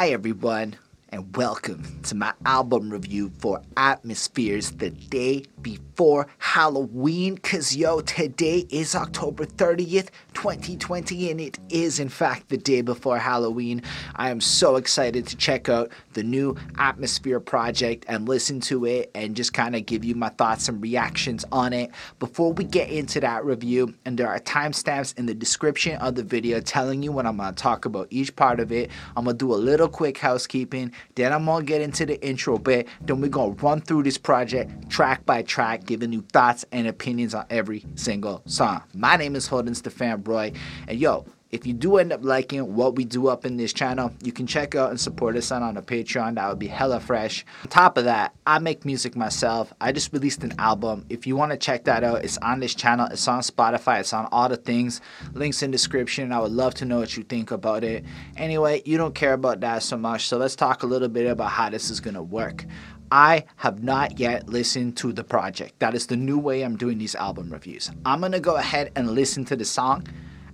Hi, 0.00 0.12
everyone, 0.12 0.76
and 1.12 1.36
welcome 1.36 2.00
to 2.04 2.14
my 2.14 2.32
album 2.46 2.88
review 2.88 3.30
for 3.38 3.60
Atmosphere's 3.76 4.70
the 4.72 4.90
day 4.90 5.44
before 5.60 6.28
Halloween. 6.38 7.36
Cause 7.38 7.74
yo, 7.74 8.00
today 8.00 8.64
is 8.70 8.94
October 8.94 9.44
30th, 9.44 10.10
2020, 10.34 11.30
and 11.30 11.40
it 11.40 11.58
is 11.68 11.98
in 11.98 12.08
fact 12.08 12.48
the 12.48 12.56
day 12.56 12.80
before 12.80 13.18
Halloween. 13.18 13.82
I 14.16 14.30
am 14.30 14.40
so 14.40 14.76
excited 14.76 15.26
to 15.26 15.36
check 15.36 15.68
out 15.68 15.90
the 16.12 16.22
new 16.22 16.56
Atmosphere 16.78 17.40
project 17.40 18.04
and 18.08 18.28
listen 18.28 18.60
to 18.60 18.84
it 18.84 19.10
and 19.14 19.34
just 19.34 19.52
kind 19.52 19.74
of 19.74 19.86
give 19.86 20.04
you 20.04 20.14
my 20.14 20.28
thoughts 20.28 20.68
and 20.68 20.80
reactions 20.80 21.44
on 21.50 21.72
it. 21.72 21.90
Before 22.20 22.52
we 22.52 22.64
get 22.64 22.88
into 22.88 23.20
that 23.20 23.44
review, 23.44 23.94
and 24.04 24.16
there 24.16 24.28
are 24.28 24.38
timestamps 24.38 25.18
in 25.18 25.26
the 25.26 25.34
description 25.34 25.96
of 26.00 26.14
the 26.14 26.22
video 26.22 26.60
telling 26.60 27.02
you 27.02 27.10
when 27.10 27.26
I'm 27.26 27.38
gonna 27.38 27.52
talk 27.52 27.84
about 27.84 28.06
each 28.10 28.34
part 28.36 28.60
of 28.60 28.70
it. 28.70 28.90
I'm 29.16 29.24
gonna 29.24 29.36
do 29.36 29.52
a 29.52 29.56
little 29.56 29.88
quick 29.88 30.16
housekeeping, 30.16 30.92
then 31.14 31.32
I'm 31.32 31.44
gonna 31.44 31.64
get 31.64 31.80
into 31.80 32.06
the 32.06 32.20
intro 32.26 32.58
bit, 32.58 32.88
then 33.00 33.20
we're 33.20 33.28
gonna 33.28 33.52
run 33.52 33.80
through 33.80 34.04
this 34.04 34.18
project 34.18 34.90
track 34.90 35.24
by 35.26 35.42
track, 35.42 35.84
giving 35.84 36.12
you 36.12 36.22
thoughts 36.32 36.64
and 36.72 36.86
opinions 36.86 37.34
on 37.34 37.46
every 37.50 37.84
single 37.94 38.42
song. 38.46 38.82
My 38.94 39.16
name 39.16 39.36
is 39.36 39.46
Holden 39.46 39.74
Stefan 39.74 40.22
Broy, 40.22 40.56
and 40.88 40.98
yo, 40.98 41.26
if 41.52 41.66
you 41.66 41.72
do 41.72 41.96
end 41.96 42.12
up 42.12 42.24
liking 42.24 42.74
what 42.76 42.94
we 42.94 43.04
do 43.04 43.26
up 43.26 43.44
in 43.44 43.56
this 43.56 43.72
channel, 43.72 44.12
you 44.22 44.30
can 44.30 44.46
check 44.46 44.74
out 44.76 44.90
and 44.90 45.00
support 45.00 45.36
us 45.36 45.50
on, 45.50 45.62
on 45.62 45.76
a 45.76 45.82
Patreon. 45.82 46.36
That 46.36 46.48
would 46.48 46.58
be 46.58 46.68
hella 46.68 47.00
fresh. 47.00 47.44
On 47.64 47.68
top 47.68 47.98
of 47.98 48.04
that, 48.04 48.34
I 48.46 48.60
make 48.60 48.84
music 48.84 49.16
myself. 49.16 49.72
I 49.80 49.90
just 49.90 50.12
released 50.12 50.44
an 50.44 50.54
album. 50.58 51.06
If 51.08 51.26
you 51.26 51.34
want 51.34 51.50
to 51.50 51.58
check 51.58 51.84
that 51.84 52.04
out, 52.04 52.24
it's 52.24 52.38
on 52.38 52.60
this 52.60 52.74
channel. 52.74 53.08
It's 53.10 53.26
on 53.26 53.40
Spotify. 53.40 54.00
It's 54.00 54.12
on 54.12 54.28
all 54.30 54.48
the 54.48 54.56
things. 54.56 55.00
Links 55.32 55.62
in 55.62 55.72
description. 55.72 56.32
I 56.32 56.38
would 56.38 56.52
love 56.52 56.74
to 56.74 56.84
know 56.84 57.00
what 57.00 57.16
you 57.16 57.24
think 57.24 57.50
about 57.50 57.82
it. 57.82 58.04
Anyway, 58.36 58.82
you 58.84 58.96
don't 58.96 59.14
care 59.14 59.32
about 59.32 59.60
that 59.60 59.82
so 59.82 59.96
much. 59.96 60.28
So 60.28 60.38
let's 60.38 60.54
talk 60.54 60.84
a 60.84 60.86
little 60.86 61.08
bit 61.08 61.26
about 61.26 61.50
how 61.50 61.68
this 61.68 61.90
is 61.90 61.98
going 61.98 62.14
to 62.14 62.22
work. 62.22 62.64
I 63.12 63.46
have 63.56 63.82
not 63.82 64.20
yet 64.20 64.48
listened 64.48 64.96
to 64.98 65.12
the 65.12 65.24
project. 65.24 65.80
That 65.80 65.96
is 65.96 66.06
the 66.06 66.16
new 66.16 66.38
way 66.38 66.62
I'm 66.62 66.76
doing 66.76 66.98
these 66.98 67.16
album 67.16 67.50
reviews. 67.50 67.90
I'm 68.04 68.20
to 68.22 68.38
go 68.38 68.54
ahead 68.54 68.92
and 68.94 69.10
listen 69.10 69.44
to 69.46 69.56
the 69.56 69.64
song 69.64 70.06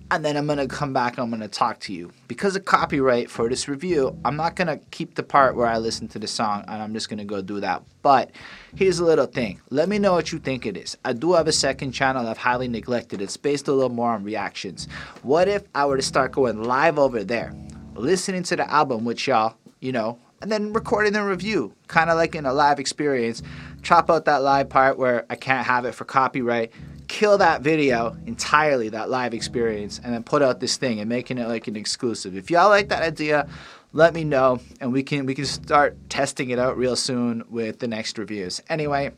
and 0.09 0.23
then 0.23 0.37
I'm 0.37 0.47
gonna 0.47 0.67
come 0.67 0.93
back 0.93 1.13
and 1.13 1.19
I'm 1.19 1.29
gonna 1.29 1.47
talk 1.47 1.79
to 1.81 1.93
you. 1.93 2.11
Because 2.27 2.55
of 2.55 2.65
copyright 2.65 3.29
for 3.29 3.49
this 3.49 3.67
review, 3.67 4.17
I'm 4.23 4.37
not 4.37 4.55
gonna 4.55 4.77
keep 4.91 5.15
the 5.15 5.23
part 5.23 5.55
where 5.55 5.67
I 5.67 5.77
listen 5.77 6.07
to 6.09 6.19
the 6.19 6.27
song 6.27 6.63
and 6.67 6.81
I'm 6.81 6.93
just 6.93 7.09
gonna 7.09 7.25
go 7.25 7.41
do 7.41 7.59
that. 7.59 7.83
But 8.01 8.31
here's 8.75 8.99
a 8.99 9.05
little 9.05 9.25
thing. 9.25 9.61
Let 9.69 9.89
me 9.89 9.99
know 9.99 10.13
what 10.13 10.31
you 10.31 10.39
think 10.39 10.65
it 10.65 10.77
is. 10.77 10.97
I 11.03 11.13
do 11.13 11.33
have 11.33 11.47
a 11.47 11.51
second 11.51 11.91
channel 11.91 12.27
I've 12.27 12.37
highly 12.37 12.69
neglected. 12.69 13.21
It's 13.21 13.35
based 13.35 13.67
a 13.67 13.73
little 13.73 13.89
more 13.89 14.11
on 14.11 14.23
reactions. 14.23 14.87
What 15.23 15.49
if 15.49 15.63
I 15.75 15.85
were 15.85 15.97
to 15.97 16.03
start 16.03 16.31
going 16.31 16.63
live 16.63 16.97
over 16.97 17.23
there, 17.23 17.53
listening 17.95 18.43
to 18.43 18.55
the 18.55 18.71
album 18.71 19.03
with 19.03 19.27
y'all, 19.27 19.55
you 19.81 19.91
know, 19.91 20.19
and 20.41 20.51
then 20.51 20.71
recording 20.71 21.13
the 21.13 21.23
review, 21.23 21.73
kind 21.87 22.09
of 22.09 22.15
like 22.15 22.35
in 22.35 22.45
a 22.45 22.53
live 22.53 22.79
experience. 22.79 23.41
Chop 23.81 24.09
out 24.09 24.25
that 24.25 24.41
live 24.41 24.69
part 24.69 24.97
where 24.97 25.25
I 25.29 25.35
can't 25.35 25.65
have 25.65 25.85
it 25.85 25.95
for 25.95 26.05
copyright 26.05 26.71
kill 27.07 27.37
that 27.37 27.61
video 27.61 28.15
entirely, 28.25 28.89
that 28.89 29.09
live 29.09 29.33
experience, 29.33 29.99
and 30.03 30.13
then 30.13 30.23
put 30.23 30.41
out 30.41 30.59
this 30.59 30.77
thing 30.77 30.99
and 30.99 31.09
making 31.09 31.37
it 31.37 31.47
like 31.47 31.67
an 31.67 31.75
exclusive. 31.75 32.35
If 32.35 32.51
y'all 32.51 32.69
like 32.69 32.89
that 32.89 33.03
idea, 33.03 33.47
let 33.93 34.13
me 34.13 34.23
know, 34.23 34.59
and 34.81 34.91
we 34.91 35.03
can 35.03 35.25
we 35.25 35.33
can 35.33 35.45
start 35.45 35.97
testing 36.09 36.49
it 36.49 36.59
out 36.59 36.77
real 36.77 36.95
soon 36.95 37.43
with 37.49 37.79
the 37.79 37.87
next 37.87 38.17
reviews. 38.17 38.61
Anyway, 38.69 39.11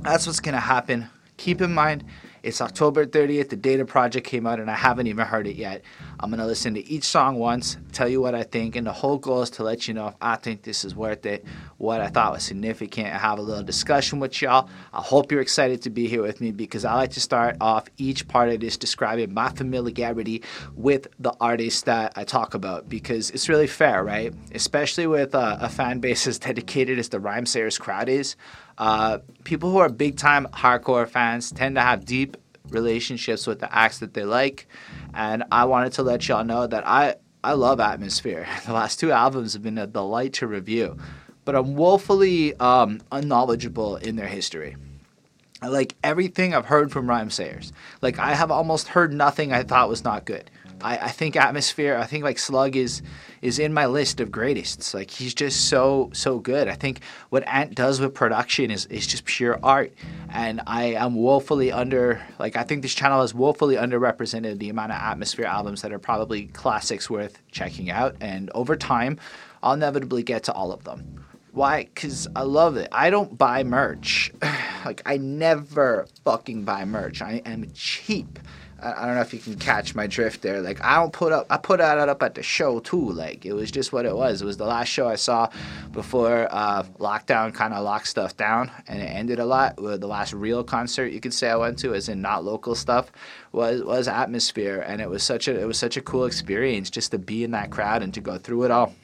that's 0.00 0.26
what's 0.26 0.40
gonna 0.40 0.60
happen. 0.60 1.08
Keep 1.36 1.60
in 1.60 1.72
mind 1.72 2.04
it's 2.42 2.60
October 2.60 3.04
30th. 3.04 3.50
The 3.50 3.56
data 3.56 3.84
project 3.84 4.26
came 4.26 4.46
out, 4.46 4.60
and 4.60 4.70
I 4.70 4.74
haven't 4.74 5.06
even 5.06 5.26
heard 5.26 5.46
it 5.46 5.56
yet. 5.56 5.82
I'm 6.22 6.28
gonna 6.28 6.46
listen 6.46 6.74
to 6.74 6.86
each 6.86 7.04
song 7.04 7.36
once, 7.36 7.78
tell 7.92 8.06
you 8.06 8.20
what 8.20 8.34
I 8.34 8.42
think, 8.42 8.76
and 8.76 8.86
the 8.86 8.92
whole 8.92 9.16
goal 9.16 9.40
is 9.40 9.48
to 9.52 9.62
let 9.62 9.88
you 9.88 9.94
know 9.94 10.08
if 10.08 10.14
I 10.20 10.36
think 10.36 10.62
this 10.62 10.84
is 10.84 10.94
worth 10.94 11.24
it, 11.24 11.46
what 11.78 12.02
I 12.02 12.08
thought 12.08 12.32
was 12.32 12.42
significant, 12.42 13.08
and 13.08 13.16
have 13.16 13.38
a 13.38 13.42
little 13.42 13.62
discussion 13.62 14.20
with 14.20 14.42
y'all. 14.42 14.68
I 14.92 15.00
hope 15.00 15.32
you're 15.32 15.40
excited 15.40 15.80
to 15.82 15.90
be 15.90 16.08
here 16.08 16.20
with 16.20 16.42
me 16.42 16.52
because 16.52 16.84
I 16.84 16.92
like 16.94 17.12
to 17.12 17.20
start 17.20 17.56
off 17.58 17.86
each 17.96 18.28
part 18.28 18.50
of 18.50 18.60
this 18.60 18.76
describing 18.76 19.32
my 19.32 19.48
familiarity 19.48 20.42
with 20.74 21.06
the 21.18 21.34
artists 21.40 21.82
that 21.82 22.12
I 22.16 22.24
talk 22.24 22.52
about 22.52 22.86
because 22.86 23.30
it's 23.30 23.48
really 23.48 23.66
fair, 23.66 24.04
right? 24.04 24.34
Especially 24.54 25.06
with 25.06 25.34
uh, 25.34 25.56
a 25.58 25.70
fan 25.70 26.00
base 26.00 26.26
as 26.26 26.38
dedicated 26.38 26.98
as 26.98 27.08
the 27.08 27.18
Rhymesayers 27.18 27.80
crowd 27.80 28.10
is. 28.10 28.36
Uh, 28.76 29.20
people 29.44 29.70
who 29.70 29.78
are 29.78 29.88
big 29.88 30.18
time 30.18 30.46
hardcore 30.52 31.08
fans 31.08 31.50
tend 31.50 31.76
to 31.76 31.80
have 31.80 32.04
deep 32.04 32.36
relationships 32.68 33.46
with 33.46 33.60
the 33.60 33.74
acts 33.74 33.98
that 33.98 34.14
they 34.14 34.24
like. 34.24 34.66
And 35.14 35.44
I 35.50 35.64
wanted 35.64 35.92
to 35.94 36.02
let 36.02 36.28
y'all 36.28 36.44
know 36.44 36.66
that 36.66 36.86
I, 36.86 37.16
I 37.42 37.52
love 37.54 37.80
Atmosphere. 37.80 38.46
The 38.66 38.72
last 38.72 39.00
two 39.00 39.12
albums 39.12 39.54
have 39.54 39.62
been 39.62 39.78
a 39.78 39.86
delight 39.86 40.34
to 40.34 40.46
review, 40.46 40.96
but 41.44 41.54
I'm 41.56 41.74
woefully 41.74 42.54
um, 42.56 43.00
unknowledgeable 43.10 43.96
in 43.96 44.16
their 44.16 44.28
history. 44.28 44.76
I 45.62 45.68
like 45.68 45.94
everything 46.02 46.54
I've 46.54 46.66
heard 46.66 46.90
from 46.90 47.06
Rhymesayers. 47.06 47.72
Like, 48.00 48.18
I 48.18 48.34
have 48.34 48.50
almost 48.50 48.88
heard 48.88 49.12
nothing 49.12 49.52
I 49.52 49.62
thought 49.62 49.90
was 49.90 50.04
not 50.04 50.24
good. 50.24 50.50
I, 50.82 50.96
I 50.98 51.08
think 51.08 51.36
Atmosphere, 51.36 51.96
I 51.96 52.06
think 52.06 52.24
like 52.24 52.38
Slug 52.38 52.76
is 52.76 53.02
is 53.42 53.58
in 53.58 53.72
my 53.72 53.86
list 53.86 54.20
of 54.20 54.30
greatest. 54.30 54.94
Like 54.94 55.10
he's 55.10 55.34
just 55.34 55.68
so 55.68 56.10
so 56.12 56.38
good. 56.38 56.68
I 56.68 56.74
think 56.74 57.00
what 57.30 57.46
Ant 57.46 57.74
does 57.74 58.00
with 58.00 58.14
production 58.14 58.70
is 58.70 58.86
is 58.86 59.06
just 59.06 59.24
pure 59.24 59.58
art, 59.62 59.92
and 60.30 60.60
I 60.66 60.84
am 60.94 61.14
woefully 61.14 61.72
under 61.72 62.20
like 62.38 62.56
I 62.56 62.62
think 62.62 62.82
this 62.82 62.94
channel 62.94 63.22
is 63.22 63.34
woefully 63.34 63.76
underrepresented 63.76 64.58
the 64.58 64.68
amount 64.68 64.92
of 64.92 64.98
Atmosphere 64.98 65.46
albums 65.46 65.82
that 65.82 65.92
are 65.92 65.98
probably 65.98 66.46
classics 66.46 67.08
worth 67.08 67.38
checking 67.50 67.90
out. 67.90 68.16
And 68.20 68.50
over 68.54 68.76
time, 68.76 69.18
I'll 69.62 69.74
inevitably 69.74 70.22
get 70.22 70.44
to 70.44 70.52
all 70.52 70.72
of 70.72 70.84
them. 70.84 71.24
Why? 71.52 71.84
Because 71.84 72.28
I 72.36 72.42
love 72.42 72.76
it. 72.76 72.88
I 72.92 73.10
don't 73.10 73.36
buy 73.36 73.64
merch. 73.64 74.32
like, 74.84 75.02
I 75.04 75.16
never 75.16 76.06
fucking 76.24 76.64
buy 76.64 76.84
merch. 76.84 77.22
I 77.22 77.42
am 77.44 77.70
cheap. 77.74 78.38
I, 78.82 79.06
don't 79.06 79.14
know 79.14 79.20
if 79.20 79.32
you 79.32 79.40
can 79.40 79.56
catch 79.56 79.94
my 79.94 80.06
drift 80.06 80.42
there. 80.42 80.60
Like 80.60 80.82
I 80.82 80.96
don't 80.96 81.12
put 81.12 81.32
up, 81.32 81.46
I 81.50 81.56
put 81.56 81.78
that 81.78 82.08
up 82.08 82.22
at 82.22 82.34
the 82.34 82.42
show 82.42 82.80
too. 82.80 83.10
Like 83.10 83.44
it 83.44 83.52
was 83.52 83.70
just 83.70 83.92
what 83.92 84.06
it 84.06 84.14
was. 84.14 84.42
It 84.42 84.44
was 84.44 84.56
the 84.56 84.66
last 84.66 84.88
show 84.88 85.08
I 85.08 85.16
saw 85.16 85.48
before 85.92 86.48
uh, 86.50 86.82
lockdown 86.98 87.54
kind 87.54 87.74
of 87.74 87.84
locked 87.84 88.08
stuff 88.08 88.36
down, 88.36 88.70
and 88.88 89.00
it 89.00 89.06
ended 89.06 89.38
a 89.38 89.44
lot. 89.44 89.76
The 89.76 90.06
last 90.06 90.32
real 90.32 90.64
concert 90.64 91.08
you 91.08 91.20
could 91.20 91.34
say 91.34 91.50
I 91.50 91.56
went 91.56 91.78
to, 91.80 91.94
as 91.94 92.08
in 92.08 92.20
not 92.22 92.44
local 92.44 92.74
stuff, 92.74 93.12
was 93.52 93.82
was 93.82 94.08
Atmosphere, 94.08 94.84
and 94.86 95.00
it 95.00 95.08
was 95.08 95.22
such 95.22 95.48
a 95.48 95.60
it 95.60 95.66
was 95.66 95.78
such 95.78 95.96
a 95.96 96.00
cool 96.00 96.24
experience 96.24 96.90
just 96.90 97.10
to 97.12 97.18
be 97.18 97.44
in 97.44 97.50
that 97.52 97.70
crowd 97.70 98.02
and 98.02 98.14
to 98.14 98.20
go 98.20 98.38
through 98.38 98.64
it 98.64 98.70
all. 98.70 98.94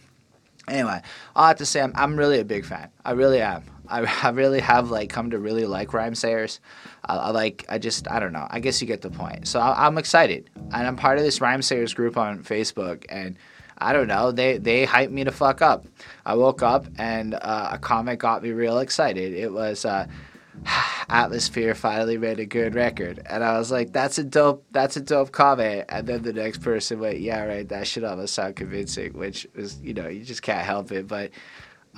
Anyway, 0.69 1.01
I 1.37 1.49
have 1.49 1.59
to 1.59 1.67
say 1.67 1.81
I'm, 1.81 1.93
I'm 1.95 2.17
really 2.17 2.41
a 2.41 2.45
big 2.45 2.65
fan. 2.65 2.91
I 3.05 3.13
really 3.13 3.41
am. 3.41 3.63
I, 3.89 4.07
I 4.23 4.31
really 4.31 4.61
have 4.61 4.91
like 4.91 5.11
come 5.11 5.31
to 5.31 5.39
really 5.39 5.65
like 5.65 5.91
Rhymesayers. 5.91 6.61
I, 7.05 7.17
I 7.17 7.31
like 7.31 7.65
I 7.69 7.79
just 7.79 8.11
I 8.11 8.21
don't 8.21 8.33
know. 8.33 8.47
I 8.51 8.61
guess 8.61 8.81
you 8.81 8.87
get 8.87 9.03
the 9.03 9.11
point. 9.11 9.49
So 9.49 9.61
I, 9.61 9.87
am 9.87 9.99
excited, 9.99 10.51
and 10.57 10.87
I'm 10.87 10.97
part 10.97 11.19
of 11.19 11.25
this 11.25 11.39
Rhymesayers 11.39 11.95
group 11.95 12.17
on 12.17 12.43
Facebook, 12.43 13.05
and 13.09 13.37
I 13.79 13.93
don't 13.93 14.09
know. 14.09 14.33
They 14.33 14.59
they 14.59 14.87
hyped 14.87 15.11
me 15.11 15.25
to 15.25 15.33
fuck 15.33 15.63
up. 15.63 15.87
I 16.25 16.35
woke 16.35 16.63
up 16.63 16.87
and 16.99 17.35
uh, 17.35 17.71
a 17.73 17.79
comment 17.79 18.19
got 18.19 18.43
me 18.43 18.51
real 18.51 18.79
excited. 18.79 19.33
It 19.33 19.53
was. 19.53 19.85
Uh, 19.85 20.07
Atmosphere 21.09 21.75
finally 21.75 22.19
made 22.19 22.41
a 22.41 22.47
good 22.47 22.75
record, 22.75 23.23
and 23.27 23.45
I 23.45 23.59
was 23.59 23.71
like, 23.71 23.93
"That's 23.93 24.19
a 24.19 24.25
dope. 24.25 24.65
That's 24.71 24.97
a 24.97 25.01
dope 25.01 25.33
comment." 25.33 25.85
And 25.89 26.07
then 26.07 26.23
the 26.23 26.33
next 26.33 26.63
person 26.63 27.01
went, 27.01 27.21
"Yeah, 27.21 27.45
right. 27.45 27.69
That 27.69 27.87
should 27.87 28.05
almost 28.05 28.35
sound 28.35 28.57
convincing," 28.57 29.13
which 29.13 29.47
is, 29.55 29.79
you 29.81 29.95
know, 29.95 30.09
you 30.09 30.25
just 30.25 30.43
can't 30.43 30.65
help 30.65 30.93
it. 30.93 31.07
But 31.07 31.31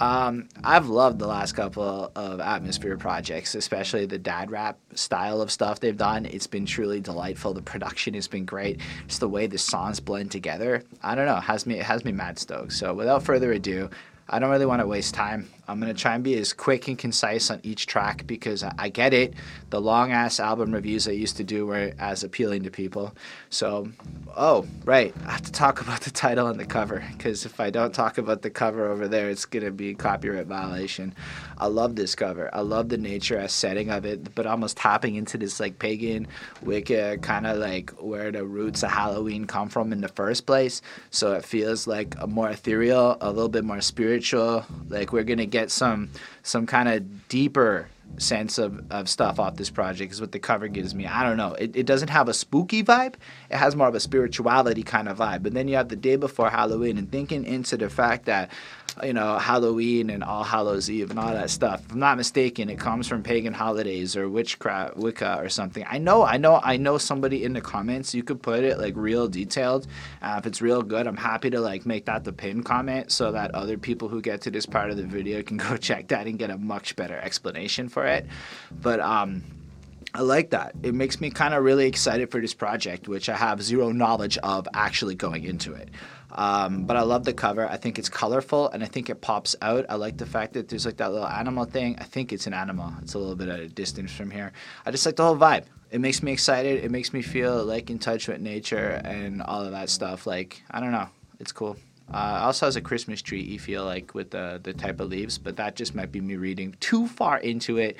um, 0.00 0.48
I've 0.62 0.88
loved 0.88 1.18
the 1.18 1.26
last 1.26 1.52
couple 1.52 2.12
of 2.14 2.40
Atmosphere 2.40 2.96
projects, 2.96 3.54
especially 3.54 4.06
the 4.06 4.18
dad 4.18 4.50
rap 4.50 4.78
style 4.94 5.40
of 5.40 5.50
stuff 5.50 5.80
they've 5.80 5.96
done. 5.96 6.26
It's 6.26 6.46
been 6.46 6.66
truly 6.66 7.00
delightful. 7.00 7.52
The 7.54 7.62
production 7.62 8.14
has 8.14 8.28
been 8.28 8.44
great. 8.44 8.80
Just 9.06 9.20
the 9.20 9.28
way 9.28 9.46
the 9.46 9.58
songs 9.58 10.00
blend 10.00 10.30
together. 10.30 10.82
I 11.02 11.14
don't 11.14 11.26
know, 11.26 11.36
has 11.36 11.66
me 11.66 11.78
it 11.78 11.84
has 11.84 12.04
me 12.04 12.12
mad 12.12 12.38
stoked. 12.38 12.72
So 12.72 12.94
without 12.94 13.22
further 13.22 13.52
ado, 13.52 13.90
I 14.28 14.38
don't 14.38 14.50
really 14.50 14.66
want 14.66 14.80
to 14.80 14.86
waste 14.86 15.14
time. 15.14 15.48
I'm 15.68 15.80
going 15.80 15.94
to 15.94 16.00
try 16.00 16.14
and 16.14 16.24
be 16.24 16.34
as 16.38 16.54
quick 16.54 16.88
and 16.88 16.96
concise 16.96 17.50
on 17.50 17.60
each 17.62 17.86
track 17.86 18.26
because 18.26 18.62
I 18.62 18.88
get 18.88 19.12
it. 19.12 19.34
The 19.68 19.80
long 19.80 20.12
ass 20.12 20.40
album 20.40 20.72
reviews 20.72 21.06
I 21.06 21.10
used 21.10 21.36
to 21.36 21.44
do 21.44 21.66
were 21.66 21.92
as 21.98 22.24
appealing 22.24 22.62
to 22.62 22.70
people. 22.70 23.14
So, 23.50 23.90
oh, 24.34 24.66
right. 24.86 25.14
I 25.26 25.32
have 25.32 25.42
to 25.42 25.52
talk 25.52 25.80
about 25.82 26.00
the 26.00 26.10
title 26.10 26.46
and 26.46 26.58
the 26.58 26.64
cover 26.64 27.04
because 27.12 27.44
if 27.44 27.60
I 27.60 27.68
don't 27.68 27.94
talk 27.94 28.16
about 28.16 28.40
the 28.40 28.48
cover 28.48 28.88
over 28.88 29.08
there, 29.08 29.28
it's 29.28 29.44
going 29.44 29.66
to 29.66 29.70
be 29.70 29.90
a 29.90 29.94
copyright 29.94 30.46
violation. 30.46 31.14
I 31.58 31.66
love 31.66 31.96
this 31.96 32.14
cover. 32.14 32.48
I 32.54 32.60
love 32.60 32.88
the 32.88 32.96
nature 32.96 33.36
and 33.36 33.50
setting 33.50 33.90
of 33.90 34.06
it, 34.06 34.34
but 34.34 34.46
almost 34.46 34.78
tapping 34.78 35.16
into 35.16 35.36
this 35.36 35.60
like 35.60 35.78
pagan 35.78 36.28
Wicca 36.62 37.18
kind 37.18 37.46
of 37.46 37.58
like 37.58 37.90
where 38.00 38.30
the 38.30 38.46
roots 38.46 38.82
of 38.82 38.90
Halloween 38.90 39.46
come 39.46 39.68
from 39.68 39.92
in 39.92 40.00
the 40.00 40.08
first 40.08 40.46
place. 40.46 40.80
So 41.10 41.32
it 41.32 41.44
feels 41.44 41.86
like 41.86 42.14
a 42.18 42.26
more 42.26 42.48
ethereal, 42.48 43.18
a 43.20 43.30
little 43.30 43.48
bit 43.48 43.64
more 43.64 43.80
spiritual. 43.80 44.64
Like 44.88 45.12
we're 45.12 45.24
going 45.24 45.38
to 45.38 45.46
get 45.46 45.57
get 45.58 45.70
some 45.70 46.10
some 46.42 46.66
kind 46.66 46.88
of 46.88 47.28
deeper 47.28 47.88
sense 48.18 48.58
of, 48.58 48.82
of 48.90 49.08
stuff 49.08 49.38
off 49.38 49.56
this 49.56 49.70
project 49.70 50.12
is 50.12 50.20
what 50.20 50.32
the 50.32 50.38
cover 50.38 50.68
gives 50.68 50.94
me. 50.94 51.06
I 51.06 51.22
don't 51.22 51.36
know. 51.36 51.54
It, 51.54 51.76
it 51.76 51.86
doesn't 51.86 52.08
have 52.08 52.28
a 52.28 52.34
spooky 52.34 52.82
vibe. 52.82 53.14
It 53.50 53.56
has 53.56 53.76
more 53.76 53.88
of 53.88 53.94
a 53.94 54.00
spirituality 54.00 54.82
kind 54.82 55.08
of 55.08 55.18
vibe. 55.18 55.42
But 55.42 55.54
then 55.54 55.68
you 55.68 55.76
have 55.76 55.88
the 55.88 55.96
day 55.96 56.16
before 56.16 56.50
Halloween 56.50 56.98
and 56.98 57.10
thinking 57.10 57.44
into 57.44 57.76
the 57.76 57.90
fact 57.90 58.26
that 58.26 58.50
you 59.02 59.12
know, 59.12 59.38
Halloween 59.38 60.10
and 60.10 60.24
All 60.24 60.44
Hallows 60.44 60.90
Eve 60.90 61.10
and 61.10 61.18
all 61.18 61.32
that 61.32 61.50
stuff. 61.50 61.84
If 61.86 61.92
I'm 61.92 61.98
not 61.98 62.16
mistaken, 62.16 62.68
it 62.68 62.78
comes 62.78 63.06
from 63.06 63.22
pagan 63.22 63.52
holidays 63.52 64.16
or 64.16 64.28
witchcraft, 64.28 64.96
Wicca 64.96 65.38
or 65.40 65.48
something. 65.48 65.84
I 65.88 65.98
know, 65.98 66.24
I 66.24 66.36
know, 66.36 66.60
I 66.62 66.76
know 66.76 66.98
somebody 66.98 67.44
in 67.44 67.52
the 67.52 67.60
comments. 67.60 68.14
You 68.14 68.22
could 68.22 68.42
put 68.42 68.64
it 68.64 68.78
like 68.78 68.96
real 68.96 69.28
detailed. 69.28 69.86
Uh, 70.22 70.36
if 70.38 70.46
it's 70.46 70.60
real 70.60 70.82
good, 70.82 71.06
I'm 71.06 71.16
happy 71.16 71.50
to 71.50 71.60
like 71.60 71.86
make 71.86 72.06
that 72.06 72.24
the 72.24 72.32
pin 72.32 72.62
comment 72.62 73.12
so 73.12 73.32
that 73.32 73.54
other 73.54 73.78
people 73.78 74.08
who 74.08 74.20
get 74.20 74.40
to 74.42 74.50
this 74.50 74.66
part 74.66 74.90
of 74.90 74.96
the 74.96 75.04
video 75.04 75.42
can 75.42 75.56
go 75.68 75.76
check 75.76 76.08
that 76.08 76.26
and 76.26 76.38
get 76.38 76.50
a 76.50 76.58
much 76.58 76.96
better 76.96 77.18
explanation 77.18 77.88
for 77.88 77.97
it. 78.06 78.26
But 78.70 79.00
um, 79.00 79.42
I 80.14 80.22
like 80.22 80.50
that. 80.50 80.74
It 80.82 80.94
makes 80.94 81.20
me 81.20 81.30
kind 81.30 81.54
of 81.54 81.62
really 81.62 81.86
excited 81.86 82.30
for 82.30 82.40
this 82.40 82.54
project, 82.54 83.08
which 83.08 83.28
I 83.28 83.36
have 83.36 83.62
zero 83.62 83.90
knowledge 83.90 84.38
of 84.38 84.66
actually 84.74 85.14
going 85.14 85.44
into 85.44 85.74
it. 85.74 85.90
Um, 86.30 86.84
but 86.84 86.96
I 86.96 87.02
love 87.02 87.24
the 87.24 87.32
cover. 87.32 87.68
I 87.68 87.76
think 87.76 87.98
it's 87.98 88.08
colorful 88.08 88.68
and 88.70 88.82
I 88.82 88.86
think 88.86 89.08
it 89.10 89.20
pops 89.20 89.56
out. 89.62 89.86
I 89.88 89.94
like 89.94 90.18
the 90.18 90.26
fact 90.26 90.52
that 90.54 90.68
there's 90.68 90.86
like 90.86 90.98
that 90.98 91.12
little 91.12 91.26
animal 91.26 91.64
thing. 91.64 91.96
I 91.98 92.04
think 92.04 92.32
it's 92.32 92.46
an 92.46 92.54
animal. 92.54 92.92
It's 93.02 93.14
a 93.14 93.18
little 93.18 93.36
bit 93.36 93.48
at 93.48 93.60
a 93.60 93.68
distance 93.68 94.12
from 94.12 94.30
here. 94.30 94.52
I 94.84 94.90
just 94.90 95.06
like 95.06 95.16
the 95.16 95.24
whole 95.24 95.36
vibe. 95.36 95.64
It 95.90 96.00
makes 96.00 96.22
me 96.22 96.32
excited. 96.32 96.84
It 96.84 96.90
makes 96.90 97.12
me 97.12 97.22
feel 97.22 97.64
like 97.64 97.88
in 97.88 97.98
touch 97.98 98.28
with 98.28 98.40
nature 98.40 99.00
and 99.04 99.40
all 99.42 99.62
of 99.62 99.70
that 99.70 99.88
stuff. 99.88 100.26
Like, 100.26 100.62
I 100.70 100.80
don't 100.80 100.92
know. 100.92 101.08
It's 101.40 101.52
cool. 101.52 101.76
Uh, 102.12 102.40
also 102.42 102.66
has 102.66 102.76
a 102.76 102.80
Christmas 102.80 103.20
tree, 103.20 103.42
you 103.42 103.58
feel 103.58 103.84
like, 103.84 104.14
with 104.14 104.30
the, 104.30 104.58
the 104.62 104.72
type 104.72 104.98
of 105.00 105.08
leaves, 105.08 105.36
but 105.36 105.56
that 105.56 105.76
just 105.76 105.94
might 105.94 106.10
be 106.10 106.20
me 106.20 106.36
reading 106.36 106.74
too 106.80 107.06
far 107.06 107.38
into 107.38 107.76
it 107.76 107.96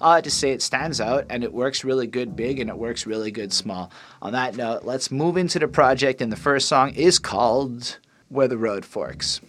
uh, 0.00 0.20
to 0.20 0.30
say 0.30 0.50
it 0.50 0.60
stands 0.60 1.00
out 1.00 1.24
and 1.30 1.44
it 1.44 1.52
works 1.52 1.84
really 1.84 2.08
good 2.08 2.34
big 2.34 2.58
and 2.58 2.68
it 2.68 2.76
works 2.76 3.06
really 3.06 3.30
good 3.30 3.52
small. 3.52 3.92
On 4.20 4.32
that 4.32 4.56
note, 4.56 4.84
let's 4.84 5.10
move 5.10 5.36
into 5.36 5.58
the 5.58 5.68
project, 5.68 6.20
and 6.20 6.32
the 6.32 6.36
first 6.36 6.68
song 6.68 6.92
is 6.94 7.18
called 7.18 7.98
Where 8.28 8.48
the 8.48 8.58
Road 8.58 8.84
Forks. 8.84 9.40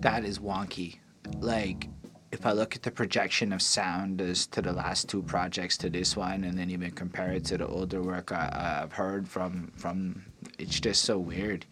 That 0.00 0.24
is 0.24 0.38
wonky. 0.38 0.98
Like, 1.38 1.88
if 2.32 2.44
I 2.44 2.52
look 2.52 2.76
at 2.76 2.82
the 2.82 2.90
projection 2.90 3.52
of 3.52 3.62
sound 3.62 4.20
as 4.20 4.46
to 4.48 4.62
the 4.62 4.72
last 4.72 5.08
two 5.08 5.22
projects 5.22 5.76
to 5.78 5.90
this 5.90 6.16
one, 6.16 6.44
and 6.44 6.58
then 6.58 6.70
even 6.70 6.90
compare 6.90 7.32
it 7.32 7.44
to 7.46 7.58
the 7.58 7.66
older 7.66 8.02
work 8.02 8.30
I, 8.30 8.82
I've 8.82 8.92
heard 8.92 9.26
from 9.26 9.72
from, 9.76 10.22
it's 10.58 10.80
just 10.80 11.02
so 11.02 11.18
weird, 11.18 11.64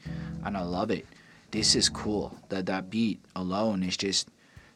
and 0.44 0.56
I 0.56 0.62
love 0.62 0.90
it 0.90 1.06
this 1.50 1.75
is 1.75 1.88
cool. 1.88 2.35
That 2.49 2.67
that 2.67 2.91
beat 2.91 3.20
alone 3.37 3.82
is 3.82 3.97
just 3.97 4.29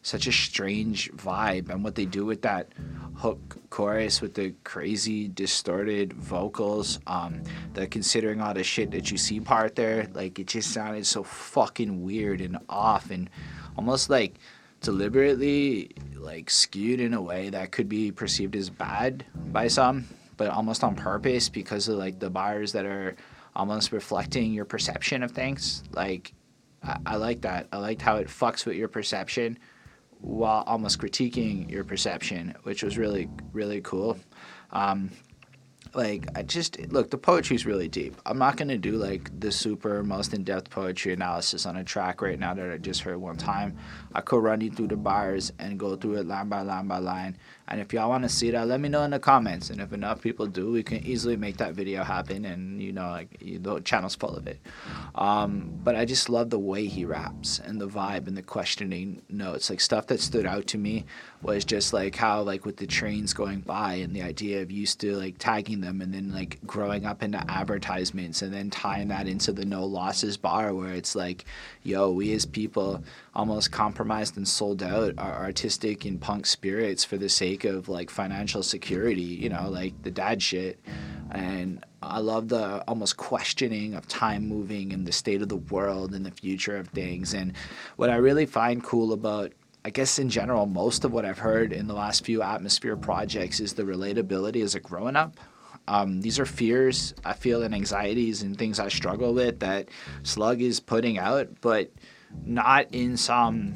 such 0.02 0.26
a 0.26 0.32
strange 0.32 1.10
vibe, 1.12 1.70
and 1.70 1.82
what 1.82 1.94
they 1.94 2.04
do 2.04 2.26
with 2.26 2.42
that 2.42 2.68
hook 3.16 3.56
chorus 3.70 4.20
with 4.20 4.34
the 4.34 4.54
crazy 4.62 5.28
distorted 5.28 6.12
vocals, 6.12 7.00
um, 7.06 7.42
the 7.72 7.86
considering 7.86 8.40
all 8.42 8.52
the 8.52 8.62
shit 8.62 8.90
that 8.90 9.10
you 9.10 9.16
see 9.16 9.40
part 9.40 9.74
there, 9.76 10.06
like 10.12 10.38
it 10.38 10.46
just 10.46 10.72
sounded 10.72 11.06
so 11.06 11.22
fucking 11.22 12.04
weird 12.04 12.42
and 12.42 12.58
off, 12.68 13.10
and 13.10 13.30
almost 13.78 14.10
like 14.10 14.34
deliberately 14.82 15.90
like 16.16 16.50
skewed 16.50 17.00
in 17.00 17.14
a 17.14 17.22
way 17.22 17.48
that 17.48 17.72
could 17.72 17.88
be 17.88 18.12
perceived 18.12 18.54
as 18.56 18.68
bad 18.68 19.24
by 19.52 19.68
some, 19.68 20.04
but 20.36 20.48
almost 20.50 20.84
on 20.84 20.94
purpose 20.94 21.48
because 21.48 21.88
of 21.88 21.96
like 21.96 22.18
the 22.18 22.28
bars 22.28 22.72
that 22.72 22.84
are 22.84 23.16
almost 23.56 23.92
reflecting 23.92 24.52
your 24.52 24.66
perception 24.66 25.22
of 25.22 25.30
things, 25.30 25.82
like 25.92 26.34
I, 26.84 26.98
I 27.06 27.16
like 27.16 27.40
that. 27.42 27.68
I 27.72 27.78
liked 27.78 28.02
how 28.02 28.16
it 28.16 28.28
fucks 28.28 28.66
with 28.66 28.76
your 28.76 28.88
perception 28.88 29.58
while 30.20 30.64
almost 30.66 30.98
critiquing 30.98 31.70
your 31.70 31.84
perception, 31.84 32.54
which 32.62 32.82
was 32.82 32.96
really 32.96 33.28
really 33.52 33.80
cool. 33.80 34.18
Um, 34.70 35.10
like 35.94 36.26
I 36.34 36.42
just 36.42 36.80
look 36.90 37.10
the 37.10 37.18
poetry 37.18 37.56
is 37.56 37.66
really 37.66 37.88
deep. 37.88 38.16
I'm 38.26 38.38
not 38.38 38.56
gonna 38.56 38.78
do 38.78 38.92
like 38.92 39.38
the 39.38 39.52
super 39.52 40.02
most 40.02 40.34
in 40.34 40.44
depth 40.44 40.70
poetry 40.70 41.12
analysis 41.12 41.66
on 41.66 41.76
a 41.76 41.84
track 41.84 42.20
right 42.20 42.38
now 42.38 42.54
that 42.54 42.70
I 42.70 42.78
just 42.78 43.02
heard 43.02 43.18
one 43.18 43.36
time. 43.36 43.76
I 44.14 44.20
could 44.20 44.42
run 44.42 44.60
you 44.60 44.70
through 44.70 44.88
the 44.88 44.96
bars 44.96 45.52
and 45.58 45.78
go 45.78 45.96
through 45.96 46.16
it 46.16 46.26
line 46.26 46.48
by 46.48 46.62
line 46.62 46.88
by 46.88 46.98
line. 46.98 47.36
And 47.66 47.80
if 47.80 47.92
y'all 47.92 48.10
want 48.10 48.24
to 48.24 48.28
see 48.28 48.50
that, 48.50 48.68
let 48.68 48.80
me 48.80 48.90
know 48.90 49.02
in 49.02 49.10
the 49.10 49.18
comments. 49.18 49.70
And 49.70 49.80
if 49.80 49.92
enough 49.92 50.20
people 50.20 50.46
do, 50.46 50.70
we 50.70 50.82
can 50.82 51.04
easily 51.04 51.36
make 51.36 51.56
that 51.56 51.74
video 51.74 52.04
happen. 52.04 52.44
And 52.44 52.82
you 52.82 52.92
know, 52.92 53.08
like 53.08 53.38
the 53.40 53.80
channel's 53.80 54.14
full 54.14 54.36
of 54.36 54.46
it. 54.46 54.60
Um, 55.14 55.78
but 55.82 55.96
I 55.96 56.04
just 56.04 56.28
love 56.28 56.50
the 56.50 56.58
way 56.58 56.86
he 56.86 57.04
raps 57.04 57.58
and 57.58 57.80
the 57.80 57.88
vibe 57.88 58.26
and 58.26 58.36
the 58.36 58.42
questioning 58.42 59.22
notes. 59.30 59.70
Like 59.70 59.80
stuff 59.80 60.06
that 60.08 60.20
stood 60.20 60.44
out 60.44 60.66
to 60.68 60.78
me 60.78 61.06
was 61.42 61.64
just 61.64 61.92
like 61.92 62.16
how 62.16 62.42
like 62.42 62.66
with 62.66 62.76
the 62.76 62.86
trains 62.86 63.32
going 63.32 63.60
by 63.60 63.94
and 63.94 64.14
the 64.14 64.22
idea 64.22 64.60
of 64.60 64.70
used 64.70 65.00
to 65.00 65.16
like 65.16 65.36
tagging 65.38 65.80
them 65.80 66.00
and 66.00 66.12
then 66.12 66.32
like 66.32 66.58
growing 66.66 67.06
up 67.06 67.22
into 67.22 67.42
advertisements 67.50 68.42
and 68.42 68.52
then 68.52 68.70
tying 68.70 69.08
that 69.08 69.26
into 69.26 69.52
the 69.52 69.64
no 69.64 69.84
losses 69.84 70.36
bar 70.36 70.74
where 70.74 70.92
it's 70.92 71.14
like, 71.14 71.44
yo, 71.82 72.10
we 72.10 72.32
as 72.34 72.44
people 72.44 73.02
almost 73.34 73.72
compromised 73.72 74.36
and 74.36 74.46
sold 74.46 74.82
out 74.82 75.14
our 75.18 75.34
artistic 75.34 76.04
and 76.04 76.20
punk 76.20 76.46
spirits 76.46 77.04
for 77.04 77.16
the 77.16 77.28
sake 77.28 77.53
of 77.62 77.88
like 77.88 78.10
financial 78.10 78.64
security, 78.64 79.22
you 79.22 79.48
know, 79.48 79.68
like 79.70 80.02
the 80.02 80.10
dad 80.10 80.42
shit. 80.42 80.80
And 81.30 81.84
I 82.02 82.18
love 82.18 82.48
the 82.48 82.82
almost 82.88 83.16
questioning 83.16 83.94
of 83.94 84.08
time 84.08 84.48
moving 84.48 84.92
and 84.92 85.06
the 85.06 85.12
state 85.12 85.42
of 85.42 85.48
the 85.48 85.56
world 85.56 86.12
and 86.12 86.26
the 86.26 86.32
future 86.32 86.76
of 86.76 86.88
things. 86.88 87.34
And 87.34 87.52
what 87.94 88.10
I 88.10 88.16
really 88.16 88.46
find 88.46 88.82
cool 88.82 89.12
about 89.12 89.52
I 89.86 89.90
guess 89.90 90.18
in 90.18 90.30
general, 90.30 90.64
most 90.64 91.04
of 91.04 91.12
what 91.12 91.26
I've 91.26 91.38
heard 91.38 91.70
in 91.70 91.88
the 91.88 91.94
last 91.94 92.24
few 92.24 92.40
atmosphere 92.40 92.96
projects 92.96 93.60
is 93.60 93.74
the 93.74 93.82
relatability 93.82 94.62
as 94.62 94.74
a 94.74 94.80
growing 94.80 95.14
up. 95.14 95.36
Um, 95.86 96.22
these 96.22 96.38
are 96.38 96.46
fears 96.46 97.12
I 97.22 97.34
feel 97.34 97.62
and 97.62 97.74
anxieties 97.74 98.42
and 98.42 98.56
things 98.56 98.80
I 98.80 98.88
struggle 98.88 99.34
with 99.34 99.60
that 99.60 99.90
Slug 100.22 100.62
is 100.62 100.80
putting 100.80 101.18
out, 101.18 101.60
but 101.60 101.90
not 102.46 102.86
in 102.92 103.18
some 103.18 103.74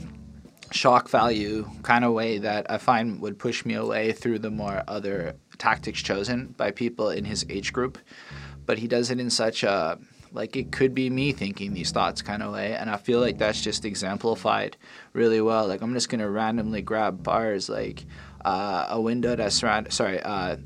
shock 0.70 1.09
value 1.09 1.69
kind 1.82 2.05
of 2.05 2.12
way 2.12 2.38
that 2.38 2.70
I 2.70 2.79
find 2.79 3.20
would 3.20 3.38
push 3.38 3.65
me 3.65 3.75
away 3.75 4.12
through 4.12 4.41
the 4.41 4.50
more 4.50 4.82
other 4.88 5.37
tactics 5.59 6.00
chosen 6.03 6.55
by 6.56 6.70
people 6.70 7.11
in 7.11 7.25
his 7.25 7.44
age 7.49 7.73
group. 7.73 7.99
But 8.67 8.79
he 8.79 8.87
does 8.87 9.11
it 9.11 9.19
in 9.19 9.31
such 9.31 9.62
a 9.62 9.99
like 10.32 10.56
it 10.56 10.73
could 10.73 10.94
be 10.94 11.09
me 11.09 11.32
thinking 11.32 11.73
these 11.73 11.91
thoughts 11.91 12.23
kind 12.23 12.43
of 12.43 12.53
way, 12.53 12.75
and 12.75 12.91
I 12.91 12.97
feel 12.97 13.20
like 13.20 13.38
that's 13.38 13.61
just 13.61 13.85
exemplified 13.85 14.76
really 15.12 15.41
well. 15.41 15.67
Like 15.67 15.81
I'm 15.81 15.94
just 15.94 16.09
gonna 16.09 16.29
randomly 16.29 16.82
grab 16.82 17.23
bars 17.23 17.69
like 17.69 18.05
uh, 18.44 18.87
a 18.91 19.00
window 19.00 19.37
that's 19.37 19.56
surrounded. 19.56 19.93
Sorry, 19.93 20.20
uh, 20.20 20.56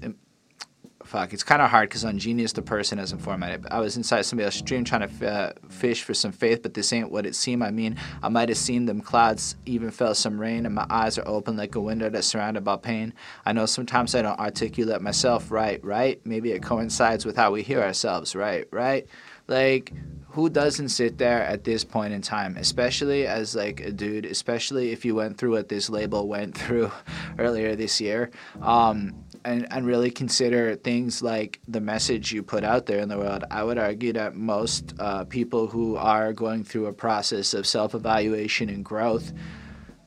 fuck, 1.12 1.34
it's 1.34 1.42
kind 1.42 1.60
of 1.60 1.68
hard 1.68 1.90
because 1.90 2.06
on 2.06 2.18
Genius 2.18 2.54
the 2.54 2.62
person 2.62 2.98
isn't 2.98 3.18
formatted. 3.18 3.66
I 3.70 3.80
was 3.80 3.98
inside 3.98 4.22
somebody 4.22 4.46
else's 4.46 4.60
stream 4.60 4.82
trying 4.82 5.06
to 5.06 5.30
uh, 5.30 5.52
fish 5.68 6.02
for 6.02 6.14
some 6.14 6.32
faith, 6.32 6.62
but 6.62 6.72
this 6.72 6.90
ain't 6.90 7.12
what 7.12 7.26
it 7.26 7.34
seemed. 7.34 7.62
I 7.62 7.70
mean, 7.70 7.98
I 8.22 8.30
might 8.30 8.48
have 8.48 8.56
seen 8.56 8.86
them 8.86 9.02
clouds, 9.02 9.56
even 9.66 9.90
felt 9.90 10.16
some 10.16 10.40
rain, 10.40 10.64
and 10.64 10.74
my 10.74 10.86
eyes 10.88 11.18
are 11.18 11.28
open 11.28 11.54
like 11.54 11.74
a 11.74 11.80
window 11.80 12.08
that's 12.08 12.26
surrounded 12.26 12.64
by 12.64 12.76
pain. 12.76 13.12
I 13.44 13.52
know 13.52 13.66
sometimes 13.66 14.14
I 14.14 14.22
don't 14.22 14.40
articulate 14.40 15.02
myself 15.02 15.50
right, 15.50 15.84
right? 15.84 16.18
Maybe 16.24 16.52
it 16.52 16.62
coincides 16.62 17.26
with 17.26 17.36
how 17.36 17.50
we 17.50 17.62
hear 17.62 17.82
ourselves, 17.82 18.34
right, 18.34 18.66
right? 18.70 19.06
Like, 19.48 19.92
who 20.32 20.48
doesn't 20.48 20.88
sit 20.88 21.18
there 21.18 21.42
at 21.42 21.64
this 21.64 21.84
point 21.84 22.14
in 22.14 22.22
time, 22.22 22.56
especially 22.56 23.26
as 23.26 23.54
like 23.54 23.80
a 23.80 23.92
dude, 23.92 24.24
especially 24.24 24.90
if 24.90 25.04
you 25.04 25.14
went 25.14 25.36
through 25.36 25.52
what 25.52 25.68
this 25.68 25.90
label 25.90 26.26
went 26.26 26.56
through 26.58 26.90
earlier 27.38 27.76
this 27.76 28.00
year? 28.00 28.30
Um, 28.60 29.14
and, 29.44 29.66
and 29.70 29.86
really 29.86 30.10
consider 30.10 30.76
things 30.76 31.20
like 31.20 31.60
the 31.68 31.80
message 31.80 32.32
you 32.32 32.42
put 32.42 32.64
out 32.64 32.86
there 32.86 33.00
in 33.00 33.08
the 33.08 33.18
world, 33.18 33.44
I 33.50 33.64
would 33.64 33.76
argue 33.76 34.12
that 34.14 34.34
most 34.34 34.94
uh, 34.98 35.24
people 35.24 35.66
who 35.66 35.96
are 35.96 36.32
going 36.32 36.64
through 36.64 36.86
a 36.86 36.92
process 36.92 37.52
of 37.52 37.66
self 37.66 37.94
evaluation 37.94 38.68
and 38.68 38.84
growth 38.84 39.32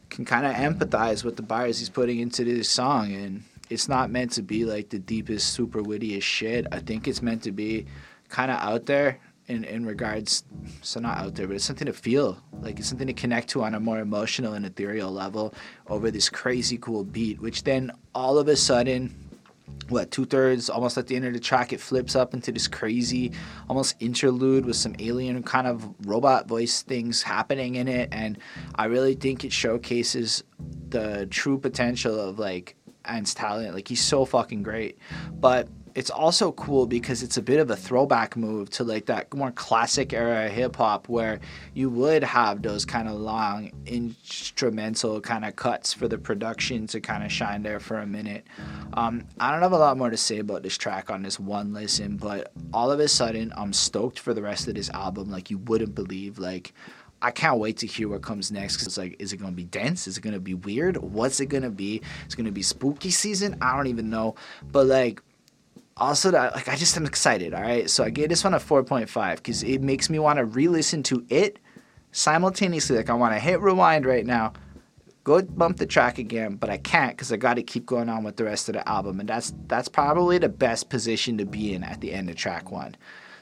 can 0.09 0.25
kind 0.25 0.45
of 0.45 0.53
empathize 0.53 1.23
with 1.23 1.35
the 1.35 1.43
bars 1.43 1.79
he's 1.79 1.89
putting 1.89 2.19
into 2.19 2.43
this 2.43 2.69
song. 2.69 3.13
And 3.13 3.43
it's 3.69 3.89
not 3.89 4.09
meant 4.09 4.31
to 4.33 4.41
be 4.41 4.65
like 4.65 4.89
the 4.89 4.99
deepest, 4.99 5.53
super 5.53 5.83
wittiest 5.83 6.25
shit. 6.25 6.65
I 6.71 6.79
think 6.79 7.07
it's 7.07 7.21
meant 7.21 7.43
to 7.43 7.51
be 7.51 7.85
kind 8.29 8.49
of 8.49 8.57
out 8.57 8.85
there 8.85 9.19
in, 9.47 9.63
in 9.63 9.85
regards 9.85 10.43
so 10.81 10.99
not 10.99 11.17
out 11.17 11.35
there 11.35 11.47
but 11.47 11.55
it's 11.55 11.65
something 11.65 11.87
to 11.87 11.93
feel. 11.93 12.41
Like 12.61 12.79
it's 12.79 12.87
something 12.89 13.07
to 13.07 13.13
connect 13.13 13.49
to 13.49 13.63
on 13.63 13.75
a 13.75 13.79
more 13.79 13.99
emotional 13.99 14.53
and 14.53 14.65
ethereal 14.65 15.11
level 15.11 15.53
over 15.87 16.11
this 16.11 16.29
crazy 16.29 16.77
cool 16.77 17.03
beat 17.03 17.41
which 17.41 17.63
then 17.63 17.91
all 18.13 18.37
of 18.37 18.47
a 18.47 18.55
sudden 18.55 19.15
what 19.89 20.09
two 20.09 20.25
thirds 20.25 20.69
almost 20.69 20.97
at 20.97 21.07
the 21.07 21.15
end 21.15 21.25
of 21.25 21.33
the 21.33 21.39
track 21.39 21.73
it 21.73 21.79
flips 21.79 22.15
up 22.15 22.33
into 22.33 22.51
this 22.51 22.67
crazy 22.67 23.31
almost 23.69 23.95
interlude 23.99 24.65
with 24.65 24.75
some 24.75 24.95
alien 24.99 25.41
kind 25.43 25.67
of 25.67 25.87
robot 26.05 26.47
voice 26.47 26.81
things 26.81 27.21
happening 27.21 27.75
in 27.75 27.87
it. 27.87 28.09
And 28.11 28.37
i 28.75 28.85
really 28.85 29.15
think 29.15 29.43
it 29.43 29.51
showcases 29.51 30.43
the 30.89 31.27
true 31.27 31.57
potential 31.57 32.19
of 32.19 32.39
like 32.39 32.75
Ant's 33.07 33.33
talent. 33.33 33.73
Like 33.73 33.87
he's 33.87 34.01
so 34.01 34.25
fucking 34.25 34.63
great. 34.63 34.97
But 35.31 35.67
it's 35.95 36.09
also 36.09 36.51
cool 36.51 36.85
because 36.85 37.23
it's 37.23 37.37
a 37.37 37.41
bit 37.41 37.57
of 37.57 37.71
a 37.71 37.75
throwback 37.75 38.35
move 38.35 38.69
to 38.69 38.83
like 38.83 39.05
that 39.05 39.33
more 39.33 39.51
classic 39.51 40.11
era 40.11 40.49
hip 40.49 40.75
hop 40.75 41.07
where 41.07 41.39
you 41.73 41.89
would 41.89 42.21
have 42.21 42.61
those 42.61 42.83
kind 42.83 43.07
of 43.07 43.15
long 43.15 43.71
instrumental 43.85 45.21
kind 45.21 45.45
of 45.45 45.55
cuts 45.55 45.93
for 45.93 46.09
the 46.09 46.17
production 46.17 46.85
to 46.85 46.99
kind 46.99 47.23
of 47.23 47.31
shine 47.31 47.63
there 47.63 47.79
for 47.79 47.99
a 47.99 48.05
minute. 48.05 48.45
Um, 48.93 49.25
I 49.39 49.51
don't 49.51 49.61
have 49.61 49.71
a 49.71 49.77
lot 49.77 49.97
more 49.97 50.09
to 50.09 50.17
say 50.17 50.39
about 50.39 50.63
this 50.63 50.77
track 50.77 51.09
on 51.09 51.23
this 51.23 51.39
one 51.39 51.73
listen, 51.73 52.17
but 52.17 52.51
all 52.73 52.91
of 52.91 52.99
a 52.99 53.07
sudden 53.07 53.53
I'm 53.55 53.71
stoked 53.71 54.19
for 54.19 54.33
the 54.33 54.41
rest 54.41 54.67
of 54.67 54.75
this 54.75 54.89
album 54.89 55.31
like 55.31 55.49
you 55.49 55.59
wouldn't 55.59 55.95
believe. 55.95 56.37
Like 56.37 56.73
I 57.21 57.31
can't 57.31 57.57
wait 57.57 57.77
to 57.77 57.87
hear 57.87 58.09
what 58.09 58.21
comes 58.21 58.51
next. 58.51 58.75
Cause 58.77 58.87
it's 58.87 58.97
like, 58.97 59.15
is 59.19 59.31
it 59.31 59.37
gonna 59.37 59.53
be 59.53 59.63
dense? 59.63 60.07
Is 60.07 60.17
it 60.17 60.21
gonna 60.21 60.39
be 60.39 60.55
weird? 60.55 60.97
What's 60.97 61.39
it 61.39 61.45
gonna 61.45 61.69
be? 61.69 62.01
It's 62.25 62.35
gonna 62.35 62.51
be 62.51 62.61
spooky 62.63 63.11
season. 63.11 63.57
I 63.61 63.77
don't 63.77 63.87
even 63.87 64.09
know. 64.09 64.35
But 64.71 64.87
like, 64.87 65.21
also 65.97 66.31
like 66.31 66.67
I 66.67 66.75
just 66.75 66.97
am 66.97 67.05
excited. 67.05 67.53
All 67.53 67.61
right, 67.61 67.89
so 67.89 68.03
I 68.03 68.09
gave 68.09 68.29
this 68.29 68.43
one 68.43 68.53
a 68.53 68.59
4.5 68.59 69.37
because 69.37 69.63
it 69.63 69.81
makes 69.81 70.09
me 70.09 70.19
want 70.19 70.37
to 70.37 70.45
re-listen 70.45 71.03
to 71.03 71.25
it 71.29 71.59
simultaneously. 72.11 72.97
Like 72.97 73.09
I 73.09 73.13
want 73.13 73.33
to 73.33 73.39
hit 73.39 73.61
rewind 73.61 74.05
right 74.05 74.25
now, 74.25 74.53
go 75.23 75.41
bump 75.41 75.77
the 75.77 75.85
track 75.85 76.17
again, 76.17 76.55
but 76.55 76.69
I 76.69 76.77
can't 76.77 77.15
because 77.15 77.31
I 77.31 77.37
got 77.37 77.55
to 77.55 77.63
keep 77.63 77.85
going 77.85 78.09
on 78.09 78.23
with 78.23 78.35
the 78.35 78.43
rest 78.43 78.67
of 78.69 78.73
the 78.73 78.87
album, 78.87 79.19
and 79.19 79.29
that's 79.29 79.53
that's 79.67 79.87
probably 79.87 80.37
the 80.37 80.49
best 80.49 80.89
position 80.89 81.37
to 81.37 81.45
be 81.45 81.73
in 81.73 81.83
at 81.83 82.01
the 82.01 82.11
end 82.13 82.29
of 82.29 82.35
track 82.35 82.71
one. 82.71 82.95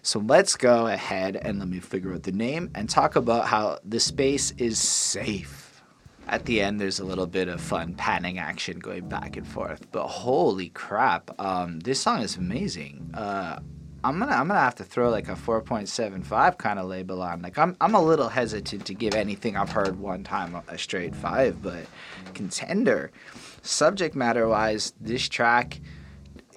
So 0.04 0.20
let's 0.20 0.58
go 0.58 0.88
ahead 0.88 1.38
and 1.38 1.60
let 1.60 1.70
me 1.70 1.80
figure 1.80 2.14
out 2.14 2.24
the 2.24 2.34
name 2.34 2.70
and 2.76 2.90
talk 2.90 3.16
about 3.16 3.48
how 3.48 3.80
the 3.86 4.02
space 4.02 4.52
is 4.58 4.78
safe. 4.78 5.63
At 6.28 6.46
the 6.46 6.62
end, 6.62 6.80
there's 6.80 7.00
a 7.00 7.06
little 7.06 7.28
bit 7.28 7.48
of 7.48 7.60
fun 7.60 7.96
panning 7.96 8.40
action 8.40 8.80
going 8.80 9.10
back 9.10 9.36
and 9.36 9.46
forth, 9.46 9.92
but 9.92 10.08
holy 10.08 10.70
crap, 10.70 11.32
um, 11.40 11.80
this 11.82 12.00
song 12.00 12.22
is 12.22 12.38
amazing. 12.38 13.12
Uh, 13.14 13.60
I'm 14.06 14.20
gonna 14.20 14.34
I'm 14.34 14.48
gonna 14.48 14.60
have 14.60 14.76
to 14.76 14.84
throw 14.84 15.10
like 15.10 15.30
a 15.30 15.34
4.75 15.34 16.58
kind 16.58 16.78
of 16.78 16.88
label 16.88 17.22
on. 17.22 17.42
Like 17.42 17.58
I'm 17.58 17.76
I'm 17.80 17.96
a 17.96 18.02
little 18.02 18.28
hesitant 18.28 18.86
to 18.88 18.94
give 18.94 19.14
anything 19.14 19.56
I've 19.56 19.72
heard 19.72 19.98
one 19.98 20.24
time 20.24 20.62
a 20.68 20.78
straight 20.78 21.16
five, 21.16 21.62
but 21.62 21.86
contender. 22.34 23.12
Subject 23.62 24.14
matter 24.14 24.48
wise, 24.48 24.94
this 25.00 25.30
track 25.30 25.80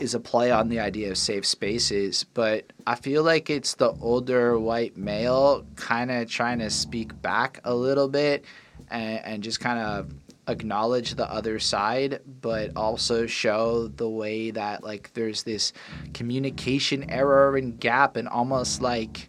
is 0.01 0.15
a 0.15 0.21
play 0.21 0.51
on 0.51 0.69
the 0.69 0.81
idea 0.81 1.11
of 1.11 1.19
safe 1.19 1.47
spaces, 1.47 2.25
but 2.35 2.73
I 2.87 2.97
feel 2.97 3.23
like 3.23 3.49
it's 3.49 3.75
the 3.75 3.93
older 4.01 4.59
white 4.59 4.97
male 4.97 5.65
kind 5.77 6.11
of 6.11 6.29
trying 6.29 6.59
to 6.59 6.71
speak 6.71 7.21
back 7.23 7.61
a 7.65 7.75
little 7.75 8.09
bit 8.09 8.45
and, 8.91 9.25
and 9.25 9.43
just 9.43 9.61
kind 9.61 9.79
of 9.79 10.13
acknowledge 10.49 11.15
the 11.15 11.31
other 11.31 11.59
side 11.59 12.21
but 12.41 12.71
also 12.77 13.27
show 13.27 13.89
the 13.89 14.09
way 14.09 14.51
that 14.53 14.85
like 14.85 15.13
there's 15.15 15.43
this 15.43 15.73
communication 16.15 17.09
error 17.11 17.57
and 17.57 17.81
gap 17.81 18.17
and 18.17 18.29
almost 18.29 18.81
like 18.81 19.29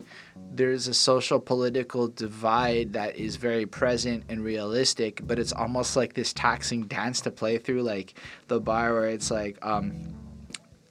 there's 0.51 0.87
a 0.87 0.93
social 0.93 1.39
political 1.39 2.07
divide 2.07 2.93
that 2.93 3.15
is 3.15 3.35
very 3.35 3.65
present 3.65 4.23
and 4.29 4.43
realistic 4.43 5.19
but 5.25 5.39
it's 5.39 5.53
almost 5.53 5.95
like 5.95 6.13
this 6.13 6.33
taxing 6.33 6.83
dance 6.85 7.19
to 7.21 7.31
play 7.31 7.57
through 7.57 7.81
like 7.81 8.13
the 8.47 8.59
bar 8.59 8.93
where 8.93 9.07
it's 9.07 9.31
like 9.31 9.57
um 9.63 9.91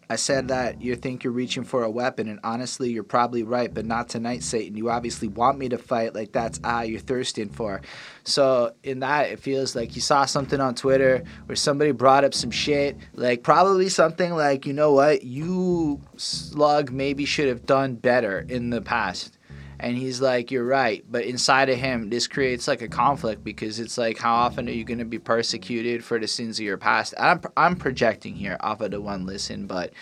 I 0.08 0.16
said 0.16 0.48
that 0.48 0.80
you 0.80 0.94
think 0.94 1.25
you're 1.25 1.32
reaching 1.32 1.64
for 1.64 1.82
a 1.82 1.90
weapon, 1.90 2.28
and 2.28 2.38
honestly, 2.44 2.90
you're 2.90 3.02
probably 3.02 3.42
right, 3.42 3.72
but 3.72 3.84
not 3.84 4.08
tonight, 4.08 4.44
Satan. 4.44 4.76
You 4.76 4.88
obviously 4.90 5.26
want 5.26 5.58
me 5.58 5.68
to 5.70 5.78
fight, 5.78 6.14
like 6.14 6.30
that's 6.30 6.60
ah, 6.62 6.82
you're 6.82 7.00
thirsting 7.00 7.48
for. 7.48 7.80
So, 8.22 8.72
in 8.84 9.00
that, 9.00 9.30
it 9.30 9.40
feels 9.40 9.75
like 9.75 9.96
you 9.96 10.02
saw 10.02 10.25
something 10.25 10.60
on 10.60 10.75
Twitter 10.76 11.25
where 11.46 11.56
somebody 11.56 11.90
brought 11.90 12.25
up 12.25 12.34
some 12.34 12.52
shit, 12.52 12.96
like 13.14 13.42
probably 13.42 13.88
something 13.88 14.32
like, 14.32 14.64
you 14.64 14.72
know 14.72 14.92
what, 14.92 15.25
you 15.25 16.00
slug 16.16 16.92
maybe 16.92 17.25
should 17.25 17.48
have 17.48 17.66
done 17.66 17.96
better 17.96 18.46
in 18.48 18.70
the 18.70 18.80
past 18.80 19.36
and 19.78 19.97
he's 19.97 20.21
like 20.21 20.50
you're 20.50 20.64
right. 20.64 21.04
But 21.11 21.25
inside 21.25 21.68
of 21.68 21.78
him 21.78 22.11
this 22.11 22.26
creates 22.26 22.68
like 22.68 22.83
a 22.83 22.88
conflict 22.88 23.45
because 23.45 23.80
it's 23.80 23.99
like 23.99 24.18
how 24.18 24.35
often 24.35 24.68
are 24.68 24.73
you 24.73 24.85
going 24.85 24.99
to 24.99 25.04
be 25.04 25.18
persecuted 25.18 26.04
for 26.04 26.18
the 26.18 26.28
sins 26.28 26.59
of 26.59 26.64
your 26.64 26.78
past? 26.78 27.14
I'm, 27.18 27.40
I'm 27.56 27.76
projecting 27.76 28.35
here 28.35 28.56
off 28.61 28.80
of 28.80 28.90
the 28.90 29.00
one 29.00 29.26
listen 29.26 29.66
but 29.66 29.92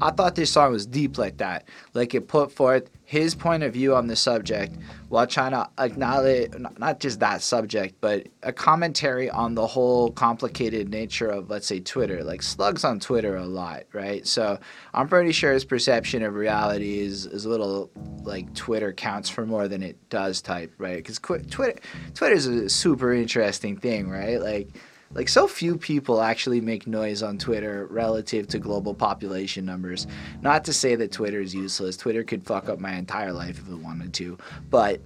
I 0.00 0.10
thought 0.10 0.34
this 0.34 0.50
song 0.50 0.72
was 0.72 0.86
deep 0.86 1.18
like 1.18 1.36
that. 1.38 1.68
Like 1.94 2.14
it 2.14 2.28
put 2.28 2.50
forth 2.50 2.90
his 3.04 3.34
point 3.34 3.62
of 3.62 3.74
view 3.74 3.94
on 3.94 4.06
the 4.06 4.16
subject 4.16 4.76
while 5.10 5.26
trying 5.26 5.50
to 5.52 5.68
acknowledge 5.78 6.50
not 6.78 6.98
just 6.98 7.20
that 7.20 7.42
subject, 7.42 7.96
but 8.00 8.26
a 8.42 8.52
commentary 8.52 9.28
on 9.28 9.54
the 9.54 9.66
whole 9.66 10.10
complicated 10.10 10.88
nature 10.88 11.28
of, 11.28 11.50
let's 11.50 11.66
say, 11.66 11.78
Twitter. 11.78 12.24
Like 12.24 12.42
slugs 12.42 12.84
on 12.84 13.00
Twitter 13.00 13.36
a 13.36 13.44
lot, 13.44 13.82
right? 13.92 14.26
So 14.26 14.58
I'm 14.94 15.08
pretty 15.08 15.32
sure 15.32 15.52
his 15.52 15.64
perception 15.64 16.22
of 16.22 16.34
reality 16.34 17.00
is, 17.00 17.26
is 17.26 17.44
a 17.44 17.50
little 17.50 17.90
like 18.22 18.52
Twitter 18.54 18.92
counts 18.92 19.28
for 19.28 19.44
more 19.44 19.68
than 19.68 19.82
it 19.82 20.08
does 20.08 20.40
type, 20.40 20.72
right? 20.78 20.96
Because 20.96 21.18
Twitter 21.18 21.78
Twitter 22.14 22.34
is 22.34 22.46
a 22.46 22.68
super 22.70 23.12
interesting 23.12 23.76
thing, 23.76 24.08
right? 24.08 24.40
Like 24.40 24.68
like 25.14 25.28
so 25.28 25.46
few 25.46 25.76
people 25.76 26.20
actually 26.20 26.60
make 26.60 26.86
noise 26.86 27.22
on 27.22 27.38
Twitter 27.38 27.86
relative 27.90 28.46
to 28.48 28.58
global 28.58 28.94
population 28.94 29.64
numbers. 29.64 30.06
Not 30.40 30.64
to 30.64 30.72
say 30.72 30.94
that 30.96 31.12
Twitter 31.12 31.40
is 31.40 31.54
useless. 31.54 31.96
Twitter 31.96 32.24
could 32.24 32.44
fuck 32.44 32.68
up 32.68 32.78
my 32.78 32.94
entire 32.94 33.32
life 33.32 33.58
if 33.58 33.68
it 33.68 33.78
wanted 33.78 34.12
to, 34.14 34.38
but 34.70 35.00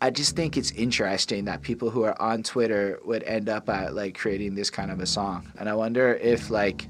I 0.00 0.10
just 0.10 0.34
think 0.34 0.56
it's 0.56 0.72
interesting 0.72 1.44
that 1.44 1.62
people 1.62 1.88
who 1.88 2.02
are 2.02 2.20
on 2.20 2.42
Twitter 2.42 2.98
would 3.04 3.22
end 3.22 3.48
up 3.48 3.68
at 3.68 3.94
like 3.94 4.18
creating 4.18 4.56
this 4.56 4.68
kind 4.68 4.90
of 4.90 4.98
a 4.98 5.06
song. 5.06 5.52
And 5.58 5.68
I 5.68 5.74
wonder 5.74 6.14
if 6.14 6.50
like 6.50 6.88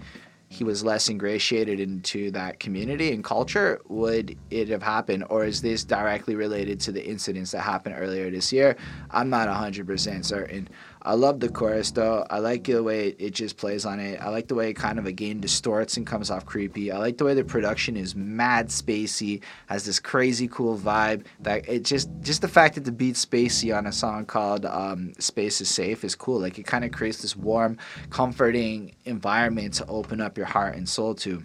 he 0.52 0.64
was 0.64 0.84
less 0.84 1.08
ingratiated 1.08 1.80
into 1.80 2.30
that 2.30 2.60
community 2.60 3.12
and 3.12 3.24
culture, 3.24 3.80
would 3.88 4.36
it 4.50 4.68
have 4.68 4.82
happened? 4.82 5.24
Or 5.30 5.44
is 5.44 5.62
this 5.62 5.82
directly 5.82 6.34
related 6.34 6.78
to 6.80 6.92
the 6.92 7.02
incidents 7.02 7.52
that 7.52 7.60
happened 7.60 7.96
earlier 7.98 8.30
this 8.30 8.52
year? 8.52 8.76
I'm 9.10 9.30
not 9.30 9.48
100% 9.48 10.24
certain. 10.24 10.68
I 11.04 11.14
love 11.14 11.40
the 11.40 11.48
chorus 11.48 11.90
though. 11.90 12.24
I 12.30 12.38
like 12.38 12.64
the 12.64 12.82
way 12.82 13.08
it 13.18 13.30
just 13.30 13.56
plays 13.56 13.84
on 13.84 13.98
it. 13.98 14.20
I 14.20 14.28
like 14.28 14.46
the 14.46 14.54
way 14.54 14.70
it 14.70 14.74
kind 14.74 15.00
of 15.00 15.06
again 15.06 15.40
distorts 15.40 15.96
and 15.96 16.06
comes 16.06 16.30
off 16.30 16.46
creepy. 16.46 16.92
I 16.92 16.98
like 16.98 17.18
the 17.18 17.24
way 17.24 17.34
the 17.34 17.42
production 17.44 17.96
is 17.96 18.14
mad 18.14 18.68
spacey, 18.68 19.42
has 19.66 19.84
this 19.84 19.98
crazy 19.98 20.46
cool 20.46 20.78
vibe. 20.78 21.24
That 21.40 21.68
it 21.68 21.84
just 21.84 22.08
just 22.20 22.40
the 22.40 22.48
fact 22.48 22.76
that 22.76 22.84
the 22.84 22.92
beat 22.92 23.16
spacey 23.16 23.76
on 23.76 23.86
a 23.86 23.92
song 23.92 24.26
called 24.26 24.64
um, 24.64 25.12
"Space 25.18 25.60
Is 25.60 25.68
Safe" 25.68 26.04
is 26.04 26.14
cool. 26.14 26.38
Like 26.38 26.58
it 26.58 26.66
kind 26.66 26.84
of 26.84 26.92
creates 26.92 27.20
this 27.20 27.36
warm, 27.36 27.78
comforting 28.10 28.94
environment 29.04 29.74
to 29.74 29.86
open 29.86 30.20
up 30.20 30.36
your 30.36 30.46
heart 30.46 30.76
and 30.76 30.88
soul 30.88 31.14
to. 31.16 31.42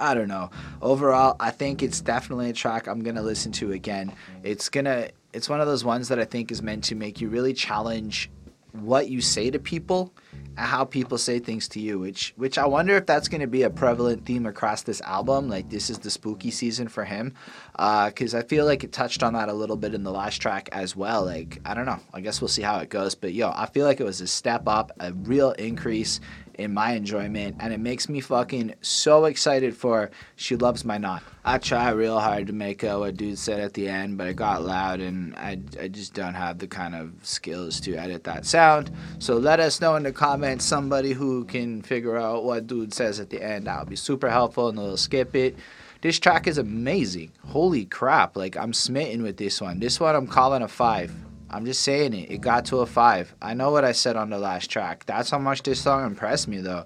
I 0.00 0.14
don't 0.14 0.26
know. 0.26 0.50
Overall, 0.82 1.36
I 1.38 1.52
think 1.52 1.80
it's 1.80 2.00
definitely 2.00 2.50
a 2.50 2.52
track 2.52 2.88
I'm 2.88 3.04
gonna 3.04 3.22
listen 3.22 3.52
to 3.52 3.70
again. 3.70 4.12
It's 4.42 4.68
gonna. 4.68 5.10
It's 5.32 5.48
one 5.48 5.60
of 5.60 5.68
those 5.68 5.84
ones 5.84 6.08
that 6.08 6.18
I 6.18 6.24
think 6.24 6.50
is 6.50 6.60
meant 6.60 6.82
to 6.84 6.96
make 6.96 7.20
you 7.20 7.28
really 7.28 7.52
challenge 7.52 8.30
what 8.74 9.08
you 9.08 9.20
say 9.20 9.50
to 9.50 9.58
people 9.58 10.12
and 10.56 10.66
how 10.66 10.84
people 10.84 11.18
say 11.18 11.38
things 11.38 11.68
to 11.68 11.80
you 11.80 11.98
which 11.98 12.32
which 12.36 12.58
i 12.58 12.66
wonder 12.66 12.96
if 12.96 13.06
that's 13.06 13.28
going 13.28 13.40
to 13.40 13.46
be 13.46 13.62
a 13.62 13.70
prevalent 13.70 14.24
theme 14.24 14.46
across 14.46 14.82
this 14.82 15.00
album 15.02 15.48
like 15.48 15.68
this 15.70 15.90
is 15.90 15.98
the 15.98 16.10
spooky 16.10 16.50
season 16.50 16.88
for 16.88 17.04
him. 17.04 17.32
Because 17.72 18.34
uh, 18.34 18.38
i 18.38 18.42
feel 18.42 18.64
like 18.64 18.84
it 18.84 18.92
touched 18.92 19.22
on 19.22 19.32
that 19.34 19.48
a 19.48 19.52
little 19.52 19.76
bit 19.76 19.94
in 19.94 20.02
the 20.02 20.10
last 20.10 20.36
track 20.36 20.68
as 20.72 20.96
well 20.96 21.24
like 21.24 21.60
i 21.64 21.74
don't 21.74 21.86
know. 21.86 22.00
I 22.12 22.20
guess 22.20 22.40
we'll 22.40 22.48
see 22.48 22.62
how 22.62 22.78
it 22.78 22.88
goes 22.88 23.14
but 23.14 23.32
yo 23.32 23.52
i 23.54 23.66
feel 23.66 23.86
like 23.86 24.00
it 24.00 24.04
was 24.04 24.20
a 24.20 24.26
step 24.26 24.66
up 24.66 24.92
a 25.00 25.12
real 25.12 25.52
increase 25.52 26.20
in 26.58 26.74
my 26.74 26.92
enjoyment, 26.92 27.56
and 27.60 27.72
it 27.72 27.80
makes 27.80 28.08
me 28.08 28.20
fucking 28.20 28.74
so 28.80 29.24
excited 29.24 29.76
for 29.76 30.10
She 30.36 30.56
Loves 30.56 30.84
My 30.84 30.98
Knot. 30.98 31.22
I 31.44 31.58
try 31.58 31.90
real 31.90 32.20
hard 32.20 32.46
to 32.46 32.52
make 32.52 32.84
out 32.84 33.00
what 33.00 33.16
dude 33.16 33.38
said 33.38 33.60
at 33.60 33.74
the 33.74 33.88
end, 33.88 34.16
but 34.16 34.28
it 34.28 34.36
got 34.36 34.62
loud, 34.62 35.00
and 35.00 35.34
I, 35.36 35.58
I 35.80 35.88
just 35.88 36.14
don't 36.14 36.34
have 36.34 36.58
the 36.58 36.66
kind 36.66 36.94
of 36.94 37.12
skills 37.22 37.80
to 37.80 37.96
edit 37.96 38.24
that 38.24 38.46
sound. 38.46 38.90
So 39.18 39.36
let 39.36 39.60
us 39.60 39.80
know 39.80 39.96
in 39.96 40.02
the 40.02 40.12
comments 40.12 40.64
somebody 40.64 41.12
who 41.12 41.44
can 41.44 41.82
figure 41.82 42.16
out 42.16 42.44
what 42.44 42.66
dude 42.66 42.94
says 42.94 43.20
at 43.20 43.30
the 43.30 43.42
end. 43.42 43.66
That 43.66 43.80
would 43.80 43.90
be 43.90 43.96
super 43.96 44.30
helpful, 44.30 44.68
and 44.68 44.78
they'll 44.78 44.96
skip 44.96 45.34
it. 45.34 45.56
This 46.00 46.18
track 46.18 46.46
is 46.46 46.58
amazing. 46.58 47.32
Holy 47.46 47.86
crap. 47.86 48.36
Like, 48.36 48.56
I'm 48.58 48.74
smitten 48.74 49.22
with 49.22 49.38
this 49.38 49.60
one. 49.60 49.80
This 49.80 49.98
one 49.98 50.14
I'm 50.14 50.26
calling 50.26 50.60
a 50.60 50.68
five. 50.68 51.14
I'm 51.54 51.64
just 51.64 51.82
saying 51.82 52.14
it. 52.14 52.32
It 52.32 52.40
got 52.40 52.64
to 52.66 52.78
a 52.78 52.86
five. 52.86 53.32
I 53.40 53.54
know 53.54 53.70
what 53.70 53.84
I 53.84 53.92
said 53.92 54.16
on 54.16 54.28
the 54.28 54.38
last 54.38 54.70
track. 54.70 55.06
That's 55.06 55.30
how 55.30 55.38
much 55.38 55.62
this 55.62 55.80
song 55.80 56.04
impressed 56.04 56.48
me, 56.48 56.58
though. 56.58 56.84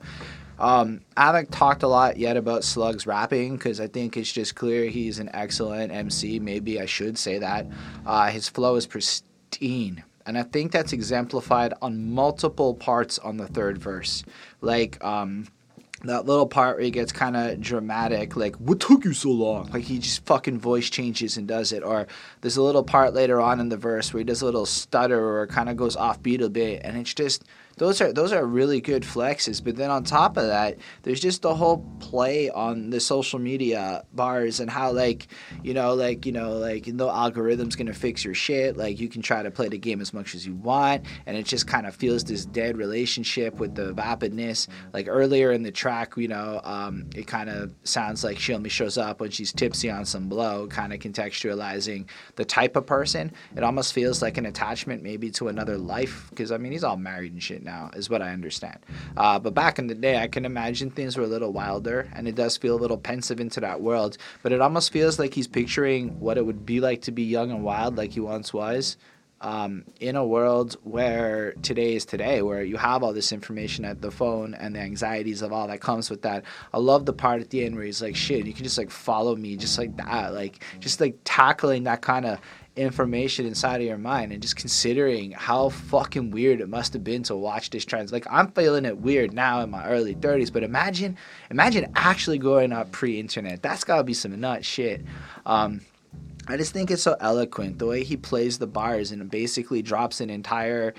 Um, 0.58 1.00
I 1.16 1.26
haven't 1.26 1.50
talked 1.50 1.82
a 1.84 1.88
lot 1.88 2.18
yet 2.18 2.36
about 2.36 2.64
Slug's 2.64 3.06
rapping 3.06 3.56
because 3.56 3.80
I 3.80 3.86
think 3.86 4.18
it's 4.18 4.30
just 4.30 4.56
clear 4.56 4.90
he's 4.90 5.20
an 5.20 5.30
excellent 5.32 5.90
MC. 5.90 6.38
Maybe 6.38 6.80
I 6.80 6.84
should 6.84 7.16
say 7.16 7.38
that. 7.38 7.66
Uh, 8.04 8.28
his 8.28 8.50
flow 8.50 8.76
is 8.76 8.86
pristine. 8.86 10.04
And 10.26 10.36
I 10.36 10.42
think 10.42 10.72
that's 10.72 10.92
exemplified 10.92 11.72
on 11.80 12.10
multiple 12.10 12.74
parts 12.74 13.18
on 13.18 13.38
the 13.38 13.46
third 13.46 13.78
verse. 13.78 14.22
Like, 14.60 15.02
um, 15.02 15.46
that 16.04 16.26
little 16.26 16.46
part 16.46 16.76
where 16.76 16.84
he 16.84 16.90
gets 16.90 17.10
kind 17.10 17.36
of 17.36 17.60
dramatic, 17.60 18.36
like, 18.36 18.56
what 18.56 18.78
took 18.78 19.04
you 19.04 19.12
so 19.12 19.30
long? 19.30 19.68
Like, 19.72 19.84
he 19.84 19.98
just 19.98 20.24
fucking 20.26 20.60
voice 20.60 20.88
changes 20.88 21.36
and 21.36 21.48
does 21.48 21.72
it. 21.72 21.82
Or 21.82 22.06
there's 22.40 22.56
a 22.56 22.62
little 22.62 22.84
part 22.84 23.14
later 23.14 23.40
on 23.40 23.58
in 23.58 23.68
the 23.68 23.76
verse 23.76 24.12
where 24.12 24.18
he 24.18 24.24
does 24.24 24.42
a 24.42 24.44
little 24.44 24.66
stutter 24.66 25.40
or 25.40 25.46
kind 25.48 25.68
of 25.68 25.76
goes 25.76 25.96
offbeat 25.96 26.40
a 26.40 26.48
bit, 26.48 26.82
and 26.84 26.96
it's 26.96 27.14
just 27.14 27.44
those 27.78 28.00
are 28.00 28.12
those 28.12 28.32
are 28.32 28.44
really 28.44 28.80
good 28.80 29.02
flexes. 29.02 29.62
But 29.62 29.76
then 29.76 29.90
on 29.90 30.04
top 30.04 30.36
of 30.36 30.46
that, 30.46 30.78
there's 31.02 31.20
just 31.20 31.42
the 31.42 31.54
whole 31.54 31.78
play 32.00 32.50
on 32.50 32.90
the 32.90 33.00
social 33.00 33.38
media 33.38 34.04
bars 34.12 34.60
and 34.60 34.68
how 34.68 34.92
like 34.92 35.28
you 35.62 35.74
know 35.74 35.94
like 35.94 36.26
you 36.26 36.32
know 36.32 36.52
like 36.52 36.84
the 36.84 37.08
algorithm's 37.08 37.76
gonna 37.76 37.94
fix 37.94 38.24
your 38.24 38.34
shit. 38.34 38.76
Like 38.76 39.00
you 39.00 39.08
can 39.08 39.22
try 39.22 39.42
to 39.42 39.50
play 39.50 39.68
the 39.68 39.78
game 39.78 40.00
as 40.00 40.12
much 40.12 40.34
as 40.34 40.46
you 40.46 40.54
want, 40.54 41.06
and 41.26 41.36
it 41.36 41.46
just 41.46 41.66
kind 41.66 41.86
of 41.86 41.94
feels 41.94 42.24
this 42.24 42.44
dead 42.44 42.76
relationship 42.76 43.54
with 43.54 43.74
the 43.74 43.94
vapidness. 43.94 44.68
Like 44.92 45.06
earlier 45.08 45.52
in 45.52 45.62
the 45.62 45.72
track, 45.72 46.16
you 46.16 46.28
know, 46.28 46.60
um, 46.64 47.08
it 47.14 47.26
kind 47.26 47.48
of 47.48 47.70
sounds 47.84 48.24
like 48.24 48.38
she 48.38 48.54
only 48.54 48.70
shows 48.70 48.98
up 48.98 49.20
when 49.20 49.30
she's 49.30 49.52
tipsy 49.52 49.90
on 49.90 50.04
some 50.04 50.28
blow, 50.28 50.66
kind 50.66 50.92
of 50.92 50.98
contextualizing 50.98 52.08
the 52.36 52.44
type 52.44 52.76
of 52.76 52.86
person. 52.86 53.32
It 53.56 53.62
almost 53.62 53.92
feels 53.92 54.20
like 54.20 54.36
an 54.36 54.46
attachment 54.46 55.02
maybe 55.02 55.30
to 55.32 55.48
another 55.48 55.78
life 55.78 56.26
because 56.30 56.50
I 56.50 56.58
mean 56.58 56.72
he's 56.72 56.84
all 56.84 56.96
married 56.96 57.32
and 57.32 57.42
shit 57.42 57.62
now, 57.68 57.90
is 57.94 58.08
what 58.08 58.22
I 58.22 58.30
understand. 58.38 58.78
Uh, 59.16 59.38
but 59.38 59.52
back 59.54 59.78
in 59.78 59.86
the 59.88 59.94
day, 59.94 60.16
I 60.24 60.28
can 60.28 60.44
imagine 60.44 60.90
things 60.90 61.16
were 61.16 61.24
a 61.24 61.32
little 61.34 61.52
wilder, 61.52 61.98
and 62.14 62.26
it 62.26 62.34
does 62.42 62.56
feel 62.56 62.74
a 62.78 62.82
little 62.84 63.00
pensive 63.10 63.38
into 63.40 63.60
that 63.60 63.78
world. 63.80 64.16
But 64.42 64.52
it 64.52 64.60
almost 64.60 64.92
feels 64.92 65.18
like 65.18 65.34
he's 65.34 65.48
picturing 65.48 66.18
what 66.18 66.38
it 66.38 66.44
would 66.46 66.64
be 66.64 66.80
like 66.80 67.02
to 67.02 67.12
be 67.12 67.24
young 67.36 67.50
and 67.50 67.62
wild, 67.62 67.96
like 67.96 68.12
he 68.12 68.20
once 68.20 68.52
was. 68.52 68.96
Um, 69.40 69.84
in 70.00 70.16
a 70.16 70.26
world 70.26 70.76
where 70.82 71.52
today 71.62 71.94
is 71.94 72.04
today, 72.04 72.42
where 72.42 72.64
you 72.64 72.76
have 72.76 73.04
all 73.04 73.12
this 73.12 73.30
information 73.30 73.84
at 73.84 74.02
the 74.02 74.10
phone 74.10 74.52
and 74.54 74.74
the 74.74 74.80
anxieties 74.80 75.42
of 75.42 75.52
all 75.52 75.68
that 75.68 75.80
comes 75.80 76.10
with 76.10 76.22
that. 76.22 76.42
I 76.72 76.78
love 76.78 77.06
the 77.06 77.12
part 77.12 77.40
at 77.40 77.50
the 77.50 77.64
end 77.64 77.76
where 77.76 77.84
he's 77.84 78.02
like, 78.02 78.16
shit, 78.16 78.46
you 78.46 78.52
can 78.52 78.64
just 78.64 78.78
like 78.78 78.90
follow 78.90 79.36
me 79.36 79.56
just 79.56 79.78
like 79.78 79.96
that. 79.98 80.34
Like, 80.34 80.54
just 80.80 81.00
like 81.00 81.18
tackling 81.22 81.84
that 81.84 82.00
kind 82.00 82.26
of 82.26 82.40
information 82.78 83.46
inside 83.46 83.80
of 83.80 83.86
your 83.86 83.98
mind 83.98 84.32
and 84.32 84.40
just 84.40 84.56
considering 84.56 85.32
how 85.32 85.68
fucking 85.68 86.30
weird 86.30 86.60
it 86.60 86.68
must 86.68 86.92
have 86.92 87.04
been 87.04 87.22
to 87.22 87.36
watch 87.36 87.70
this 87.70 87.84
trans 87.84 88.12
like 88.12 88.26
i'm 88.30 88.50
feeling 88.52 88.84
it 88.84 88.96
weird 88.96 89.32
now 89.32 89.60
in 89.60 89.70
my 89.70 89.84
early 89.86 90.14
30s 90.14 90.52
but 90.52 90.62
imagine 90.62 91.16
imagine 91.50 91.90
actually 91.94 92.38
growing 92.38 92.72
up 92.72 92.90
pre-internet. 92.92 93.62
That's 93.62 93.84
gotta 93.84 94.04
be 94.04 94.14
some 94.14 94.38
nut 94.40 94.64
shit. 94.64 95.02
Um, 95.46 95.82
i 96.46 96.56
just 96.56 96.72
think 96.72 96.90
it's 96.90 97.02
so 97.02 97.14
eloquent 97.20 97.78
the 97.78 97.86
way 97.86 98.02
he 98.02 98.16
plays 98.16 98.58
the 98.58 98.66
bars 98.66 99.12
and 99.12 99.30
basically 99.30 99.82
drops 99.82 100.20
an 100.20 100.30
entire 100.30 100.94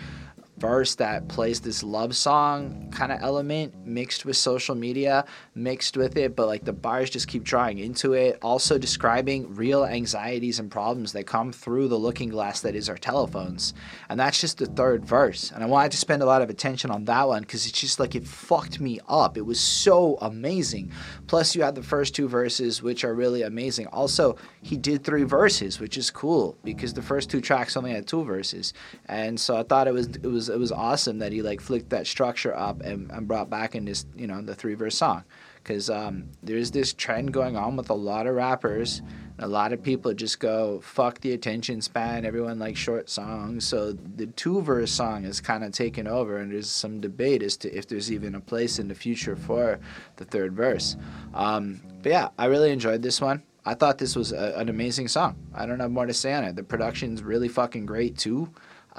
verse 0.60 0.96
that 0.96 1.28
plays 1.28 1.60
this 1.60 1.84
love 1.84 2.16
song 2.16 2.92
kind 2.92 3.12
of 3.12 3.20
element 3.22 3.74
mixed 3.86 4.25
with 4.25 4.36
social 4.36 4.75
media, 4.75 5.25
mixed 5.56 5.96
with 5.96 6.18
it, 6.18 6.36
but 6.36 6.48
like 6.48 6.66
the 6.66 6.74
bars 6.74 7.10
just 7.10 7.28
keep 7.28 7.44
drawing 7.44 7.80
into 7.80 8.13
it. 8.13 8.38
Also 8.42 8.78
describing 8.78 9.54
real 9.56 9.86
anxieties 9.86 10.60
and 10.60 10.70
problems 10.70 11.13
that 11.13 11.25
come 11.25 11.51
through 11.51 11.88
the 11.88 11.98
looking 11.98 12.30
glass 12.30 12.62
that 12.62 12.75
is 12.75 12.89
our 12.89 12.98
telephones. 12.98 13.74
And 14.10 14.20
that's 14.20 14.42
just 14.42 14.58
the 14.58 14.66
third 14.66 15.06
verse. 15.06 15.51
And 15.51 15.63
I 15.63 15.68
wanted 15.68 15.92
to 15.92 15.98
spend 15.98 16.22
a 16.22 16.25
lot 16.25 16.42
of 16.42 16.50
attention 16.50 16.92
on 16.92 17.06
that 17.06 17.28
one 17.28 17.42
because 17.42 17.66
it's 17.66 17.80
just 17.80 18.00
like 18.00 18.16
it 18.16 18.28
fucked 18.28 18.80
me 18.80 19.00
up. 19.08 19.38
It 19.38 19.46
was 19.46 19.60
so 19.60 20.18
amazing. 20.22 20.92
Plus, 21.28 21.56
you 21.56 21.63
had 21.63 21.75
the 21.75 21.84
first 21.84 22.16
two 22.16 22.28
verses, 22.28 22.82
which 22.82 23.04
are 23.04 23.13
really 23.13 23.44
amazing. 23.44 23.88
Also, 23.88 24.36
he 24.62 24.78
did 24.78 25.04
three 25.04 25.24
verses, 25.24 25.80
which 25.80 25.98
is 25.98 26.12
cool 26.12 26.58
because 26.63 26.94
the 26.94 27.01
first 27.01 27.30
two 27.30 27.42
tracks 27.42 27.78
only 27.78 27.92
had 27.92 28.08
two 28.08 28.24
verses. 28.24 28.74
And 29.08 29.39
so 29.39 29.58
I 29.58 29.63
thought 29.63 29.88
it 29.88 29.94
was 29.94 30.08
it 30.08 30.25
was 30.25 30.49
it 30.50 30.60
was 30.60 30.72
awesome 30.72 31.20
that 31.20 31.32
he 31.32 31.41
like 31.41 31.62
flicked 31.62 31.89
that 31.89 32.08
structure 32.08 32.56
up 32.56 32.82
and, 32.82 33.10
and 33.12 33.27
brought 33.27 33.50
back 33.50 33.75
in 33.75 33.86
this 33.86 34.06
you 34.15 34.27
know 34.27 34.41
the 34.41 34.56
three 34.56 34.74
verse 34.74 34.96
song 34.96 35.24
because 35.63 35.89
um, 35.89 36.24
there's 36.41 36.72
this 36.72 36.94
trend 36.94 37.34
going 37.34 37.56
on 37.56 37.75
with 37.75 37.89
a 37.89 37.94
lot 37.94 38.27
of 38.27 38.36
rappers 38.36 39.01
a 39.39 39.48
lot 39.48 39.72
of 39.72 39.82
people 39.82 40.13
just 40.13 40.39
go 40.39 40.79
fuck 40.82 41.20
the 41.22 41.32
attention 41.32 41.82
span 41.82 42.25
everyone 42.25 42.60
likes 42.60 42.79
short 42.79 43.10
songs 43.10 43.65
so 43.65 43.94
the 44.15 44.27
two 44.27 44.62
verse 44.62 44.91
song 44.91 45.24
is 45.24 45.39
kind 45.39 45.63
of 45.63 45.72
taken 45.72 46.08
over 46.08 46.38
and 46.38 46.51
there's 46.51 46.70
some 46.70 47.00
debate 47.00 47.41
as 47.41 47.56
to 47.56 47.72
if 47.74 47.88
there's 47.88 48.12
even 48.12 48.36
a 48.36 48.41
place 48.41 48.79
in 48.79 48.88
the 48.88 48.96
future 48.96 49.36
for 49.36 49.79
the 50.18 50.25
third 50.25 50.53
verse 50.53 50.98
um, 51.34 51.79
but 52.01 52.12
yeah 52.12 52.29
i 52.38 52.46
really 52.46 52.72
enjoyed 52.72 53.01
this 53.01 53.22
one 53.22 53.41
I 53.65 53.75
thought 53.75 53.98
this 53.98 54.15
was 54.15 54.32
a, 54.32 54.53
an 54.58 54.70
amazing 54.70 55.10
song. 55.10 55.36
I 55.53 55.65
don't 55.68 55.79
have 55.79 55.91
more 55.91 56.08
to 56.08 56.13
say 56.13 56.34
on 56.34 56.44
it. 56.44 56.56
The 56.56 56.63
production's 56.63 57.22
really 57.22 57.50
fucking 57.50 57.86
great 57.86 58.18
too. 58.18 58.50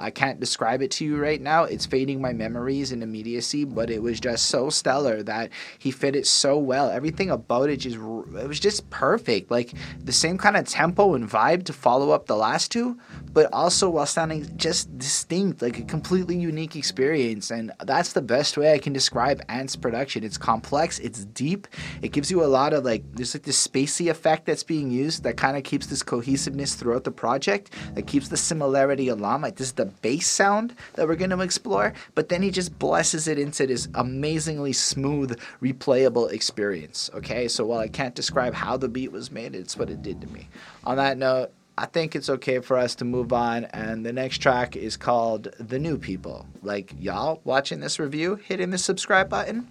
I 0.01 0.09
can't 0.09 0.39
describe 0.39 0.81
it 0.81 0.91
to 0.91 1.05
you 1.05 1.17
right 1.17 1.39
now. 1.39 1.63
It's 1.63 1.85
fading 1.85 2.21
my 2.21 2.33
memories 2.33 2.91
and 2.91 3.03
immediacy, 3.03 3.65
but 3.65 3.89
it 3.89 4.01
was 4.01 4.19
just 4.19 4.47
so 4.47 4.69
stellar 4.69 5.21
that 5.23 5.51
he 5.77 5.91
fit 5.91 6.15
it 6.15 6.25
so 6.25 6.57
well. 6.57 6.89
Everything 6.89 7.29
about 7.29 7.69
it 7.69 7.77
just 7.77 7.97
it 7.97 8.47
was 8.47 8.59
just 8.59 8.89
perfect. 8.89 9.51
Like 9.51 9.73
the 10.03 10.11
same 10.11 10.37
kind 10.37 10.57
of 10.57 10.65
tempo 10.65 11.13
and 11.13 11.29
vibe 11.29 11.65
to 11.65 11.73
follow 11.73 12.11
up 12.11 12.25
the 12.25 12.35
last 12.35 12.71
two, 12.71 12.97
but 13.31 13.51
also 13.53 13.89
while 13.89 14.05
sounding 14.05 14.57
just 14.57 14.97
distinct, 14.97 15.61
like 15.61 15.77
a 15.77 15.83
completely 15.83 16.35
unique 16.35 16.75
experience. 16.75 17.51
And 17.51 17.71
that's 17.83 18.13
the 18.13 18.21
best 18.21 18.57
way 18.57 18.73
I 18.73 18.79
can 18.79 18.93
describe 18.93 19.41
Ant's 19.49 19.75
production. 19.75 20.23
It's 20.23 20.37
complex, 20.37 20.97
it's 20.99 21.25
deep. 21.25 21.67
It 22.01 22.11
gives 22.11 22.31
you 22.31 22.43
a 22.43 22.47
lot 22.47 22.73
of 22.73 22.83
like 22.83 23.03
there's 23.13 23.35
like 23.35 23.43
this 23.43 23.67
spacey 23.67 24.09
effect 24.09 24.45
that's 24.45 24.63
being 24.63 24.89
used 24.89 25.23
that 25.23 25.37
kind 25.37 25.57
of 25.57 25.63
keeps 25.63 25.85
this 25.85 26.01
cohesiveness 26.01 26.73
throughout 26.73 27.03
the 27.03 27.11
project. 27.11 27.73
That 27.93 28.07
keeps 28.07 28.29
the 28.29 28.37
similarity 28.37 29.09
along. 29.09 29.41
Like 29.41 29.55
this 29.55 29.67
is 29.67 29.73
the 29.73 29.90
bass 30.01 30.27
sound 30.27 30.75
that 30.93 31.07
we're 31.07 31.15
going 31.15 31.31
to 31.31 31.41
explore, 31.41 31.93
but 32.15 32.29
then 32.29 32.41
he 32.41 32.51
just 32.51 32.77
blesses 32.79 33.27
it 33.27 33.39
into 33.39 33.67
this 33.67 33.87
amazingly 33.95 34.73
smooth, 34.73 35.39
replayable 35.61 36.31
experience. 36.31 37.09
Okay, 37.13 37.47
so 37.47 37.65
while 37.65 37.79
I 37.79 37.87
can't 37.87 38.15
describe 38.15 38.53
how 38.53 38.77
the 38.77 38.89
beat 38.89 39.11
was 39.11 39.31
made, 39.31 39.55
it's 39.55 39.77
what 39.77 39.89
it 39.89 40.01
did 40.01 40.21
to 40.21 40.27
me. 40.27 40.47
On 40.83 40.97
that 40.97 41.17
note, 41.17 41.51
I 41.77 41.85
think 41.85 42.15
it's 42.15 42.29
okay 42.29 42.59
for 42.59 42.77
us 42.77 42.95
to 42.95 43.05
move 43.05 43.33
on, 43.33 43.65
and 43.65 44.05
the 44.05 44.13
next 44.13 44.39
track 44.39 44.75
is 44.75 44.97
called 44.97 45.47
The 45.59 45.79
New 45.79 45.97
People. 45.97 46.45
Like, 46.61 46.93
y'all 46.99 47.41
watching 47.43 47.79
this 47.79 47.99
review, 47.99 48.35
hitting 48.35 48.69
the 48.69 48.77
subscribe 48.77 49.29
button. 49.29 49.69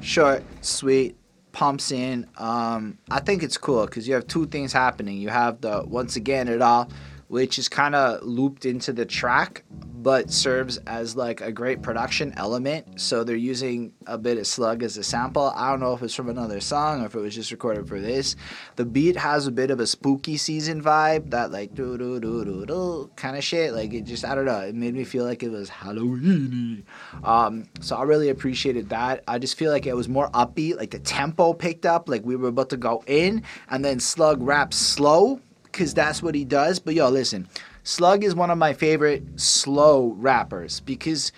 Short, 0.00 0.42
sweet, 0.62 1.16
pumps 1.52 1.90
in. 1.90 2.26
Um, 2.38 2.98
I 3.10 3.20
think 3.20 3.42
it's 3.42 3.58
cool 3.58 3.84
because 3.86 4.06
you 4.06 4.14
have 4.14 4.26
two 4.26 4.46
things 4.46 4.72
happening. 4.72 5.18
You 5.18 5.28
have 5.28 5.60
the 5.60 5.84
once 5.86 6.16
again 6.16 6.48
it 6.48 6.62
all 6.62 6.88
which 7.28 7.58
is 7.58 7.68
kind 7.68 7.94
of 7.94 8.22
looped 8.22 8.66
into 8.66 8.92
the 8.92 9.06
track 9.06 9.64
but 10.02 10.30
serves 10.30 10.78
as 10.86 11.16
like 11.16 11.40
a 11.40 11.50
great 11.50 11.82
production 11.82 12.32
element. 12.36 13.00
So 13.00 13.24
they're 13.24 13.36
using 13.36 13.92
a 14.06 14.16
bit 14.16 14.38
of 14.38 14.46
slug 14.46 14.82
as 14.82 14.96
a 14.96 15.02
sample. 15.02 15.52
I 15.54 15.70
don't 15.70 15.80
know 15.80 15.92
if 15.92 16.02
it's 16.02 16.14
from 16.14 16.28
another 16.28 16.60
song 16.60 17.02
or 17.02 17.06
if 17.06 17.14
it 17.14 17.20
was 17.20 17.34
just 17.34 17.50
recorded 17.50 17.88
for 17.88 18.00
this. 18.00 18.36
The 18.76 18.84
beat 18.84 19.16
has 19.16 19.46
a 19.46 19.50
bit 19.50 19.70
of 19.70 19.80
a 19.80 19.86
spooky 19.86 20.36
season 20.36 20.82
vibe, 20.82 21.30
that 21.30 21.50
like 21.50 21.74
do 21.74 21.98
do 21.98 22.20
do 22.20 22.44
do 22.44 22.64
do 22.64 23.10
kind 23.16 23.36
of 23.36 23.42
shit. 23.42 23.72
Like 23.72 23.92
it 23.92 24.04
just 24.04 24.24
I 24.24 24.34
don't 24.34 24.44
know. 24.44 24.60
It 24.60 24.74
made 24.74 24.94
me 24.94 25.04
feel 25.04 25.24
like 25.24 25.42
it 25.42 25.50
was 25.50 25.68
Halloweeny. 25.68 26.84
Um, 27.24 27.68
so 27.80 27.96
I 27.96 28.04
really 28.04 28.28
appreciated 28.28 28.88
that. 28.90 29.24
I 29.26 29.38
just 29.38 29.58
feel 29.58 29.72
like 29.72 29.86
it 29.86 29.94
was 29.94 30.08
more 30.08 30.30
upbeat. 30.30 30.76
Like 30.76 30.90
the 30.90 31.00
tempo 31.00 31.52
picked 31.52 31.86
up. 31.86 32.08
Like 32.08 32.24
we 32.24 32.36
were 32.36 32.48
about 32.48 32.70
to 32.70 32.76
go 32.76 33.02
in, 33.06 33.42
and 33.68 33.84
then 33.84 33.98
Slug 33.98 34.40
raps 34.42 34.76
slow 34.76 35.40
because 35.78 35.94
that's 35.94 36.20
what 36.20 36.34
he 36.34 36.44
does. 36.44 36.80
But 36.80 36.94
yo, 36.94 37.08
listen, 37.08 37.46
Slug 37.84 38.24
is 38.24 38.34
one 38.34 38.50
of 38.50 38.58
my 38.58 38.72
favorite 38.72 39.22
slow 39.40 40.08
rappers 40.18 40.80
because 40.80 41.30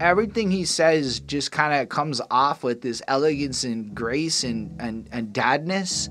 everything 0.00 0.50
he 0.50 0.64
says 0.64 1.20
just 1.20 1.52
kind 1.52 1.74
of 1.74 1.90
comes 1.90 2.18
off 2.30 2.64
with 2.64 2.80
this 2.80 3.02
elegance 3.06 3.64
and 3.64 3.94
grace 3.94 4.44
and, 4.44 4.80
and, 4.80 5.10
and 5.12 5.28
dadness. 5.34 6.08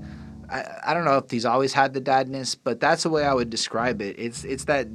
I, 0.48 0.64
I 0.86 0.94
don't 0.94 1.04
know 1.04 1.16
if 1.16 1.28
he's 1.28 1.44
always 1.44 1.72
had 1.72 1.92
the 1.92 2.00
dadness, 2.00 2.56
but 2.62 2.78
that's 2.78 3.02
the 3.02 3.10
way 3.10 3.24
I 3.24 3.34
would 3.34 3.50
describe 3.50 4.00
it. 4.00 4.14
It's 4.16 4.44
it's 4.44 4.66
that 4.66 4.86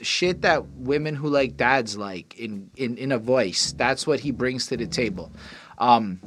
shit 0.00 0.40
that 0.42 0.66
women 0.70 1.14
who 1.14 1.28
like 1.28 1.58
dads 1.58 1.98
like 1.98 2.38
in, 2.40 2.70
in, 2.76 2.96
in 2.96 3.12
a 3.12 3.18
voice. 3.18 3.74
That's 3.76 4.06
what 4.06 4.18
he 4.20 4.30
brings 4.30 4.66
to 4.68 4.78
the 4.78 4.86
table. 4.86 5.30
Um, 5.76 6.20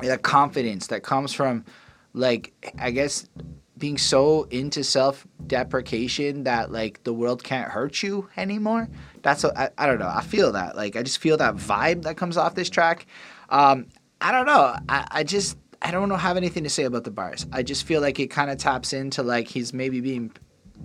that 0.00 0.22
confidence 0.22 0.86
that 0.88 1.02
comes 1.02 1.32
from 1.32 1.64
like 2.12 2.52
I 2.78 2.92
guess 2.92 3.28
being 3.76 3.98
so 3.98 4.44
into 4.44 4.84
self 4.84 5.26
deprecation 5.46 6.44
that 6.44 6.70
like 6.70 7.02
the 7.04 7.12
world 7.12 7.42
can't 7.42 7.70
hurt 7.70 8.02
you 8.02 8.28
anymore. 8.36 8.88
That's 9.22 9.44
I, 9.44 9.70
I 9.76 9.86
don't 9.86 9.98
know. 9.98 10.12
I 10.12 10.22
feel 10.22 10.52
that. 10.52 10.76
Like 10.76 10.96
I 10.96 11.02
just 11.02 11.18
feel 11.18 11.36
that 11.38 11.56
vibe 11.56 12.02
that 12.02 12.16
comes 12.16 12.36
off 12.36 12.54
this 12.54 12.70
track. 12.70 13.06
Um, 13.48 13.86
I 14.20 14.32
don't 14.32 14.46
know. 14.46 14.76
I, 14.88 15.06
I 15.10 15.24
just 15.24 15.58
I 15.82 15.90
don't 15.90 16.08
know 16.08 16.16
have 16.16 16.36
anything 16.36 16.64
to 16.64 16.70
say 16.70 16.84
about 16.84 17.04
the 17.04 17.10
bars. 17.10 17.46
I 17.52 17.62
just 17.62 17.84
feel 17.84 18.00
like 18.00 18.18
it 18.18 18.28
kind 18.28 18.50
of 18.50 18.58
taps 18.58 18.92
into 18.92 19.22
like 19.22 19.48
he's 19.48 19.72
maybe 19.72 20.00
being 20.00 20.32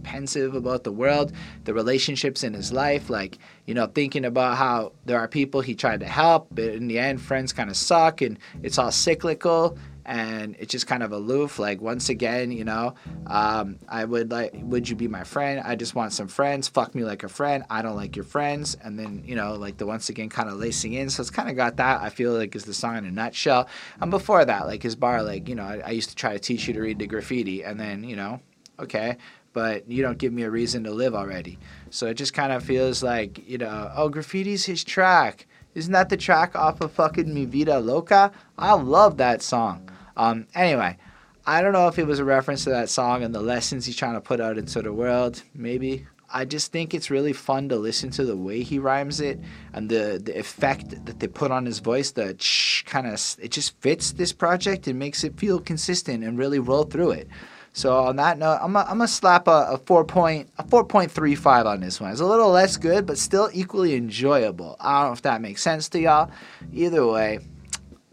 pensive 0.04 0.56
about 0.56 0.84
the 0.84 0.92
world, 0.92 1.32
the 1.66 1.74
relationships 1.74 2.44
in 2.44 2.54
his 2.54 2.72
life, 2.72 3.10
like, 3.10 3.38
you 3.66 3.74
know, 3.74 3.88
thinking 3.88 4.26
about 4.26 4.58
how 4.58 4.94
there 5.06 5.20
are 5.20 5.28
people 5.28 5.62
he 5.62 5.76
tried 5.76 6.00
to 6.00 6.08
help, 6.08 6.48
but 6.52 6.66
in 6.66 6.88
the 6.88 7.00
end, 7.00 7.22
friends 7.22 7.54
kind 7.54 7.70
of 7.70 7.78
suck 7.78 8.22
and 8.22 8.40
it's 8.64 8.78
all 8.78 8.92
cyclical 8.92 9.78
and 10.10 10.56
it's 10.58 10.72
just 10.72 10.88
kind 10.88 11.04
of 11.04 11.12
aloof. 11.12 11.60
Like 11.60 11.82
once 11.82 12.10
again, 12.10 12.52
you 12.52 12.66
know, 12.66 12.96
um, 13.28 13.78
I 13.88 14.04
would 14.06 14.32
like, 14.32 14.56
would 14.56 14.90
you 14.90 14.96
be 14.96 15.08
my 15.08 15.24
friend? 15.24 15.62
I 15.64 15.76
just 15.76 15.94
want 15.94 16.14
some 16.14 16.28
friends. 16.28 16.68
Fuck 16.68 16.96
me 16.96 17.04
like 17.04 17.24
a 17.24 17.30
friend. 17.30 17.64
I 17.70 17.84
don't 17.84 17.96
like 17.96 18.16
your 18.16 18.26
friends. 18.26 18.76
And 18.84 18.98
then 18.98 19.22
you 19.24 19.36
know, 19.36 19.54
like 19.54 19.78
the 19.78 19.86
once 19.86 20.10
again 20.10 20.30
kind 20.30 20.50
of 20.50 20.56
lacing 20.58 20.94
in. 20.94 21.12
So 21.12 21.22
it's 21.22 21.30
kind 21.30 21.48
of 21.48 21.56
got 21.56 21.78
that. 21.78 22.02
I 22.02 22.10
feel 22.10 22.34
like 22.34 22.56
is 22.56 22.66
the 22.66 22.74
song 22.74 22.98
in 22.98 23.06
a 23.06 23.12
nutshell. 23.12 23.70
And 24.02 24.10
before 24.10 24.44
that, 24.44 24.66
like 24.66 24.82
his 24.82 24.96
bar, 24.96 25.22
like 25.22 25.48
you 25.48 25.54
know, 25.54 25.64
I, 25.64 25.82
I 25.86 25.92
used 25.92 26.10
to 26.10 26.16
try 26.16 26.34
to 26.34 26.40
teach 26.40 26.68
you 26.68 26.74
to 26.74 26.82
read 26.82 26.98
the 26.98 27.06
graffiti, 27.06 27.64
and 27.64 27.80
then 27.80 28.04
you 28.04 28.16
know, 28.16 28.42
okay, 28.80 29.18
but 29.54 29.90
you 29.90 30.02
don't 30.02 30.18
give 30.18 30.34
me 30.34 30.44
a 30.44 30.50
reason 30.50 30.84
to 30.84 30.92
live 30.92 31.16
already. 31.16 31.58
So 31.90 32.08
it 32.08 32.16
just 32.16 32.34
kind 32.34 32.52
of 32.52 32.64
feels 32.64 33.02
like, 33.04 33.48
you 33.48 33.58
know, 33.58 33.92
oh, 33.96 34.10
graffiti's 34.10 34.66
his 34.66 34.84
track 34.84 35.48
Isn't 35.76 35.94
that 35.94 36.10
the 36.10 36.18
track 36.18 36.56
off 36.56 36.82
of 36.82 36.92
fucking 36.92 37.34
Mi 37.34 37.46
Vida 37.46 37.80
Local? 37.80 38.32
I 38.58 38.74
love 38.74 39.18
that 39.18 39.42
song. 39.42 39.90
Um, 40.18 40.48
anyway, 40.56 40.98
I 41.46 41.62
don't 41.62 41.74
know 41.74 41.88
if 41.88 41.98
it 41.98 42.08
was 42.08 42.20
a 42.20 42.26
reference 42.26 42.64
to 42.66 42.70
that 42.72 42.90
song 42.90 43.24
and 43.24 43.34
the 43.34 43.42
lessons 43.42 43.86
he's 43.86 43.96
trying 43.96 44.16
to 44.16 44.22
put 44.22 44.42
out 44.42 44.58
into 44.58 44.82
the 44.82 44.94
world. 44.94 45.44
Maybe. 45.54 46.06
I 46.32 46.46
just 46.46 46.72
think 46.72 46.94
it's 46.94 47.10
really 47.10 47.34
fun 47.34 47.70
to 47.70 47.76
listen 47.76 48.12
to 48.12 48.24
the 48.24 48.38
way 48.38 48.62
he 48.62 48.78
rhymes 48.78 49.20
it 49.20 49.40
and 49.74 49.90
the, 49.90 50.22
the 50.24 50.38
effect 50.38 51.06
that 51.06 51.20
they 51.20 51.28
put 51.28 51.50
on 51.50 51.66
his 51.66 51.80
voice. 51.80 52.12
The 52.12 52.36
kind 52.86 53.08
of 53.08 53.36
it 53.42 53.50
just 53.50 53.80
fits 53.82 54.12
this 54.12 54.32
project 54.32 54.88
and 54.88 55.00
makes 55.00 55.24
it 55.24 55.40
feel 55.40 55.60
consistent 55.60 56.24
and 56.24 56.38
really 56.38 56.60
roll 56.60 56.84
through 56.84 57.12
it. 57.12 57.28
So 57.80 57.96
on 57.96 58.18
that 58.18 58.38
note, 58.38 58.60
I'm 58.62 58.74
gonna 58.74 59.08
slap 59.08 59.48
a, 59.48 59.70
a 59.72 59.78
four 59.78 60.04
point 60.04 60.50
a 60.58 60.68
four 60.68 60.84
point 60.84 61.10
three 61.10 61.34
five 61.34 61.66
on 61.66 61.80
this 61.80 62.02
one. 62.02 62.12
It's 62.12 62.20
a 62.20 62.26
little 62.26 62.50
less 62.50 62.76
good, 62.76 63.06
but 63.06 63.18
still 63.18 63.50
equally 63.54 63.96
enjoyable. 63.96 64.76
I 64.82 65.00
don't 65.00 65.12
know 65.12 65.14
if 65.14 65.22
that 65.22 65.40
makes 65.40 65.62
sense 65.62 65.88
to 65.90 66.00
y'all. 66.02 66.30
Either 66.74 67.08
way, 67.08 67.40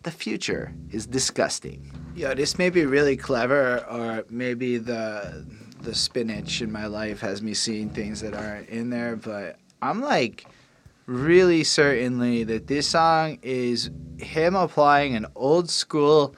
the 0.04 0.12
future 0.12 0.72
is 0.92 1.04
disgusting. 1.04 1.90
Yo, 2.14 2.32
this 2.32 2.58
may 2.58 2.70
be 2.70 2.86
really 2.86 3.16
clever, 3.16 3.84
or 3.90 4.24
maybe 4.30 4.78
the 4.78 5.44
the 5.80 5.96
spinach 5.96 6.62
in 6.62 6.70
my 6.70 6.86
life 6.86 7.18
has 7.18 7.42
me 7.42 7.52
seeing 7.52 7.90
things 7.90 8.20
that 8.20 8.34
aren't 8.34 8.68
in 8.68 8.90
there, 8.90 9.16
but 9.16 9.58
I'm 9.82 10.00
like 10.00 10.46
really 11.06 11.64
certainly 11.64 12.44
that 12.44 12.68
this 12.68 12.86
song 12.86 13.40
is 13.42 13.90
him 14.18 14.54
applying 14.54 15.16
an 15.16 15.26
old 15.34 15.68
school 15.68 16.36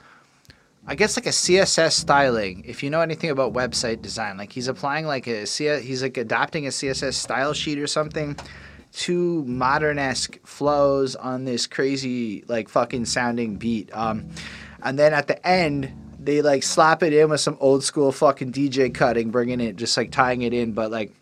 I 0.89 0.95
guess 0.95 1.15
like 1.15 1.27
a 1.27 1.29
CSS 1.29 1.91
styling. 1.91 2.63
If 2.65 2.81
you 2.81 2.89
know 2.89 3.01
anything 3.01 3.29
about 3.29 3.53
website 3.53 4.01
design, 4.01 4.37
like 4.37 4.51
he's 4.51 4.67
applying 4.67 5.05
like 5.05 5.27
a 5.27 5.45
C- 5.45 5.79
he's 5.81 6.01
like 6.01 6.17
adopting 6.17 6.65
a 6.65 6.69
CSS 6.69 7.13
style 7.13 7.53
sheet 7.53 7.77
or 7.77 7.85
something 7.85 8.35
to 8.93 9.45
modern-esque 9.45 10.39
flows 10.47 11.15
on 11.15 11.45
this 11.45 11.67
crazy 11.67 12.43
like 12.47 12.69
fucking 12.69 13.05
sounding 13.05 13.57
beat. 13.57 13.95
Um, 13.95 14.29
and 14.81 14.97
then 14.97 15.13
at 15.13 15.27
the 15.27 15.47
end, 15.47 15.93
they 16.19 16.41
like 16.41 16.63
slap 16.63 17.03
it 17.03 17.13
in 17.13 17.29
with 17.29 17.39
some 17.39 17.57
old 17.59 17.83
school 17.83 18.11
fucking 18.11 18.51
DJ 18.51 18.91
cutting, 18.91 19.29
bringing 19.29 19.61
it 19.61 19.75
just 19.75 19.95
like 19.95 20.09
tying 20.09 20.41
it 20.41 20.55
in, 20.55 20.71
but 20.71 20.89
like. 20.89 21.13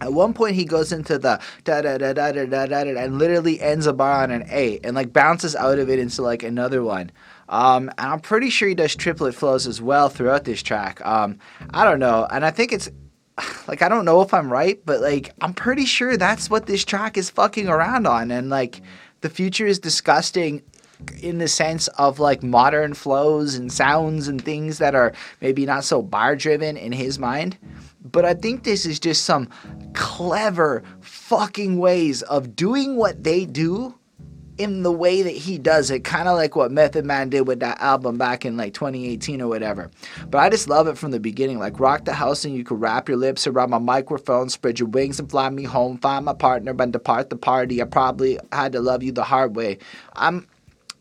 At 0.00 0.12
one 0.12 0.32
point, 0.32 0.54
he 0.54 0.64
goes 0.64 0.92
into 0.92 1.18
the 1.18 1.40
da 1.64 1.82
da 1.82 1.98
da 1.98 2.12
da 2.12 2.30
da 2.30 2.44
da 2.44 2.66
da 2.66 2.84
da 2.84 3.00
and 3.00 3.18
literally 3.18 3.60
ends 3.60 3.84
a 3.86 3.92
bar 3.92 4.22
on 4.22 4.30
an 4.30 4.44
A 4.48 4.78
and 4.84 4.94
like 4.94 5.12
bounces 5.12 5.56
out 5.56 5.80
of 5.80 5.90
it 5.90 5.98
into 5.98 6.22
like 6.22 6.44
another 6.44 6.84
one. 6.84 7.10
Um, 7.48 7.88
and 7.98 8.08
I'm 8.12 8.20
pretty 8.20 8.50
sure 8.50 8.68
he 8.68 8.74
does 8.74 8.94
triplet 8.94 9.34
flows 9.34 9.66
as 9.66 9.80
well 9.80 10.08
throughout 10.08 10.44
this 10.44 10.62
track. 10.62 11.04
Um, 11.04 11.38
I 11.70 11.84
don't 11.84 11.98
know, 11.98 12.26
and 12.30 12.44
I 12.44 12.50
think 12.50 12.72
it's 12.72 12.90
like 13.68 13.82
I 13.82 13.88
don't 13.88 14.04
know 14.04 14.20
if 14.20 14.34
I'm 14.34 14.52
right, 14.52 14.80
but 14.84 15.00
like 15.00 15.32
I'm 15.40 15.54
pretty 15.54 15.84
sure 15.84 16.16
that's 16.16 16.50
what 16.50 16.66
this 16.66 16.84
track 16.84 17.16
is 17.16 17.30
fucking 17.30 17.68
around 17.68 18.06
on, 18.06 18.30
and 18.30 18.50
like 18.50 18.82
the 19.20 19.30
future 19.30 19.66
is 19.66 19.78
disgusting 19.78 20.62
in 21.22 21.38
the 21.38 21.48
sense 21.48 21.86
of 21.88 22.18
like 22.18 22.42
modern 22.42 22.92
flows 22.92 23.54
and 23.54 23.72
sounds 23.72 24.26
and 24.26 24.42
things 24.42 24.78
that 24.78 24.94
are 24.94 25.12
maybe 25.40 25.64
not 25.64 25.84
so 25.84 26.02
bar 26.02 26.34
driven 26.34 26.76
in 26.76 26.92
his 26.92 27.18
mind. 27.18 27.56
But 28.02 28.24
I 28.24 28.34
think 28.34 28.64
this 28.64 28.84
is 28.84 28.98
just 28.98 29.24
some 29.24 29.48
clever 29.94 30.82
fucking 31.00 31.78
ways 31.78 32.22
of 32.22 32.56
doing 32.56 32.96
what 32.96 33.22
they 33.22 33.44
do 33.44 33.97
in 34.58 34.82
the 34.82 34.92
way 34.92 35.22
that 35.22 35.34
he 35.34 35.56
does 35.56 35.90
it, 35.90 36.04
kind 36.04 36.28
of 36.28 36.36
like 36.36 36.56
what 36.56 36.72
Method 36.72 37.04
Man 37.04 37.30
did 37.30 37.46
with 37.46 37.60
that 37.60 37.80
album 37.80 38.18
back 38.18 38.44
in 38.44 38.56
like 38.56 38.74
2018 38.74 39.40
or 39.40 39.48
whatever. 39.48 39.90
But 40.28 40.38
I 40.38 40.50
just 40.50 40.68
love 40.68 40.88
it 40.88 40.98
from 40.98 41.12
the 41.12 41.20
beginning. 41.20 41.58
Like, 41.58 41.78
rock 41.78 42.04
the 42.04 42.12
house 42.12 42.44
and 42.44 42.54
you 42.54 42.64
can 42.64 42.78
wrap 42.78 43.08
your 43.08 43.16
lips 43.16 43.46
around 43.46 43.70
my 43.70 43.78
microphone, 43.78 44.48
spread 44.48 44.78
your 44.78 44.88
wings 44.88 45.20
and 45.20 45.30
fly 45.30 45.48
me 45.48 45.62
home, 45.62 45.98
find 45.98 46.24
my 46.24 46.34
partner, 46.34 46.74
but 46.74 46.90
depart 46.90 47.30
the 47.30 47.36
party. 47.36 47.80
I 47.80 47.84
probably 47.84 48.38
had 48.52 48.72
to 48.72 48.80
love 48.80 49.02
you 49.02 49.12
the 49.12 49.24
hard 49.24 49.54
way. 49.54 49.78
I'm 50.14 50.46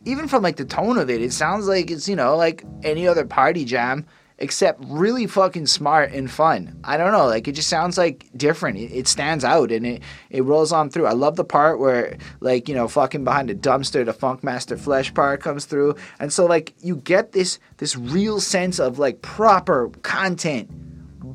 even 0.06 0.28
from 0.28 0.44
like 0.44 0.56
the 0.56 0.66
tone 0.66 0.98
of 0.98 1.10
it, 1.10 1.22
it 1.22 1.34
sounds 1.34 1.68
like 1.68 1.92
it's, 1.92 2.08
you 2.08 2.16
know, 2.16 2.38
like 2.38 2.64
any 2.84 3.08
other 3.08 3.26
party 3.26 3.66
jam, 3.66 4.06
except 4.40 4.84
really 4.86 5.26
fucking 5.26 5.66
smart 5.66 6.12
and 6.12 6.30
fun. 6.30 6.80
I 6.84 6.98
don't 6.98 7.12
know, 7.12 7.26
like 7.26 7.48
it 7.48 7.54
just 7.54 7.70
sounds 7.70 7.98
like 7.98 8.30
different. 8.36 8.78
It, 8.78 8.92
it, 8.92 9.08
stands 9.08 9.44
out 9.44 9.72
and 9.72 9.86
it, 9.86 10.04
it 10.30 10.44
rolls 10.44 10.72
on 10.72 10.90
through. 10.90 11.08
I 11.08 11.14
love 11.14 11.36
the 11.36 11.44
part 11.44 11.80
where 11.80 12.18
like, 12.40 12.70
you 12.70 12.76
know, 12.76 12.88
fucking 12.88 13.24
behind 13.24 13.50
a 13.50 13.56
dumpster, 13.56 14.06
the 14.06 14.14
Funkmaster 14.14 14.80
Flex 14.80 15.10
part 15.10 15.42
comes 15.42 15.66
through. 15.66 15.96
And 16.20 16.32
so 16.32 16.46
like 16.46 16.74
you 16.80 16.98
get 16.98 17.32
this 17.32 17.60
this 17.78 17.96
real 17.96 18.40
sense 18.40 18.80
of 18.80 19.00
like 19.00 19.22
proper 19.22 19.90
content, 20.04 20.70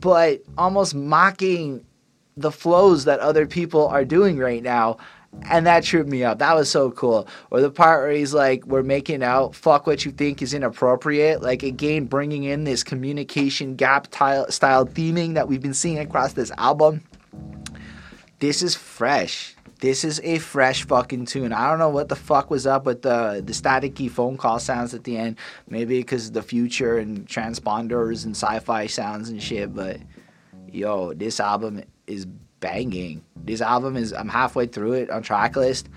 but 0.00 0.42
almost 0.56 0.94
mocking 0.94 1.84
the 2.36 2.52
flows 2.52 3.04
that 3.04 3.20
other 3.20 3.46
people 3.46 3.88
are 3.88 4.04
doing 4.04 4.38
right 4.38 4.62
now 4.62 4.96
and 5.48 5.66
that 5.66 5.82
tripped 5.84 6.08
me 6.08 6.24
up. 6.24 6.38
That 6.38 6.54
was 6.54 6.70
so 6.70 6.90
cool. 6.90 7.26
Or 7.50 7.60
the 7.60 7.70
part 7.70 8.02
where 8.02 8.12
he's 8.12 8.34
like, 8.34 8.66
"We're 8.66 8.82
making 8.82 9.22
out. 9.22 9.54
Fuck 9.54 9.86
what 9.86 10.04
you 10.04 10.12
think 10.12 10.42
is 10.42 10.54
inappropriate." 10.54 11.42
Like 11.42 11.62
again, 11.62 12.04
bringing 12.04 12.44
in 12.44 12.64
this 12.64 12.82
communication 12.82 13.74
gap 13.74 14.06
style 14.12 14.86
theming 14.86 15.34
that 15.34 15.48
we've 15.48 15.62
been 15.62 15.74
seeing 15.74 15.98
across 15.98 16.34
this 16.34 16.50
album. 16.58 17.02
This 18.38 18.62
is 18.62 18.74
fresh. 18.74 19.56
This 19.80 20.04
is 20.04 20.20
a 20.22 20.38
fresh 20.38 20.86
fucking 20.86 21.26
tune. 21.26 21.52
I 21.52 21.68
don't 21.68 21.78
know 21.78 21.88
what 21.88 22.08
the 22.08 22.16
fuck 22.16 22.50
was 22.50 22.66
up 22.66 22.86
with 22.86 23.02
the 23.02 23.42
the 23.44 23.52
staticky 23.52 24.10
phone 24.10 24.36
call 24.36 24.58
sounds 24.58 24.94
at 24.94 25.04
the 25.04 25.16
end. 25.16 25.36
Maybe 25.68 25.98
because 25.98 26.30
the 26.32 26.42
future 26.42 26.98
and 26.98 27.26
transponders 27.26 28.24
and 28.24 28.36
sci-fi 28.36 28.86
sounds 28.86 29.28
and 29.28 29.42
shit. 29.42 29.74
But 29.74 29.98
yo, 30.68 31.14
this 31.14 31.40
album 31.40 31.82
is 32.06 32.26
banging. 32.62 33.22
This 33.36 33.60
album 33.60 33.98
is 33.98 34.14
I'm 34.14 34.30
halfway 34.30 34.66
through 34.66 34.92
it 34.92 35.10
on 35.10 35.22
track 35.22 35.56
list. 35.56 35.90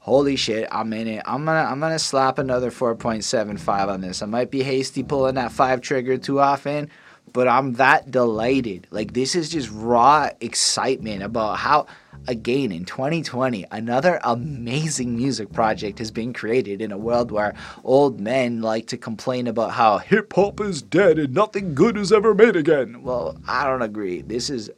Holy 0.00 0.36
shit, 0.36 0.66
I'm 0.72 0.92
in 0.94 1.06
it. 1.06 1.22
I'm 1.26 1.44
gonna 1.44 1.68
I'm 1.68 1.80
gonna 1.80 1.98
slap 1.98 2.38
another 2.38 2.70
4.75 2.70 3.88
on 3.88 4.00
this. 4.00 4.22
I 4.22 4.26
might 4.26 4.50
be 4.50 4.62
hasty 4.62 5.02
pulling 5.02 5.34
that 5.34 5.52
five 5.52 5.82
trigger 5.82 6.16
too 6.16 6.40
often, 6.40 6.88
but 7.32 7.46
I'm 7.46 7.74
that 7.74 8.10
delighted. 8.10 8.86
Like 8.90 9.12
this 9.12 9.34
is 9.34 9.50
just 9.50 9.70
raw 9.70 10.30
excitement 10.40 11.22
about 11.22 11.58
how 11.58 11.86
again 12.28 12.70
in 12.70 12.84
2020 12.84 13.64
another 13.72 14.20
amazing 14.22 15.16
music 15.16 15.52
project 15.52 15.98
has 15.98 16.10
been 16.10 16.32
created 16.32 16.80
in 16.80 16.92
a 16.92 16.98
world 16.98 17.32
where 17.32 17.54
old 17.82 18.20
men 18.20 18.62
like 18.62 18.86
to 18.86 18.96
complain 18.96 19.48
about 19.48 19.72
how 19.72 19.98
hip 19.98 20.32
hop 20.32 20.60
is 20.60 20.82
dead 20.82 21.18
and 21.18 21.34
nothing 21.34 21.74
good 21.74 21.96
is 21.96 22.12
ever 22.12 22.34
made 22.34 22.54
again. 22.56 23.02
Well, 23.02 23.36
I 23.48 23.66
don't 23.66 23.82
agree. 23.82 24.22
This 24.22 24.50
is 24.50 24.70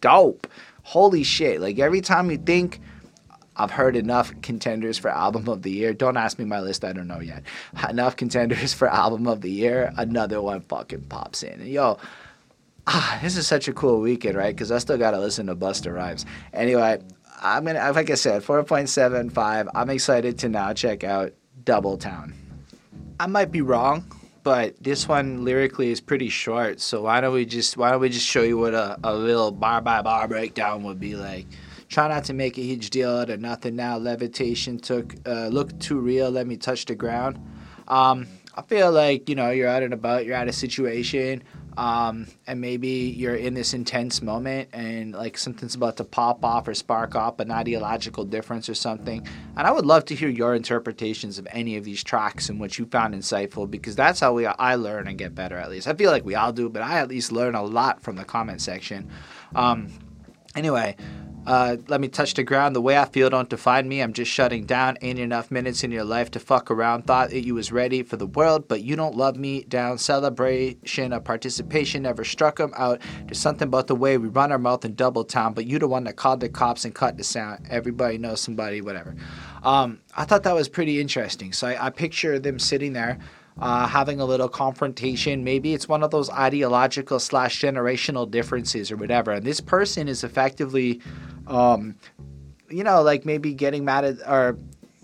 dope 0.00 0.46
holy 0.84 1.24
shit. 1.24 1.60
Like 1.60 1.78
every 1.80 2.00
time 2.00 2.30
you 2.30 2.38
think 2.38 2.80
I've 3.56 3.70
heard 3.70 3.96
enough 3.96 4.32
contenders 4.42 4.98
for 4.98 5.08
album 5.08 5.48
of 5.48 5.62
the 5.62 5.70
year. 5.70 5.92
Don't 5.92 6.16
ask 6.16 6.38
me 6.38 6.44
my 6.44 6.60
list, 6.60 6.84
I 6.84 6.92
don't 6.92 7.06
know 7.06 7.20
yet. 7.20 7.44
Enough 7.88 8.16
contenders 8.16 8.74
for 8.74 8.88
album 8.88 9.26
of 9.26 9.42
the 9.42 9.50
year, 9.50 9.92
another 9.96 10.42
one 10.42 10.60
fucking 10.62 11.02
pops 11.02 11.42
in. 11.42 11.60
And 11.60 11.68
yo, 11.68 11.98
ah, 12.86 13.18
this 13.22 13.36
is 13.36 13.46
such 13.46 13.68
a 13.68 13.72
cool 13.72 14.00
weekend, 14.00 14.36
right? 14.36 14.54
Because 14.54 14.72
I 14.72 14.78
still 14.78 14.98
got 14.98 15.12
to 15.12 15.20
listen 15.20 15.46
to 15.46 15.54
Busta 15.54 15.94
Rhymes. 15.94 16.26
Anyway, 16.52 17.00
I'm 17.40 17.64
gonna, 17.64 17.92
like 17.92 18.10
I 18.10 18.14
said, 18.14 18.42
4.75. 18.42 19.68
I'm 19.74 19.90
excited 19.90 20.38
to 20.40 20.48
now 20.48 20.72
check 20.72 21.04
out 21.04 21.32
Double 21.64 21.96
Town. 21.96 22.34
I 23.20 23.26
might 23.26 23.52
be 23.52 23.60
wrong 23.60 24.04
but 24.44 24.76
this 24.80 25.08
one 25.08 25.42
lyrically 25.42 25.90
is 25.90 26.02
pretty 26.02 26.28
short. 26.28 26.80
So 26.80 27.02
why 27.02 27.20
don't 27.20 27.32
we 27.32 27.46
just 27.46 27.76
why 27.76 27.90
don't 27.90 28.00
we 28.00 28.10
just 28.10 28.26
show 28.26 28.42
you 28.42 28.58
what 28.58 28.74
a, 28.74 28.98
a 29.02 29.14
little 29.14 29.50
bar 29.50 29.80
by 29.80 30.02
bar 30.02 30.28
breakdown 30.28 30.84
would 30.84 31.00
be 31.00 31.16
like? 31.16 31.46
Try 31.88 32.08
not 32.08 32.24
to 32.24 32.34
make 32.34 32.58
a 32.58 32.60
huge 32.60 32.90
deal 32.90 33.10
out 33.10 33.30
of 33.30 33.40
nothing 33.40 33.74
now. 33.74 33.96
Levitation 33.96 34.78
took 34.78 35.14
uh, 35.26 35.48
look 35.48 35.76
too 35.80 35.98
real. 35.98 36.30
Let 36.30 36.46
me 36.46 36.56
touch 36.56 36.84
the 36.84 36.94
ground. 36.94 37.40
Um, 37.88 38.26
I 38.54 38.62
feel 38.62 38.92
like 38.92 39.28
you 39.28 39.34
know 39.34 39.50
you're 39.50 39.68
out 39.68 39.82
and 39.82 39.94
about. 39.94 40.26
You're 40.26 40.36
at 40.36 40.48
a 40.48 40.52
situation 40.52 41.42
um, 41.76 42.26
and 42.46 42.60
maybe 42.60 42.88
you're 42.88 43.34
in 43.34 43.54
this 43.54 43.74
intense 43.74 44.22
moment 44.22 44.68
and 44.72 45.12
like 45.12 45.36
something's 45.36 45.74
about 45.74 45.96
to 45.96 46.04
pop 46.04 46.44
off 46.44 46.68
or 46.68 46.74
spark 46.74 47.14
off 47.14 47.40
an 47.40 47.50
ideological 47.50 48.24
difference 48.24 48.68
or 48.68 48.74
something. 48.74 49.26
And 49.56 49.66
i 49.66 49.70
would 49.70 49.86
love 49.86 50.04
to 50.06 50.14
hear 50.14 50.28
your 50.28 50.54
interpretations 50.54 51.38
of 51.38 51.48
any 51.50 51.76
of 51.76 51.84
these 51.84 52.02
tracks 52.04 52.48
and 52.48 52.60
what 52.60 52.78
you 52.78 52.86
found 52.86 53.14
insightful 53.14 53.70
because 53.70 53.96
that's 53.96 54.20
how 54.20 54.32
we 54.32 54.46
i 54.46 54.74
learn 54.74 55.08
and 55.08 55.18
get 55.18 55.34
better 55.34 55.56
at 55.56 55.70
least. 55.70 55.88
I 55.88 55.94
feel 55.94 56.10
like 56.10 56.24
we 56.24 56.34
all 56.34 56.52
do 56.52 56.68
but 56.68 56.82
i 56.82 56.98
at 56.98 57.08
least 57.08 57.32
learn 57.32 57.54
a 57.54 57.62
lot 57.62 58.02
from 58.02 58.16
the 58.16 58.24
comment 58.24 58.60
section. 58.60 59.10
Um, 59.54 59.88
anyway 60.54 60.96
uh, 61.46 61.76
let 61.88 62.00
me 62.00 62.08
touch 62.08 62.34
the 62.34 62.42
ground. 62.42 62.74
The 62.74 62.80
way 62.80 62.96
I 62.96 63.04
feel 63.04 63.28
don't 63.28 63.48
define 63.48 63.88
me. 63.88 64.00
I'm 64.00 64.12
just 64.12 64.30
shutting 64.30 64.64
down. 64.64 64.96
Ain't 65.02 65.18
enough 65.18 65.50
minutes 65.50 65.84
in 65.84 65.90
your 65.90 66.04
life 66.04 66.30
to 66.32 66.40
fuck 66.40 66.70
around. 66.70 67.06
Thought 67.06 67.30
that 67.30 67.44
you 67.44 67.54
was 67.54 67.70
ready 67.70 68.02
for 68.02 68.16
the 68.16 68.26
world, 68.26 68.66
but 68.68 68.82
you 68.82 68.96
don't 68.96 69.16
love 69.16 69.36
me 69.36 69.64
down. 69.64 69.98
Celebration 69.98 71.12
of 71.12 71.24
participation 71.24 72.02
never 72.02 72.24
struck 72.24 72.58
him 72.58 72.72
out. 72.76 73.00
There's 73.26 73.38
something 73.38 73.68
about 73.68 73.88
the 73.88 73.94
way 73.94 74.16
we 74.16 74.28
run 74.28 74.52
our 74.52 74.58
mouth 74.58 74.84
in 74.84 74.94
double 74.94 75.24
town, 75.24 75.52
but 75.52 75.66
you 75.66 75.78
the 75.78 75.88
one 75.88 76.04
that 76.04 76.16
called 76.16 76.40
the 76.40 76.48
cops 76.48 76.84
and 76.84 76.94
cut 76.94 77.16
the 77.16 77.24
sound. 77.24 77.66
Everybody 77.68 78.16
knows 78.18 78.40
somebody, 78.40 78.80
whatever. 78.80 79.14
Um, 79.62 80.00
I 80.14 80.24
thought 80.24 80.44
that 80.44 80.54
was 80.54 80.68
pretty 80.68 81.00
interesting. 81.00 81.52
So 81.52 81.68
I, 81.68 81.86
I 81.86 81.90
picture 81.90 82.38
them 82.38 82.58
sitting 82.58 82.92
there 82.92 83.18
uh, 83.60 83.86
having 83.86 84.20
a 84.20 84.24
little 84.24 84.48
confrontation. 84.48 85.44
Maybe 85.44 85.74
it's 85.74 85.88
one 85.88 86.02
of 86.02 86.10
those 86.10 86.30
ideological 86.30 87.20
slash 87.20 87.60
generational 87.60 88.30
differences 88.30 88.90
or 88.90 88.96
whatever. 88.96 89.32
And 89.32 89.44
this 89.44 89.60
person 89.60 90.08
is 90.08 90.24
effectively, 90.24 91.00
um, 91.46 91.96
you 92.68 92.84
know, 92.84 93.02
like 93.02 93.24
maybe 93.24 93.54
getting 93.54 93.84
mad 93.84 94.04
at 94.04 94.28
or 94.28 94.58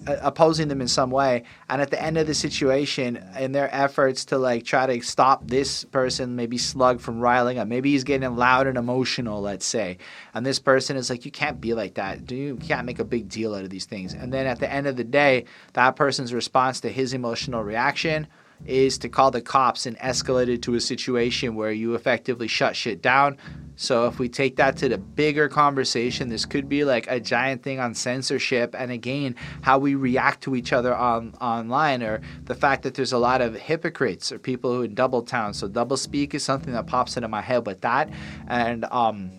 uh, 0.06 0.16
opposing 0.22 0.68
them 0.68 0.80
in 0.80 0.88
some 0.88 1.10
way 1.10 1.44
and 1.68 1.82
at 1.82 1.90
the 1.90 2.02
end 2.02 2.16
of 2.16 2.26
the 2.26 2.32
situation 2.32 3.22
in 3.38 3.52
their 3.52 3.68
efforts 3.74 4.24
to 4.24 4.38
like 4.38 4.64
try 4.64 4.86
to 4.86 4.98
stop 5.02 5.46
this 5.46 5.84
person 5.84 6.34
maybe 6.34 6.56
slug 6.56 6.98
from 7.02 7.20
riling 7.20 7.58
up 7.58 7.68
maybe 7.68 7.90
he's 7.90 8.02
getting 8.02 8.34
loud 8.34 8.66
and 8.66 8.78
emotional 8.78 9.42
let's 9.42 9.66
say 9.66 9.98
and 10.32 10.46
this 10.46 10.58
person 10.58 10.96
is 10.96 11.10
like 11.10 11.26
you 11.26 11.30
can't 11.30 11.60
be 11.60 11.74
like 11.74 11.92
that 11.92 12.24
Do 12.24 12.34
you 12.34 12.56
can't 12.56 12.86
make 12.86 12.98
a 12.98 13.04
big 13.04 13.28
deal 13.28 13.54
out 13.54 13.62
of 13.62 13.68
these 13.68 13.84
things 13.84 14.14
and 14.14 14.32
then 14.32 14.46
at 14.46 14.58
the 14.58 14.72
end 14.72 14.86
of 14.86 14.96
the 14.96 15.04
day 15.04 15.44
that 15.74 15.96
person's 15.96 16.32
response 16.32 16.80
to 16.80 16.88
his 16.88 17.12
emotional 17.12 17.62
reaction 17.62 18.26
is 18.66 18.98
to 18.98 19.08
call 19.08 19.30
the 19.30 19.40
cops 19.40 19.86
and 19.86 19.98
escalate 19.98 20.48
it 20.48 20.62
to 20.62 20.74
a 20.74 20.80
situation 20.80 21.54
where 21.54 21.72
you 21.72 21.94
effectively 21.94 22.48
shut 22.48 22.76
shit 22.76 23.02
down 23.02 23.36
so 23.80 24.06
if 24.06 24.18
we 24.18 24.28
take 24.28 24.56
that 24.56 24.76
to 24.78 24.90
the 24.90 24.98
bigger 24.98 25.48
conversation, 25.48 26.28
this 26.28 26.44
could 26.44 26.68
be 26.68 26.84
like 26.84 27.06
a 27.10 27.18
giant 27.18 27.62
thing 27.62 27.80
on 27.80 27.94
censorship 27.94 28.74
and 28.76 28.92
again 28.92 29.36
how 29.62 29.78
we 29.78 29.94
react 29.94 30.42
to 30.42 30.54
each 30.54 30.74
other 30.74 30.94
on 30.94 31.32
online 31.40 32.02
or 32.02 32.20
the 32.44 32.54
fact 32.54 32.82
that 32.82 32.92
there's 32.92 33.14
a 33.14 33.18
lot 33.18 33.40
of 33.40 33.54
hypocrites 33.54 34.32
or 34.32 34.38
people 34.38 34.74
who 34.74 34.82
in 34.82 34.94
double 34.94 35.22
town. 35.22 35.54
So 35.54 35.66
double 35.66 35.96
speak 35.96 36.34
is 36.34 36.42
something 36.42 36.74
that 36.74 36.88
pops 36.88 37.16
into 37.16 37.28
my 37.28 37.40
head 37.40 37.66
with 37.66 37.80
that. 37.80 38.10
And 38.48 38.84
um 38.84 39.30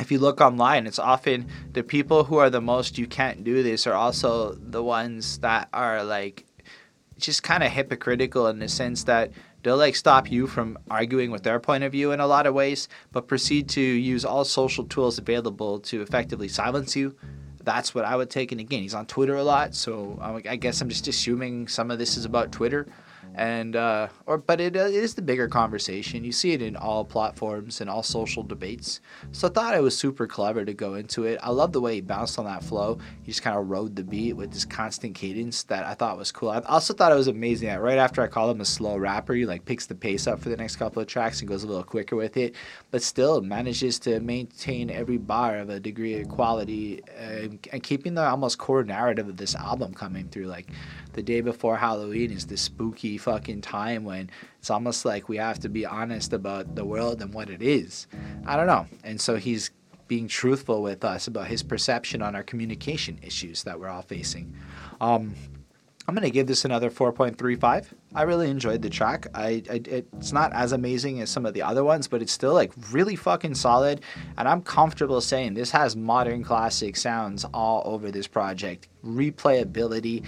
if 0.00 0.10
you 0.10 0.18
look 0.18 0.40
online, 0.40 0.88
it's 0.88 0.98
often 0.98 1.46
the 1.72 1.84
people 1.84 2.24
who 2.24 2.38
are 2.38 2.50
the 2.50 2.60
most 2.60 2.98
you 2.98 3.06
can't 3.06 3.44
do 3.44 3.62
this 3.62 3.86
are 3.86 3.94
also 3.94 4.54
the 4.54 4.82
ones 4.82 5.38
that 5.38 5.68
are 5.72 6.02
like 6.02 6.47
just 7.18 7.42
kind 7.42 7.62
of 7.62 7.70
hypocritical 7.70 8.46
in 8.48 8.58
the 8.58 8.68
sense 8.68 9.04
that 9.04 9.30
they'll 9.62 9.76
like 9.76 9.96
stop 9.96 10.30
you 10.30 10.46
from 10.46 10.78
arguing 10.90 11.30
with 11.30 11.42
their 11.42 11.60
point 11.60 11.84
of 11.84 11.92
view 11.92 12.12
in 12.12 12.20
a 12.20 12.26
lot 12.26 12.46
of 12.46 12.54
ways, 12.54 12.88
but 13.12 13.28
proceed 13.28 13.68
to 13.70 13.80
use 13.80 14.24
all 14.24 14.44
social 14.44 14.84
tools 14.84 15.18
available 15.18 15.80
to 15.80 16.00
effectively 16.00 16.48
silence 16.48 16.94
you. 16.96 17.14
That's 17.64 17.94
what 17.94 18.04
I 18.04 18.16
would 18.16 18.30
take. 18.30 18.52
And 18.52 18.60
again, 18.60 18.82
he's 18.82 18.94
on 18.94 19.06
Twitter 19.06 19.34
a 19.36 19.44
lot, 19.44 19.74
so 19.74 20.18
I 20.48 20.56
guess 20.56 20.80
I'm 20.80 20.88
just 20.88 21.08
assuming 21.08 21.68
some 21.68 21.90
of 21.90 21.98
this 21.98 22.16
is 22.16 22.24
about 22.24 22.52
Twitter 22.52 22.86
and 23.38 23.76
uh, 23.76 24.08
or 24.26 24.36
but 24.36 24.60
it, 24.60 24.76
uh, 24.76 24.80
it 24.80 24.94
is 24.94 25.14
the 25.14 25.22
bigger 25.22 25.46
conversation. 25.48 26.24
You 26.24 26.32
see 26.32 26.52
it 26.52 26.60
in 26.60 26.76
all 26.76 27.04
platforms 27.04 27.80
and 27.80 27.88
all 27.88 28.02
social 28.02 28.42
debates. 28.42 29.00
So 29.30 29.46
I 29.46 29.50
thought 29.50 29.76
it 29.76 29.82
was 29.82 29.96
super 29.96 30.26
clever 30.26 30.64
to 30.64 30.74
go 30.74 30.94
into 30.94 31.24
it. 31.24 31.38
I 31.40 31.50
love 31.50 31.72
the 31.72 31.80
way 31.80 31.94
he 31.94 32.00
bounced 32.00 32.38
on 32.38 32.44
that 32.46 32.64
flow. 32.64 32.98
He 33.22 33.30
just 33.30 33.42
kind 33.42 33.56
of 33.56 33.70
rode 33.70 33.94
the 33.94 34.02
beat 34.02 34.32
with 34.32 34.52
this 34.52 34.64
constant 34.64 35.14
cadence 35.14 35.62
that 35.64 35.86
I 35.86 35.94
thought 35.94 36.18
was 36.18 36.32
cool. 36.32 36.50
I 36.50 36.58
also 36.60 36.92
thought 36.92 37.12
it 37.12 37.14
was 37.14 37.28
amazing 37.28 37.68
that 37.68 37.80
right 37.80 37.98
after 37.98 38.22
I 38.22 38.26
call 38.26 38.50
him 38.50 38.60
a 38.60 38.64
slow 38.64 38.96
rapper, 38.96 39.34
he 39.34 39.46
like 39.46 39.64
picks 39.64 39.86
the 39.86 39.94
pace 39.94 40.26
up 40.26 40.40
for 40.40 40.48
the 40.48 40.56
next 40.56 40.76
couple 40.76 41.00
of 41.00 41.06
tracks 41.06 41.40
and 41.40 41.48
goes 41.48 41.62
a 41.62 41.68
little 41.68 41.84
quicker 41.84 42.16
with 42.16 42.36
it, 42.36 42.56
but 42.90 43.02
still 43.02 43.40
manages 43.40 44.00
to 44.00 44.18
maintain 44.18 44.90
every 44.90 45.18
bar 45.18 45.58
of 45.58 45.70
a 45.70 45.78
degree 45.78 46.20
of 46.20 46.28
quality 46.28 47.02
uh, 47.16 47.48
and 47.72 47.82
keeping 47.84 48.14
the 48.14 48.22
almost 48.22 48.58
core 48.58 48.82
narrative 48.82 49.28
of 49.28 49.36
this 49.36 49.54
album 49.54 49.94
coming 49.94 50.26
through. 50.28 50.46
Like 50.46 50.66
the 51.12 51.22
day 51.22 51.40
before 51.40 51.76
Halloween 51.76 52.30
is 52.30 52.46
this 52.46 52.62
spooky 52.62 53.18
fucking 53.18 53.60
time 53.60 54.04
when 54.04 54.30
it's 54.58 54.70
almost 54.70 55.04
like 55.04 55.28
we 55.28 55.36
have 55.36 55.58
to 55.60 55.68
be 55.68 55.86
honest 55.86 56.32
about 56.32 56.74
the 56.74 56.84
world 56.84 57.20
and 57.22 57.32
what 57.32 57.50
it 57.50 57.62
is. 57.62 58.06
I 58.46 58.56
don't 58.56 58.66
know. 58.66 58.86
And 59.04 59.20
so 59.20 59.36
he's 59.36 59.70
being 60.06 60.26
truthful 60.26 60.82
with 60.82 61.04
us 61.04 61.26
about 61.26 61.46
his 61.46 61.62
perception 61.62 62.22
on 62.22 62.34
our 62.34 62.42
communication 62.42 63.18
issues 63.22 63.62
that 63.64 63.78
we're 63.78 63.88
all 63.88 64.02
facing. 64.02 64.54
Um, 65.00 65.34
I'm 66.08 66.14
gonna 66.14 66.30
give 66.30 66.46
this 66.46 66.64
another 66.64 66.90
4.35. 66.90 67.88
I 68.14 68.22
really 68.22 68.48
enjoyed 68.48 68.80
the 68.80 68.88
track. 68.88 69.26
I, 69.34 69.62
I, 69.70 69.82
it's 69.84 70.32
not 70.32 70.54
as 70.54 70.72
amazing 70.72 71.20
as 71.20 71.28
some 71.28 71.44
of 71.44 71.52
the 71.52 71.60
other 71.60 71.84
ones, 71.84 72.08
but 72.08 72.22
it's 72.22 72.32
still 72.32 72.54
like 72.54 72.72
really 72.90 73.14
fucking 73.14 73.54
solid. 73.54 74.00
And 74.38 74.48
I'm 74.48 74.62
comfortable 74.62 75.20
saying 75.20 75.52
this 75.52 75.70
has 75.72 75.96
modern 75.96 76.42
classic 76.42 76.96
sounds 76.96 77.44
all 77.52 77.82
over 77.84 78.10
this 78.10 78.26
project. 78.26 78.88
Replayability, 79.04 80.24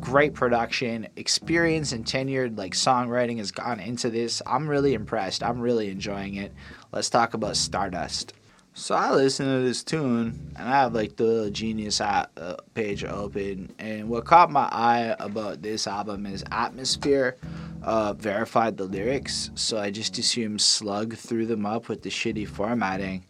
great 0.00 0.34
production, 0.34 1.08
experience 1.16 1.92
and 1.92 2.04
tenured 2.04 2.58
like 2.58 2.74
songwriting 2.74 3.38
has 3.38 3.50
gone 3.50 3.80
into 3.80 4.10
this. 4.10 4.42
I'm 4.46 4.68
really 4.68 4.94
impressed. 4.94 5.42
I'm 5.42 5.60
really 5.60 5.90
enjoying 5.90 6.36
it. 6.36 6.52
Let's 6.92 7.10
talk 7.10 7.34
about 7.34 7.56
Stardust. 7.56 8.34
So 8.74 8.94
I 8.94 9.12
listened 9.12 9.48
to 9.48 9.60
this 9.60 9.84
tune 9.84 10.54
and 10.56 10.68
I 10.68 10.80
have 10.80 10.94
like 10.94 11.16
the 11.16 11.50
Genius 11.50 12.00
uh, 12.00 12.26
page 12.72 13.04
open, 13.04 13.74
and 13.78 14.08
what 14.08 14.24
caught 14.24 14.50
my 14.50 14.68
eye 14.72 15.14
about 15.18 15.60
this 15.60 15.86
album 15.86 16.24
is 16.24 16.42
Atmosphere 16.50 17.36
uh, 17.82 18.14
verified 18.14 18.78
the 18.78 18.84
lyrics, 18.84 19.50
so 19.56 19.78
I 19.78 19.90
just 19.90 20.16
assumed 20.16 20.60
Slug 20.60 21.16
threw 21.16 21.44
them 21.44 21.66
up 21.66 21.88
with 21.88 22.02
the 22.02 22.08
shitty 22.08 22.48
formatting. 22.48 23.26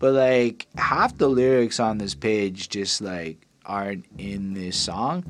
But 0.00 0.14
like 0.14 0.66
half 0.76 1.16
the 1.16 1.28
lyrics 1.28 1.78
on 1.78 1.98
this 1.98 2.14
page 2.14 2.70
just 2.70 3.00
like 3.00 3.46
aren't 3.64 4.06
in 4.18 4.54
this 4.54 4.76
song 4.76 5.24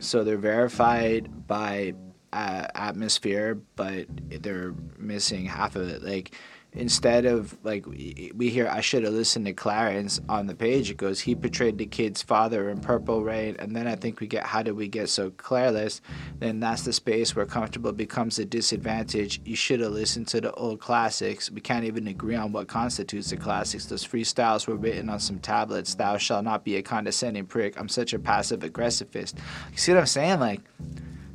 so 0.00 0.24
they're 0.24 0.38
verified 0.38 1.46
by 1.46 1.94
uh, 2.32 2.66
atmosphere, 2.74 3.54
but 3.76 4.06
they're 4.42 4.74
missing 4.98 5.46
half 5.46 5.76
of 5.76 5.88
it. 5.88 6.02
Like 6.02 6.34
instead 6.72 7.24
of 7.24 7.56
like 7.64 7.84
we 7.86 8.50
hear 8.50 8.68
I 8.68 8.80
should 8.80 9.02
have 9.04 9.12
listened 9.12 9.46
to 9.46 9.52
Clarence 9.52 10.20
on 10.28 10.46
the 10.46 10.54
page. 10.54 10.90
It 10.90 10.96
goes 10.96 11.20
he 11.20 11.34
portrayed 11.34 11.78
the 11.78 11.86
kid's 11.86 12.22
father 12.22 12.68
in 12.68 12.80
Purple 12.80 13.22
Rain, 13.24 13.56
and 13.58 13.74
then 13.74 13.86
I 13.86 13.96
think 13.96 14.20
we 14.20 14.26
get 14.26 14.44
how 14.44 14.62
did 14.62 14.72
we 14.72 14.88
get 14.88 15.08
so 15.08 15.30
careless? 15.30 16.00
Then 16.38 16.60
that's 16.60 16.82
the 16.82 16.92
space 16.92 17.34
where 17.34 17.46
comfortable 17.46 17.92
becomes 17.92 18.38
a 18.38 18.44
disadvantage. 18.44 19.40
You 19.44 19.56
should 19.56 19.80
have 19.80 19.92
listened 19.92 20.28
to 20.28 20.40
the 20.40 20.52
old 20.52 20.80
classics. 20.80 21.50
We 21.50 21.60
can't 21.60 21.84
even 21.84 22.06
agree 22.06 22.36
on 22.36 22.52
what 22.52 22.68
constitutes 22.68 23.30
the 23.30 23.36
classics. 23.36 23.86
Those 23.86 24.06
freestyles 24.06 24.66
were 24.66 24.76
written 24.76 25.08
on 25.08 25.18
some 25.18 25.40
tablets. 25.40 25.94
Thou 25.94 26.18
shalt 26.18 26.44
not 26.44 26.64
be 26.64 26.76
a 26.76 26.82
condescending 26.82 27.46
prick. 27.46 27.78
I'm 27.78 27.88
such 27.88 28.12
a 28.12 28.18
passive 28.18 28.60
aggressivist. 28.60 29.34
You 29.72 29.78
see 29.78 29.92
what 29.92 30.00
I'm 30.00 30.06
saying? 30.06 30.40
Like. 30.40 30.60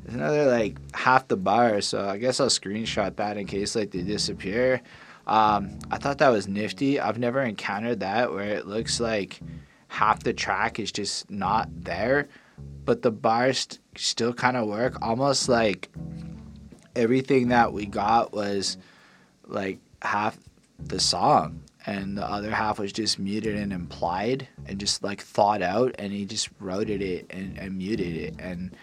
There's 0.04 0.18
another 0.18 0.46
like 0.46 0.78
half 0.94 1.28
the 1.28 1.36
bar, 1.36 1.82
so 1.82 2.08
I 2.08 2.20
guess 2.20 2.40
I'll 2.40 2.50
screenshot 2.50 3.16
that 3.16 3.38
in 3.38 3.48
case 3.48 3.76
like 3.76 3.90
they 3.90 4.04
disappear. 4.04 4.84
Um, 5.28 5.80
I 5.90 5.98
thought 5.98 6.20
that 6.20 6.30
was 6.30 6.48
nifty. 6.48 7.00
I've 7.00 7.18
never 7.20 7.42
encountered 7.42 8.02
that 8.02 8.32
where 8.32 8.50
it 8.50 8.68
looks 8.68 9.00
like 9.00 9.40
half 9.88 10.24
the 10.24 10.34
track 10.34 10.80
is 10.80 10.92
just 10.92 11.30
not 11.32 11.68
there, 11.84 12.28
but 12.86 13.02
the 13.02 13.12
bars 13.12 13.68
still 13.96 14.34
kind 14.34 14.58
of 14.58 14.68
work. 14.68 15.02
Almost 15.02 15.50
like 15.50 15.90
everything 16.96 17.50
that 17.50 17.74
we 17.74 17.86
got 17.86 18.34
was 18.34 18.78
like 19.48 19.80
half 20.02 20.38
the 20.80 21.00
song 21.00 21.62
and 21.86 22.18
the 22.18 22.26
other 22.26 22.52
half 22.52 22.80
was 22.80 22.92
just 22.92 23.20
muted 23.20 23.56
and 23.56 23.72
implied 23.72 24.48
and 24.66 24.80
just 24.80 25.04
like 25.04 25.22
thought 25.22 25.62
out 25.62 25.96
and 26.00 26.12
he 26.12 26.26
just 26.26 26.50
wrote 26.60 26.90
it 26.90 27.26
and, 27.30 27.58
and 27.58 27.78
muted 27.78 28.16
it 28.16 28.36
and 28.40 28.76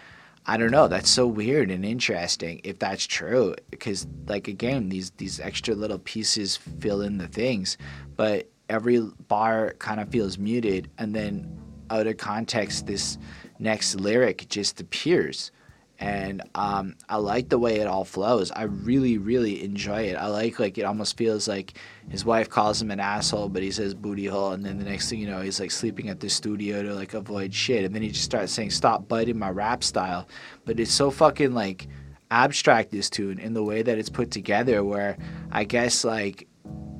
I 0.44 0.57
don't 0.57 0.72
know. 0.72 0.88
That's 0.88 1.11
so 1.11 1.26
weird 1.26 1.70
and 1.70 1.85
interesting 1.85 2.61
if 2.64 2.78
that's 2.78 3.07
true. 3.07 3.55
Because 3.70 4.07
like 4.26 4.48
again, 4.48 4.88
these 4.88 5.11
these 5.12 5.38
extra 5.38 5.74
little 5.74 6.00
pieces 6.00 6.57
fill 6.57 7.02
in 7.02 7.18
the 7.18 7.28
things, 7.28 7.78
but 8.16 8.50
every 8.68 9.00
bar 9.28 9.74
kind 9.78 10.00
of 10.00 10.09
feels 10.09 10.38
muted, 10.38 10.90
and 10.98 11.14
then 11.14 11.59
out 11.90 12.07
of 12.07 12.16
context, 12.16 12.87
this 12.87 13.18
next 13.59 13.96
lyric 13.96 14.48
just 14.48 14.81
appears 14.81 15.52
and 15.98 16.42
um, 16.55 16.96
I 17.09 17.16
like 17.16 17.48
the 17.48 17.59
way 17.59 17.76
it 17.76 17.87
all 17.87 18.05
flows. 18.05 18.50
I 18.50 18.64
really, 18.64 19.18
really 19.18 19.62
enjoy 19.64 20.02
it. 20.02 20.16
I 20.16 20.26
like 20.26 20.59
like 20.59 20.76
it 20.78 20.85
almost 20.85 21.16
feels 21.16 21.46
like 21.46 21.74
his 22.09 22.24
wife 22.24 22.48
calls 22.48 22.83
him 22.83 22.90
an 22.90 23.00
asshole, 23.00 23.48
but 23.48 23.62
he 23.62 23.70
says 23.70 23.94
booty 23.94 24.26
hole, 24.26 24.52
and 24.52 24.64
then 24.64 24.78
the 24.78 24.85
next 24.85 25.09
thing 25.09 25.20
you 25.20 25.28
know, 25.28 25.40
he's 25.40 25.61
like 25.61 25.70
sleeping 25.70 26.09
at 26.09 26.20
the 26.20 26.28
studio 26.28 26.83
to 26.83 26.94
like 26.94 27.14
avoid 27.14 27.55
shit, 27.55 27.85
and 27.85 27.94
then 27.94 28.02
he 28.02 28.09
just 28.09 28.24
starts 28.24 28.52
saying 28.52 28.70
stop 28.70 29.07
biting 29.07 29.38
my 29.38 29.50
rap 29.50 29.85
style. 29.85 30.26
But 30.64 30.81
it's 30.81 30.92
so 30.92 31.11
fucking 31.11 31.55
like 31.55 31.87
abstract 32.31 32.90
this 32.90 33.11
tune 33.11 33.38
in 33.38 33.55
the 33.55 33.62
way 33.62 33.83
that 33.83 33.98
it's 33.98 34.11
put 34.11 34.31
together, 34.31 34.83
where 34.83 35.16
I 35.52 35.64
guess 35.64 36.05
like 36.05 36.48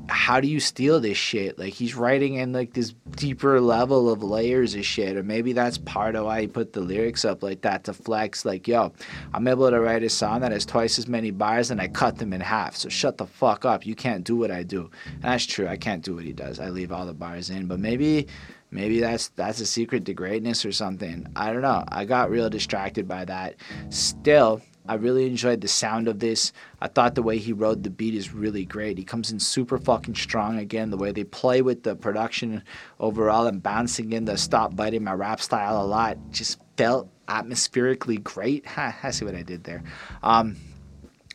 how 0.09 0.41
do 0.41 0.49
you 0.49 0.61
steal 0.61 1.01
this 1.01 1.17
shit? 1.17 1.59
Like 1.59 1.73
he's 1.73 1.95
writing 1.95 2.35
in 2.35 2.53
like 2.53 2.73
this 2.73 2.95
deeper 3.11 3.61
level 3.61 4.11
of 4.11 4.23
layers 4.23 4.75
of 4.75 4.85
shit, 4.85 5.17
or 5.17 5.23
maybe 5.23 5.53
that's 5.53 5.79
part 5.79 6.17
of 6.17 6.25
why 6.25 6.43
he 6.43 6.47
put 6.47 6.73
the 6.73 6.81
lyrics 6.81 7.25
up 7.25 7.43
like 7.43 7.63
that 7.63 7.85
to 7.85 7.93
flex. 7.93 8.45
Like, 8.45 8.67
yo, 8.67 8.93
I'm 9.33 9.47
able 9.47 9.71
to 9.71 9.81
write 9.81 10.03
a 10.03 10.09
song 10.09 10.41
that 10.41 10.53
has 10.53 10.67
twice 10.67 10.99
as 10.99 11.07
many 11.07 11.31
bars, 11.31 11.71
and 11.71 11.81
I 11.81 11.89
cut 11.89 12.19
them 12.19 12.33
in 12.33 12.41
half. 12.41 12.77
So 12.77 12.89
shut 12.89 13.19
the 13.19 13.27
fuck 13.27 13.65
up. 13.65 13.87
You 13.87 13.95
can't 13.95 14.25
do 14.25 14.37
what 14.37 14.51
I 14.51 14.63
do, 14.63 14.91
and 15.07 15.23
that's 15.23 15.47
true. 15.47 15.69
I 15.69 15.77
can't 15.77 16.05
do 16.05 16.15
what 16.15 16.25
he 16.25 16.33
does. 16.33 16.59
I 16.61 16.69
leave 16.69 16.93
all 16.93 17.07
the 17.07 17.15
bars 17.15 17.51
in, 17.51 17.67
but 17.67 17.79
maybe. 17.79 18.27
Maybe 18.75 19.01
that's 19.01 19.29
that's 19.37 19.61
a 19.61 19.67
secret 19.67 20.07
to 20.07 20.15
greatness 20.15 20.65
or 20.65 20.73
something. 20.73 21.27
I 21.37 21.53
don't 21.53 21.61
know. 21.61 21.85
I 21.89 22.07
got 22.07 22.31
real 22.31 22.49
distracted 22.49 23.07
by 23.07 23.27
that. 23.27 23.57
Still, 23.91 24.63
I 24.87 24.95
really 24.95 25.27
enjoyed 25.27 25.61
the 25.61 25.69
sound 25.69 26.09
of 26.09 26.19
this. 26.19 26.53
I 26.81 26.89
thought 26.89 27.15
the 27.15 27.23
way 27.23 27.39
he 27.39 27.53
rode 27.53 27.85
the 27.85 27.91
beat 27.91 28.15
is 28.15 28.33
really 28.33 28.65
great. 28.65 28.99
He 28.99 29.05
comes 29.05 29.31
in 29.31 29.39
super 29.39 29.79
fucking 29.79 30.17
strong 30.17 30.59
again. 30.59 30.91
The 30.91 30.97
way 30.97 31.13
they 31.13 31.25
play 31.25 31.63
with 31.63 31.85
the 31.85 31.95
production 31.95 32.65
overall 32.99 33.47
and 33.47 33.63
bouncing 33.63 34.13
in 34.13 34.25
the 34.25 34.37
stop 34.37 34.75
biting 34.75 35.05
my 35.05 35.13
rap 35.13 35.41
style 35.41 35.81
a 35.83 35.87
lot 35.87 36.19
just 36.31 36.59
felt 36.77 37.09
atmospherically 37.29 38.19
great. 38.19 38.67
I 38.79 39.11
see 39.13 39.25
what 39.25 39.37
I 39.37 39.43
did 39.43 39.65
there. 39.65 39.85
Um, 40.23 40.57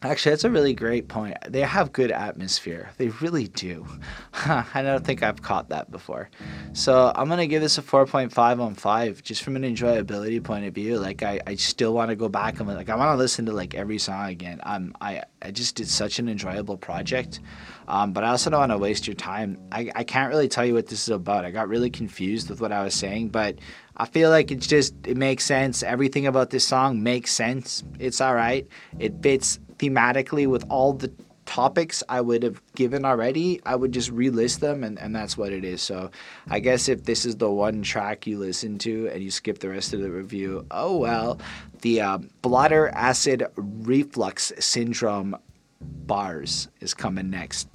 Actually, 0.08 0.32
that's 0.32 0.46
a 0.46 0.50
really 0.50 0.74
great 0.74 1.10
point. 1.10 1.36
They 1.50 1.60
have 1.60 1.91
good 1.91 2.12
atmosphere. 2.12 2.91
They 2.98 3.10
really 3.10 3.50
do. 3.50 3.86
I 4.34 4.82
don't 4.82 5.04
think 5.04 5.22
I've 5.22 5.41
caught 5.41 5.67
that 5.67 5.91
before. 5.91 6.30
So 6.72 7.12
I'm 7.13 7.28
gonna 7.28 7.46
give 7.46 7.62
this 7.62 7.78
a 7.78 7.82
4.5 7.82 8.62
on 8.62 8.74
five, 8.76 9.22
just 9.22 9.43
from 9.43 9.58
an 9.58 9.63
enjoyability 9.63 10.41
point 10.41 10.63
of 10.63 10.74
view. 10.74 10.98
Like 10.98 11.24
I, 11.24 11.41
I 11.46 11.56
still 11.56 11.93
want 11.93 12.10
to 12.10 12.15
go 12.15 12.30
back 12.30 12.62
and 12.62 12.70
like 12.70 12.88
I 12.88 12.96
want 12.96 13.12
to 13.12 13.17
listen 13.17 13.46
to 13.48 13.52
like 13.52 13.76
every 13.76 13.98
song 13.98 14.30
again. 14.30 14.62
I'm 14.63 14.96
I, 15.02 15.24
I 15.41 15.52
just 15.52 15.76
did 15.76 15.89
such 15.89 16.20
an 16.20 16.30
enjoyable 16.30 16.78
project. 16.78 17.41
Um, 17.89 18.13
but 18.13 18.24
I 18.24 18.30
also 18.30 18.50
don't 18.50 18.60
want 18.62 18.72
to 18.72 18.78
waste 18.78 19.08
your 19.08 19.15
time. 19.15 19.58
I, 19.72 19.91
I 19.96 20.04
can't 20.04 20.30
really 20.30 20.48
tell 20.48 20.65
you 20.65 20.74
what 20.74 20.88
this 20.88 21.04
is 21.04 21.10
about. 21.10 21.46
I 21.46 21.52
got 21.52 21.67
really 21.67 21.89
confused 21.89 22.50
with 22.50 22.60
what 22.60 22.72
I 22.72 22.84
was 22.84 22.93
saying, 22.93 23.30
but 23.30 23.60
I 23.96 24.06
feel 24.06 24.30
like 24.30 24.52
it's 24.52 24.67
just 24.67 24.93
it 25.06 25.17
makes 25.17 25.43
sense. 25.43 25.84
Everything 25.84 26.28
about 26.28 26.50
this 26.50 26.65
song 26.65 27.04
makes 27.04 27.32
sense. 27.32 27.84
It's 28.00 28.22
all 28.22 28.36
right. 28.36 28.67
It 29.00 29.22
fits 29.22 29.60
thematically 29.78 30.48
with 30.48 30.66
all 30.70 30.94
the 30.94 31.12
topics 31.46 32.04
I 32.10 32.22
would 32.22 32.44
have 32.44 32.62
given 32.76 33.06
already, 33.06 33.62
I 33.66 33.76
would 33.76 33.92
just 33.92 34.13
relist 34.13 34.60
them, 34.60 34.84
and, 34.84 35.00
and 35.00 35.16
that's 35.16 35.38
what 35.38 35.54
it 35.54 35.63
is. 35.63 35.82
So 35.82 36.12
I 36.50 36.60
guess 36.60 36.90
if 36.90 37.06
this 37.06 37.26
is 37.26 37.38
the 37.38 37.50
one 37.50 37.82
track 37.82 38.28
you 38.28 38.38
listen 38.38 38.78
to 38.80 39.08
and 39.08 39.24
you 39.24 39.32
skip 39.32 39.60
the 39.60 39.70
rest 39.70 39.94
of 39.94 40.02
the 40.02 40.12
review, 40.12 40.66
oh 40.70 40.98
well. 40.98 41.40
The 41.82 42.02
uh, 42.02 42.18
bladder 42.42 42.90
acid 42.90 43.46
reflux 43.56 44.52
syndrome 44.60 45.38
bars 45.80 46.68
is 46.82 46.94
coming 46.94 47.30
next. 47.30 47.70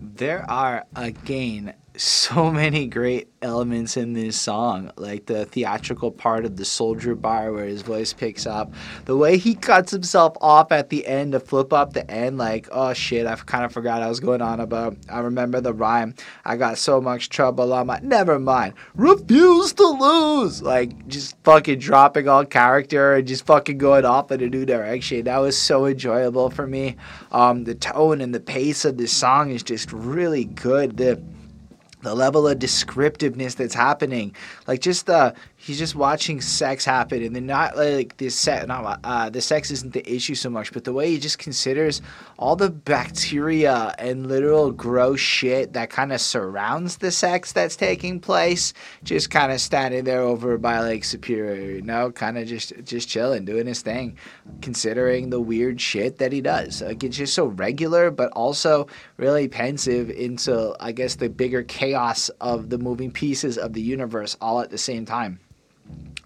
There 0.00 0.48
are 0.50 0.84
again 0.96 1.74
so 1.96 2.50
many 2.52 2.86
great 2.86 3.28
elements 3.42 3.96
in 3.96 4.14
this 4.14 4.40
song, 4.40 4.90
like 4.96 5.26
the 5.26 5.44
theatrical 5.44 6.10
part 6.10 6.44
of 6.44 6.56
the 6.56 6.64
soldier 6.64 7.14
bar 7.14 7.52
where 7.52 7.66
his 7.66 7.82
voice 7.82 8.12
picks 8.12 8.46
up, 8.46 8.72
the 9.04 9.16
way 9.16 9.36
he 9.36 9.54
cuts 9.54 9.92
himself 9.92 10.36
off 10.40 10.72
at 10.72 10.88
the 10.88 11.06
end 11.06 11.32
to 11.32 11.40
flip 11.40 11.72
up 11.72 11.92
the 11.92 12.08
end, 12.10 12.38
like, 12.38 12.68
oh 12.72 12.92
shit, 12.92 13.26
I 13.26 13.34
kind 13.36 13.64
of 13.64 13.72
forgot 13.72 14.02
I 14.02 14.08
was 14.08 14.20
going 14.20 14.42
on 14.42 14.60
about. 14.60 14.96
I 15.08 15.20
remember 15.20 15.60
the 15.60 15.72
rhyme. 15.72 16.14
I 16.44 16.56
got 16.56 16.78
so 16.78 17.00
much 17.00 17.28
trouble 17.28 17.72
on 17.72 17.86
my. 17.86 18.00
Never 18.02 18.38
mind. 18.38 18.74
Refuse 18.94 19.72
to 19.74 19.86
lose. 19.86 20.62
Like, 20.62 21.06
just 21.06 21.36
fucking 21.44 21.78
dropping 21.78 22.28
all 22.28 22.44
character 22.44 23.14
and 23.14 23.26
just 23.26 23.46
fucking 23.46 23.78
going 23.78 24.04
off 24.04 24.32
in 24.32 24.42
a 24.42 24.48
new 24.48 24.64
direction. 24.64 25.24
That 25.24 25.38
was 25.38 25.56
so 25.56 25.86
enjoyable 25.86 26.50
for 26.50 26.66
me. 26.66 26.96
Um, 27.30 27.64
the 27.64 27.74
tone 27.74 28.20
and 28.20 28.34
the 28.34 28.40
pace 28.40 28.84
of 28.84 28.96
this 28.96 29.12
song 29.12 29.50
is 29.50 29.62
just 29.62 29.92
really 29.92 30.44
good. 30.44 30.96
The 30.96 31.22
the 32.04 32.14
level 32.14 32.46
of 32.46 32.58
descriptiveness 32.58 33.56
that's 33.56 33.74
happening. 33.74 34.34
Like 34.66 34.80
just 34.80 35.06
the 35.06 35.34
he's 35.64 35.78
just 35.78 35.94
watching 35.94 36.40
sex 36.40 36.84
happen 36.84 37.22
and 37.22 37.34
then 37.34 37.46
not 37.46 37.76
like 37.76 38.16
this 38.18 38.34
set 38.34 38.68
not 38.68 39.00
uh, 39.02 39.30
the 39.30 39.40
sex 39.40 39.70
isn't 39.70 39.94
the 39.94 40.12
issue 40.12 40.34
so 40.34 40.50
much 40.50 40.72
but 40.72 40.84
the 40.84 40.92
way 40.92 41.10
he 41.10 41.18
just 41.18 41.38
considers 41.38 42.02
all 42.38 42.54
the 42.54 42.68
bacteria 42.68 43.94
and 43.98 44.26
literal 44.26 44.70
gross 44.70 45.20
shit 45.20 45.72
that 45.72 45.88
kind 45.88 46.12
of 46.12 46.20
surrounds 46.20 46.98
the 46.98 47.10
sex 47.10 47.52
that's 47.52 47.76
taking 47.76 48.20
place 48.20 48.74
just 49.02 49.30
kind 49.30 49.50
of 49.50 49.60
standing 49.60 50.04
there 50.04 50.20
over 50.20 50.58
by 50.58 50.80
like 50.80 51.02
superior 51.02 51.76
you 51.76 51.82
know 51.82 52.10
kind 52.12 52.36
of 52.36 52.46
just 52.46 52.72
just 52.84 53.08
chilling 53.08 53.44
doing 53.44 53.66
his 53.66 53.80
thing 53.80 54.16
considering 54.60 55.30
the 55.30 55.40
weird 55.40 55.80
shit 55.80 56.18
that 56.18 56.32
he 56.32 56.40
does. 56.40 56.82
Like 56.82 57.02
it's 57.02 57.16
just 57.16 57.34
so 57.34 57.46
regular 57.46 58.10
but 58.10 58.30
also 58.32 58.86
really 59.16 59.48
pensive 59.48 60.10
into 60.10 60.74
i 60.80 60.92
guess 60.92 61.16
the 61.16 61.28
bigger 61.28 61.62
chaos 61.62 62.28
of 62.40 62.70
the 62.70 62.78
moving 62.78 63.10
pieces 63.10 63.56
of 63.58 63.72
the 63.72 63.80
universe 63.80 64.36
all 64.40 64.60
at 64.60 64.70
the 64.70 64.78
same 64.78 65.04
time 65.04 65.38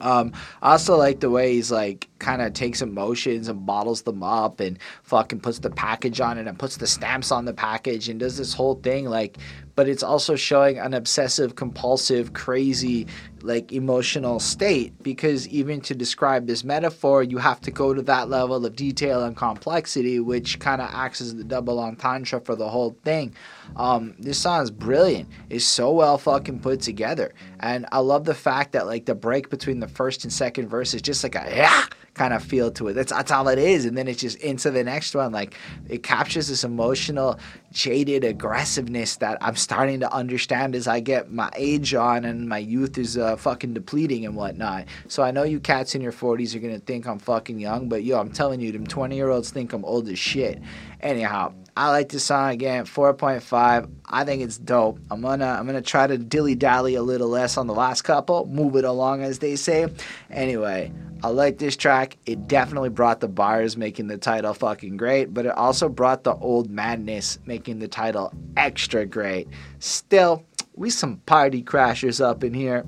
um, 0.00 0.32
I 0.62 0.72
also 0.72 0.96
like 0.96 1.20
the 1.20 1.30
way 1.30 1.54
he's 1.54 1.70
like 1.70 2.08
kind 2.18 2.42
of 2.42 2.52
takes 2.52 2.82
emotions 2.82 3.48
and 3.48 3.64
bottles 3.64 4.02
them 4.02 4.22
up 4.22 4.60
and 4.60 4.78
fucking 5.02 5.40
puts 5.40 5.58
the 5.58 5.70
package 5.70 6.20
on 6.20 6.38
it 6.38 6.46
and 6.46 6.58
puts 6.58 6.76
the 6.76 6.86
stamps 6.86 7.30
on 7.30 7.44
the 7.44 7.54
package 7.54 8.08
and 8.08 8.20
does 8.20 8.36
this 8.36 8.52
whole 8.54 8.76
thing 8.76 9.06
like 9.06 9.38
but 9.78 9.88
it's 9.88 10.02
also 10.02 10.34
showing 10.34 10.76
an 10.76 10.92
obsessive 10.92 11.54
compulsive 11.54 12.32
crazy 12.32 13.06
like 13.42 13.72
emotional 13.72 14.40
state 14.40 14.92
because 15.04 15.46
even 15.46 15.80
to 15.80 15.94
describe 15.94 16.48
this 16.48 16.64
metaphor 16.64 17.22
you 17.22 17.38
have 17.38 17.60
to 17.60 17.70
go 17.70 17.94
to 17.94 18.02
that 18.02 18.28
level 18.28 18.66
of 18.66 18.74
detail 18.74 19.22
and 19.22 19.36
complexity 19.36 20.18
which 20.18 20.58
kind 20.58 20.82
of 20.82 20.90
acts 20.92 21.20
as 21.20 21.36
the 21.36 21.44
double 21.44 21.78
entendre 21.78 22.40
for 22.40 22.56
the 22.56 22.68
whole 22.68 22.96
thing. 23.04 23.32
Um, 23.76 24.16
this 24.18 24.40
song 24.40 24.64
is 24.64 24.72
brilliant. 24.72 25.28
It's 25.48 25.64
so 25.64 25.92
well 25.92 26.18
fucking 26.18 26.58
put 26.58 26.80
together. 26.80 27.32
And 27.60 27.86
i 27.92 28.00
love 28.00 28.24
the 28.24 28.34
fact 28.34 28.72
that 28.72 28.86
like 28.86 29.04
the 29.04 29.14
break 29.14 29.48
between 29.48 29.78
the 29.78 29.86
first 29.86 30.24
and 30.24 30.32
second 30.32 30.68
verse 30.68 30.92
is 30.92 31.02
just 31.02 31.22
like 31.22 31.36
a 31.36 31.46
yeah 31.54 31.84
kind 32.18 32.34
of 32.34 32.42
feel 32.42 32.70
to 32.72 32.88
it. 32.88 32.94
That's 32.94 33.12
that's 33.12 33.30
all 33.30 33.48
it 33.48 33.58
is, 33.58 33.84
and 33.84 33.96
then 33.96 34.08
it's 34.08 34.20
just 34.20 34.38
into 34.38 34.70
the 34.70 34.84
next 34.84 35.14
one. 35.14 35.32
Like 35.32 35.54
it 35.88 36.02
captures 36.02 36.48
this 36.48 36.64
emotional, 36.64 37.38
jaded 37.72 38.24
aggressiveness 38.24 39.16
that 39.16 39.38
I'm 39.40 39.56
starting 39.56 40.00
to 40.00 40.12
understand 40.12 40.74
as 40.74 40.88
I 40.88 41.00
get 41.00 41.30
my 41.30 41.50
age 41.54 41.94
on 41.94 42.24
and 42.24 42.48
my 42.48 42.58
youth 42.58 42.98
is 42.98 43.16
uh, 43.16 43.36
fucking 43.36 43.74
depleting 43.74 44.26
and 44.26 44.34
whatnot. 44.34 44.86
So 45.06 45.22
I 45.22 45.30
know 45.30 45.44
you 45.44 45.60
cats 45.60 45.94
in 45.94 46.02
your 46.02 46.12
40s 46.12 46.54
are 46.54 46.58
gonna 46.58 46.78
think 46.78 47.06
I'm 47.06 47.18
fucking 47.18 47.58
young, 47.58 47.88
but 47.88 48.04
yo, 48.04 48.18
I'm 48.18 48.32
telling 48.32 48.60
you, 48.60 48.72
them 48.72 48.86
20 48.86 49.14
year 49.14 49.30
olds 49.30 49.50
think 49.50 49.72
I'm 49.72 49.84
old 49.84 50.08
as 50.08 50.18
shit. 50.18 50.60
Anyhow, 51.00 51.54
I 51.76 51.90
like 51.90 52.08
this 52.08 52.24
song 52.24 52.50
again, 52.50 52.84
4.5. 52.84 53.88
I 54.06 54.24
think 54.24 54.42
it's 54.42 54.58
dope. 54.58 54.98
I'm 55.12 55.20
gonna 55.20 55.46
I'm 55.46 55.64
gonna 55.64 55.80
try 55.80 56.08
to 56.08 56.18
dilly 56.18 56.56
dally 56.56 56.96
a 56.96 57.02
little 57.02 57.28
less 57.28 57.56
on 57.56 57.68
the 57.68 57.74
last 57.74 58.02
couple, 58.02 58.46
move 58.46 58.74
it 58.74 58.84
along 58.84 59.22
as 59.22 59.38
they 59.38 59.54
say. 59.54 59.86
Anyway, 60.28 60.92
I 61.22 61.28
like 61.28 61.58
this 61.58 61.76
track. 61.76 62.16
It 62.26 62.48
definitely 62.48 62.88
brought 62.88 63.20
the 63.20 63.28
bars, 63.28 63.76
making 63.76 64.08
the 64.08 64.18
title 64.18 64.54
fucking 64.54 64.96
great, 64.96 65.32
but 65.32 65.46
it 65.46 65.52
also 65.52 65.88
brought 65.88 66.24
the 66.24 66.34
old 66.34 66.68
madness, 66.68 67.38
making 67.46 67.78
the 67.78 67.88
title 67.88 68.32
extra 68.56 69.06
great. 69.06 69.46
Still, 69.78 70.44
we 70.74 70.90
some 70.90 71.18
party 71.26 71.62
crashers 71.62 72.20
up 72.24 72.42
in 72.42 72.54
here. 72.54 72.84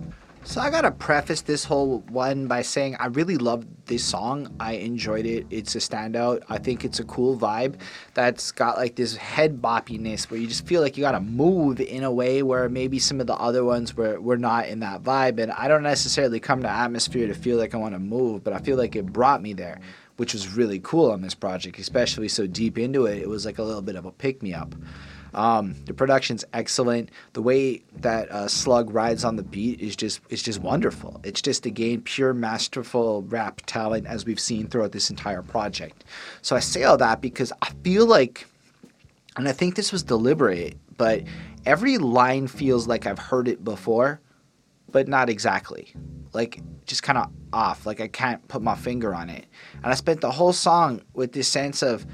So 0.50 0.60
I 0.60 0.68
gotta 0.68 0.90
preface 0.90 1.42
this 1.42 1.62
whole 1.62 2.00
one 2.08 2.48
by 2.48 2.62
saying 2.62 2.96
I 2.98 3.06
really 3.06 3.36
love 3.36 3.64
this 3.86 4.02
song. 4.02 4.52
I 4.58 4.72
enjoyed 4.72 5.24
it. 5.24 5.46
It's 5.48 5.76
a 5.76 5.78
standout. 5.78 6.42
I 6.48 6.58
think 6.58 6.84
it's 6.84 6.98
a 6.98 7.04
cool 7.04 7.38
vibe 7.38 7.76
that's 8.14 8.50
got 8.50 8.76
like 8.76 8.96
this 8.96 9.14
head 9.14 9.62
boppiness 9.62 10.28
where 10.28 10.40
you 10.40 10.48
just 10.48 10.66
feel 10.66 10.80
like 10.80 10.96
you 10.96 11.02
gotta 11.02 11.20
move 11.20 11.80
in 11.80 12.02
a 12.02 12.10
way 12.10 12.42
where 12.42 12.68
maybe 12.68 12.98
some 12.98 13.20
of 13.20 13.28
the 13.28 13.36
other 13.36 13.64
ones 13.64 13.96
were, 13.96 14.20
were 14.20 14.36
not 14.36 14.66
in 14.66 14.80
that 14.80 15.04
vibe. 15.04 15.38
And 15.38 15.52
I 15.52 15.68
don't 15.68 15.84
necessarily 15.84 16.40
come 16.40 16.62
to 16.62 16.68
atmosphere 16.68 17.28
to 17.28 17.34
feel 17.34 17.56
like 17.56 17.72
I 17.72 17.78
wanna 17.78 18.00
move, 18.00 18.42
but 18.42 18.52
I 18.52 18.58
feel 18.58 18.76
like 18.76 18.96
it 18.96 19.06
brought 19.06 19.42
me 19.42 19.52
there, 19.52 19.78
which 20.16 20.32
was 20.32 20.56
really 20.56 20.80
cool 20.80 21.12
on 21.12 21.22
this 21.22 21.36
project, 21.36 21.78
especially 21.78 22.26
so 22.26 22.48
deep 22.48 22.76
into 22.76 23.06
it. 23.06 23.18
It 23.18 23.28
was 23.28 23.46
like 23.46 23.60
a 23.60 23.62
little 23.62 23.82
bit 23.82 23.94
of 23.94 24.04
a 24.04 24.10
pick 24.10 24.42
me 24.42 24.52
up. 24.52 24.74
Um, 25.34 25.74
the 25.84 25.94
production's 25.94 26.44
excellent. 26.52 27.10
The 27.32 27.42
way 27.42 27.82
that 27.96 28.30
uh, 28.30 28.48
Slug 28.48 28.92
rides 28.92 29.24
on 29.24 29.36
the 29.36 29.42
beat 29.42 29.80
is 29.80 29.96
just 29.96 30.20
is 30.28 30.42
just 30.42 30.60
wonderful. 30.60 31.20
It's 31.24 31.42
just 31.42 31.66
again 31.66 32.02
pure 32.02 32.34
masterful 32.34 33.22
rap 33.22 33.62
talent 33.66 34.06
as 34.06 34.24
we've 34.24 34.40
seen 34.40 34.68
throughout 34.68 34.92
this 34.92 35.10
entire 35.10 35.42
project. 35.42 36.04
So 36.42 36.56
I 36.56 36.60
say 36.60 36.84
all 36.84 36.96
that 36.98 37.20
because 37.20 37.52
I 37.62 37.70
feel 37.84 38.06
like, 38.06 38.46
and 39.36 39.48
I 39.48 39.52
think 39.52 39.76
this 39.76 39.92
was 39.92 40.02
deliberate, 40.02 40.76
but 40.96 41.22
every 41.66 41.98
line 41.98 42.46
feels 42.46 42.86
like 42.86 43.06
I've 43.06 43.18
heard 43.18 43.48
it 43.48 43.64
before, 43.64 44.20
but 44.90 45.08
not 45.08 45.30
exactly. 45.30 45.92
Like 46.32 46.60
just 46.86 47.02
kind 47.02 47.18
of 47.18 47.30
off. 47.52 47.86
Like 47.86 48.00
I 48.00 48.08
can't 48.08 48.46
put 48.48 48.62
my 48.62 48.74
finger 48.74 49.14
on 49.14 49.30
it. 49.30 49.46
And 49.82 49.86
I 49.86 49.94
spent 49.94 50.20
the 50.20 50.30
whole 50.30 50.52
song 50.52 51.02
with 51.14 51.32
this 51.32 51.48
sense 51.48 51.82
of 51.82 52.06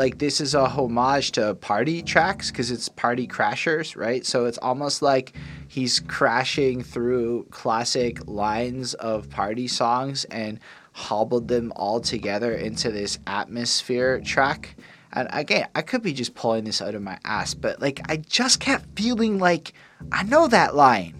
like 0.00 0.16
this 0.16 0.40
is 0.40 0.54
a 0.54 0.66
homage 0.66 1.32
to 1.32 1.54
party 1.56 2.00
tracks 2.00 2.50
because 2.50 2.70
it's 2.70 2.88
party 2.88 3.28
crashers, 3.28 3.94
right? 3.94 4.24
So 4.24 4.46
it's 4.46 4.56
almost 4.56 5.02
like 5.02 5.34
he's 5.68 6.00
crashing 6.00 6.82
through 6.82 7.46
classic 7.50 8.26
lines 8.26 8.94
of 8.94 9.28
party 9.28 9.68
songs 9.68 10.24
and 10.24 10.58
hobbled 10.92 11.48
them 11.48 11.70
all 11.76 12.00
together 12.00 12.54
into 12.54 12.90
this 12.90 13.18
atmosphere 13.26 14.22
track. 14.22 14.74
And 15.12 15.28
again, 15.32 15.68
I 15.74 15.82
could 15.82 16.02
be 16.02 16.14
just 16.14 16.34
pulling 16.34 16.64
this 16.64 16.80
out 16.80 16.94
of 16.94 17.02
my 17.02 17.18
ass, 17.24 17.52
but 17.52 17.82
like 17.82 18.00
I 18.10 18.16
just 18.16 18.58
kept 18.58 18.86
feeling 18.98 19.38
like 19.38 19.74
I 20.12 20.22
know 20.22 20.48
that 20.48 20.74
line, 20.74 21.14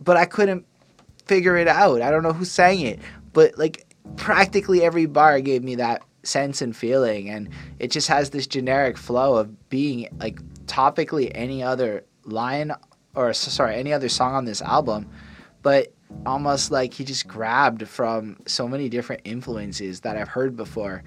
but 0.00 0.16
I 0.16 0.26
couldn't 0.26 0.64
figure 1.24 1.56
it 1.56 1.66
out. 1.66 2.02
I 2.02 2.12
don't 2.12 2.22
know 2.22 2.32
who 2.32 2.44
sang 2.44 2.82
it, 2.82 3.00
but 3.32 3.58
like 3.58 3.84
practically 4.14 4.84
every 4.84 5.06
bar 5.06 5.40
gave 5.40 5.64
me 5.64 5.74
that 5.74 6.04
sense 6.26 6.60
and 6.62 6.76
feeling 6.76 7.30
and 7.30 7.48
it 7.78 7.90
just 7.90 8.08
has 8.08 8.30
this 8.30 8.46
generic 8.46 8.96
flow 8.96 9.36
of 9.36 9.68
being 9.68 10.08
like 10.18 10.40
topically 10.66 11.30
any 11.34 11.62
other 11.62 12.04
line 12.24 12.72
or 13.14 13.32
sorry 13.32 13.76
any 13.76 13.92
other 13.92 14.08
song 14.08 14.34
on 14.34 14.44
this 14.44 14.62
album 14.62 15.08
but 15.62 15.92
almost 16.24 16.70
like 16.70 16.94
he 16.94 17.04
just 17.04 17.26
grabbed 17.26 17.86
from 17.88 18.36
so 18.46 18.68
many 18.68 18.88
different 18.88 19.20
influences 19.24 20.00
that 20.00 20.16
I've 20.16 20.28
heard 20.28 20.56
before 20.56 21.02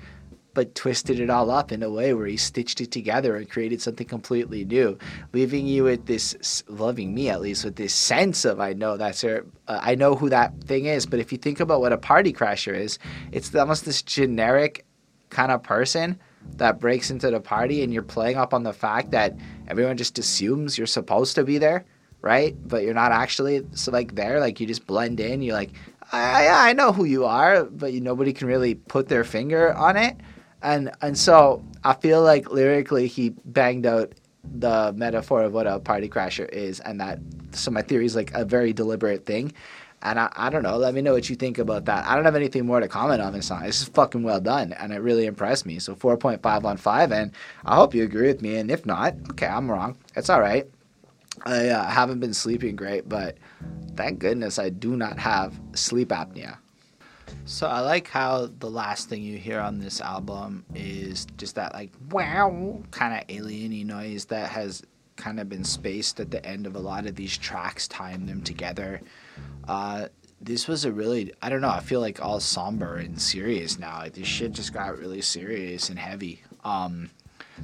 but 0.54 0.76
twisted 0.76 1.20
it 1.20 1.30
all 1.30 1.50
up 1.52 1.72
in 1.72 1.84
a 1.84 1.90
way 1.90 2.14
where 2.14 2.26
he 2.26 2.38
stitched 2.38 2.82
it 2.82 2.92
together 2.92 3.36
and 3.36 3.50
created 3.50 3.82
something 3.82 4.08
completely 4.08 4.66
new, 4.66 4.98
leaving 5.32 5.66
you 5.68 5.84
with 5.84 6.06
this, 6.06 6.64
loving 6.68 7.14
me 7.14 7.30
at 7.30 7.42
least, 7.42 7.64
with 7.64 7.76
this 7.76 7.94
sense 7.94 8.46
of 8.46 8.60
I 8.60 8.74
know 8.74 8.98
that's 8.98 9.22
her, 9.22 9.46
uh, 9.68 9.80
I 9.82 9.96
know 9.96 10.16
who 10.16 10.30
that 10.30 10.62
thing 10.64 10.86
is. 10.86 11.06
But 11.06 11.20
if 11.20 11.32
you 11.32 11.38
think 11.38 11.60
about 11.60 11.82
what 11.82 11.94
a 11.94 11.98
party 11.98 12.34
crasher 12.34 12.76
is, 12.76 13.00
it's 13.32 13.54
almost 13.56 13.86
this 13.86 14.02
generic 14.02 14.86
kind 15.30 15.52
of 15.52 15.64
person 15.64 16.20
that 16.58 16.80
breaks 16.80 17.12
into 17.12 17.30
the 17.30 17.40
party 17.40 17.84
and 17.84 17.94
you're 17.94 18.02
playing 18.02 18.38
up 18.38 18.54
on 18.54 18.64
the 18.64 18.74
fact 18.74 19.12
that 19.12 19.36
everyone 19.68 19.98
just 19.98 20.18
assumes 20.18 20.78
you're 20.78 20.88
supposed 20.88 21.36
to 21.36 21.44
be 21.44 21.58
there, 21.58 21.86
right? 22.22 22.56
But 22.68 22.84
you're 22.84 22.94
not 22.94 23.12
actually 23.12 23.66
so 23.74 23.92
like 23.92 24.16
there. 24.16 24.40
Like 24.40 24.60
you 24.60 24.68
just 24.68 24.88
blend 24.88 25.20
in. 25.20 25.42
You're 25.42 25.56
like, 25.56 25.72
I, 26.12 26.70
I 26.70 26.74
know 26.74 26.92
who 26.92 27.04
you 27.04 27.26
are, 27.26 27.66
but 27.66 27.94
you, 27.94 28.02
nobody 28.02 28.34
can 28.34 28.48
really 28.48 28.76
put 28.76 29.08
their 29.08 29.24
finger 29.24 29.74
on 29.74 29.96
it. 29.98 30.18
And 30.62 30.92
and 31.02 31.18
so 31.18 31.64
I 31.84 31.94
feel 31.94 32.22
like 32.22 32.52
lyrically 32.52 33.08
he 33.08 33.30
banged 33.30 33.86
out 33.86 34.14
the 34.44 34.94
metaphor 34.96 35.44
of 35.44 35.54
what 35.54 35.68
a 35.68 35.80
party 35.80 36.10
crasher 36.10 36.50
is, 36.50 36.80
and 36.82 37.00
that 37.00 37.20
so 37.52 37.72
my 37.72 37.82
theory 37.82 38.06
is 38.06 38.16
like 38.16 38.34
a 38.34 38.44
very 38.44 38.74
deliberate 38.74 39.26
thing. 39.26 39.54
And 40.02 40.20
I, 40.20 40.32
I 40.36 40.50
don't 40.50 40.64
know. 40.64 40.78
Let 40.78 40.94
me 40.94 41.02
know 41.02 41.14
what 41.14 41.30
you 41.30 41.36
think 41.36 41.58
about 41.58 41.86
that. 41.86 42.08
I 42.08 42.16
don't 42.16 42.26
have 42.26 42.36
anything 42.36 42.66
more 42.66 42.80
to 42.80 42.88
comment 42.88 43.22
on 43.22 43.34
this 43.34 43.48
song. 43.48 43.66
Is 43.66 43.84
fucking 43.84 44.24
well 44.24 44.40
done, 44.40 44.74
and 44.74 44.94
it 44.94 45.00
really 45.00 45.26
impressed 45.26 45.66
me. 45.66 45.80
So 45.80 45.96
4.5 45.96 46.64
on 46.64 46.78
5, 46.78 47.12
and 47.12 47.32
I 47.66 47.76
hope 47.76 47.94
you 47.94 48.04
agree 48.04 48.28
with 48.28 48.42
me. 48.42 48.58
And 48.58 48.72
if 48.72 48.86
not, 48.86 49.16
okay, 49.32 49.48
I'm 49.48 49.70
wrong. 49.70 49.98
It's 50.16 50.30
all 50.30 50.40
right. 50.40 50.68
I 51.46 51.70
uh, 51.70 51.86
haven't 51.86 52.20
been 52.20 52.34
sleeping 52.34 52.76
great, 52.76 53.08
but 53.08 53.38
thank 53.96 54.20
goodness 54.20 54.60
I 54.60 54.70
do 54.70 54.96
not 54.96 55.18
have 55.20 55.60
sleep 55.74 56.10
apnea. 56.10 56.58
So 57.46 57.68
I 57.68 57.80
like 57.82 58.08
how 58.08 58.50
the 58.60 58.70
last 58.70 59.10
thing 59.10 59.22
you 59.22 59.38
hear 59.38 59.60
on 59.60 59.80
this 59.80 60.02
album 60.02 60.66
is 60.76 61.26
just 61.38 61.56
that 61.56 61.74
like 61.74 61.92
wow 62.10 62.82
kind 62.92 63.20
of 63.20 63.28
alieny 63.28 63.86
noise 63.86 64.26
that 64.26 64.50
has 64.50 64.84
kind 65.20 65.40
of 65.40 65.50
been 65.50 65.64
spaced 65.64 66.20
at 66.20 66.32
the 66.32 66.44
end 66.46 66.66
of 66.66 66.76
a 66.76 66.80
lot 66.80 67.06
of 67.06 67.16
these 67.16 67.38
tracks, 67.38 67.88
tying 67.88 68.26
them 68.26 68.42
together. 68.42 69.02
Uh, 69.68 70.08
this 70.42 70.68
was 70.68 70.86
a 70.86 70.92
really 70.92 71.34
I 71.42 71.50
don't 71.50 71.62
know. 71.62 71.70
I 71.70 71.82
feel 71.82 72.00
like 72.00 72.24
all 72.24 72.40
somber 72.40 72.96
and 72.96 73.22
serious 73.22 73.78
now. 73.78 74.00
Like 74.00 74.14
this 74.14 74.28
shit 74.28 74.54
just 74.54 74.74
got 74.74 74.98
really 74.98 75.22
serious 75.22 75.90
and 75.90 76.00
heavy. 76.00 76.42
Um, 76.64 77.10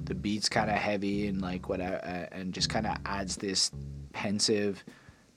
the 0.04 0.16
beat's 0.16 0.50
kind 0.50 0.70
of 0.70 0.76
heavy 0.76 1.28
and 1.28 1.42
like 1.42 1.70
whatever, 1.70 1.98
uh, 2.04 2.36
and 2.36 2.54
just 2.54 2.70
kind 2.70 2.86
of 2.86 2.98
adds 3.06 3.38
this 3.38 3.72
pensive 4.12 4.84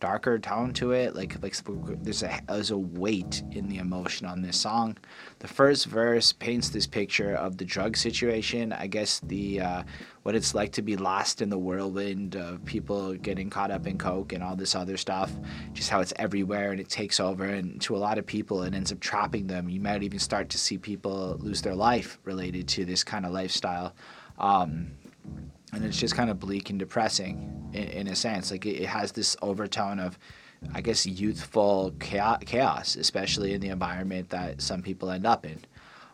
darker 0.00 0.38
tone 0.38 0.72
to 0.74 0.92
it. 0.92 1.14
Like 1.14 1.42
like 1.42 1.56
there's 2.02 2.22
a 2.22 2.40
there's 2.48 2.70
a 2.70 2.78
weight 2.78 3.42
in 3.52 3.68
the 3.68 3.78
emotion 3.78 4.26
on 4.26 4.42
this 4.42 4.60
song. 4.60 4.96
The 5.40 5.48
first 5.48 5.86
verse 5.86 6.32
paints 6.32 6.68
this 6.68 6.86
picture 6.86 7.34
of 7.34 7.56
the 7.56 7.64
drug 7.64 7.96
situation. 7.96 8.72
I 8.72 8.86
guess 8.86 9.20
the 9.20 9.60
uh, 9.60 9.82
what 10.22 10.34
it's 10.34 10.54
like 10.54 10.72
to 10.72 10.82
be 10.82 10.96
lost 10.96 11.42
in 11.42 11.50
the 11.50 11.58
whirlwind 11.58 12.36
of 12.36 12.64
people 12.64 13.14
getting 13.14 13.50
caught 13.50 13.70
up 13.70 13.86
in 13.86 13.98
coke 13.98 14.32
and 14.32 14.42
all 14.42 14.56
this 14.56 14.74
other 14.74 14.96
stuff. 14.96 15.32
Just 15.72 15.90
how 15.90 16.00
it's 16.00 16.12
everywhere 16.16 16.70
and 16.70 16.80
it 16.80 16.88
takes 16.88 17.18
over. 17.18 17.44
And 17.44 17.80
to 17.82 17.96
a 17.96 17.98
lot 17.98 18.18
of 18.18 18.26
people, 18.26 18.62
it 18.62 18.74
ends 18.74 18.92
up 18.92 19.00
trapping 19.00 19.46
them. 19.46 19.68
You 19.68 19.80
might 19.80 20.02
even 20.02 20.18
start 20.18 20.48
to 20.50 20.58
see 20.58 20.78
people 20.78 21.36
lose 21.40 21.62
their 21.62 21.74
life 21.74 22.18
related 22.24 22.68
to 22.68 22.84
this 22.84 23.02
kind 23.02 23.26
of 23.26 23.32
lifestyle. 23.32 23.94
Um, 24.38 24.92
and 25.72 25.84
it's 25.84 25.98
just 25.98 26.14
kind 26.14 26.30
of 26.30 26.38
bleak 26.38 26.70
and 26.70 26.78
depressing 26.78 27.70
in, 27.72 27.84
in 27.84 28.08
a 28.08 28.16
sense. 28.16 28.50
Like 28.50 28.66
it, 28.66 28.82
it, 28.82 28.86
has 28.86 29.12
this 29.12 29.36
overtone 29.42 29.98
of, 29.98 30.18
I 30.74 30.80
guess, 30.80 31.06
youthful 31.06 31.94
chaos, 32.00 32.96
especially 32.96 33.54
in 33.54 33.60
the 33.60 33.68
environment 33.68 34.30
that 34.30 34.60
some 34.62 34.82
people 34.82 35.10
end 35.10 35.26
up 35.26 35.44
in. 35.44 35.64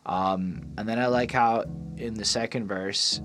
Um, 0.07 0.67
and 0.77 0.89
then 0.89 0.99
I 0.99 1.07
like 1.07 1.33
how 1.33 1.65
in 1.97 2.15
the 2.15 2.25
second 2.25 2.67
verse, 2.67 3.21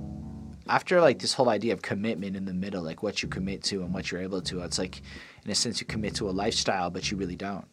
after 0.68 1.02
like 1.02 1.20
this 1.20 1.34
whole 1.34 1.50
idea 1.50 1.74
of 1.74 1.82
commitment 1.82 2.36
in 2.36 2.46
the 2.46 2.54
middle, 2.54 2.84
like 2.84 3.04
what 3.04 3.22
you 3.22 3.28
commit 3.28 3.64
to 3.64 3.82
and 3.82 3.94
what 3.94 4.12
you're 4.12 4.22
able 4.22 4.42
to, 4.44 4.62
it's 4.62 4.78
like 4.78 5.02
in 5.44 5.52
a 5.52 5.56
sense 5.56 5.82
you 5.82 5.88
commit 5.88 6.16
to 6.16 6.30
a 6.30 6.32
lifestyle, 6.32 6.90
but 6.90 7.10
you 7.10 7.18
really 7.18 7.36
don't. 7.36 7.66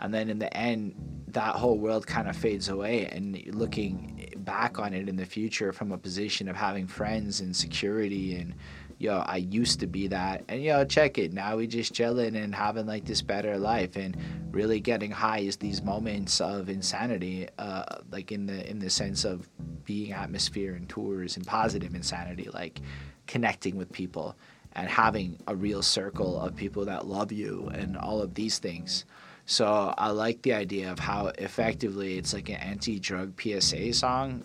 And 0.00 0.14
then 0.14 0.30
in 0.30 0.38
the 0.38 0.54
end, 0.56 0.94
that 1.28 1.56
whole 1.56 1.76
world 1.76 2.06
kind 2.06 2.28
of 2.28 2.36
fades 2.36 2.68
away, 2.68 3.06
and 3.06 3.42
looking 3.54 4.37
back 4.48 4.78
on 4.78 4.94
it 4.94 5.10
in 5.10 5.16
the 5.16 5.26
future 5.26 5.74
from 5.74 5.92
a 5.92 5.98
position 5.98 6.48
of 6.48 6.56
having 6.56 6.86
friends 6.86 7.42
and 7.42 7.54
security 7.54 8.34
and 8.34 8.54
yo 8.96 9.18
i 9.26 9.36
used 9.36 9.78
to 9.78 9.86
be 9.86 10.08
that. 10.08 10.42
And 10.48 10.62
yo 10.62 10.86
check 10.86 11.18
it. 11.18 11.34
Now 11.34 11.58
we 11.58 11.66
just 11.66 11.92
chilling 11.92 12.34
and 12.34 12.54
having 12.54 12.86
like 12.86 13.04
this 13.04 13.20
better 13.20 13.58
life. 13.58 13.96
And 13.96 14.16
really 14.50 14.80
getting 14.80 15.10
high 15.10 15.40
is 15.40 15.58
these 15.58 15.82
moments 15.82 16.40
of 16.40 16.70
insanity 16.70 17.46
uh, 17.58 17.98
like 18.10 18.32
in 18.32 18.46
the 18.46 18.68
in 18.70 18.78
the 18.78 18.88
sense 18.88 19.26
of 19.26 19.46
being 19.84 20.12
atmosphere 20.12 20.74
and 20.74 20.88
tours 20.88 21.36
and 21.36 21.46
positive 21.46 21.94
insanity 21.94 22.48
like 22.54 22.80
connecting 23.26 23.76
with 23.76 23.92
people 23.92 24.34
and 24.72 24.88
having 24.88 25.38
a 25.46 25.54
real 25.54 25.82
circle 25.82 26.40
of 26.40 26.56
people 26.56 26.86
that 26.86 27.06
love 27.06 27.32
you 27.32 27.70
and 27.74 27.98
all 27.98 28.22
of 28.22 28.32
these 28.32 28.58
things 28.58 29.04
so 29.50 29.94
I 29.96 30.10
like 30.10 30.42
the 30.42 30.52
idea 30.52 30.92
of 30.92 30.98
how 30.98 31.28
effectively 31.38 32.18
it's 32.18 32.34
like 32.34 32.50
an 32.50 32.56
anti-drug 32.56 33.40
PSA 33.40 33.94
song, 33.94 34.44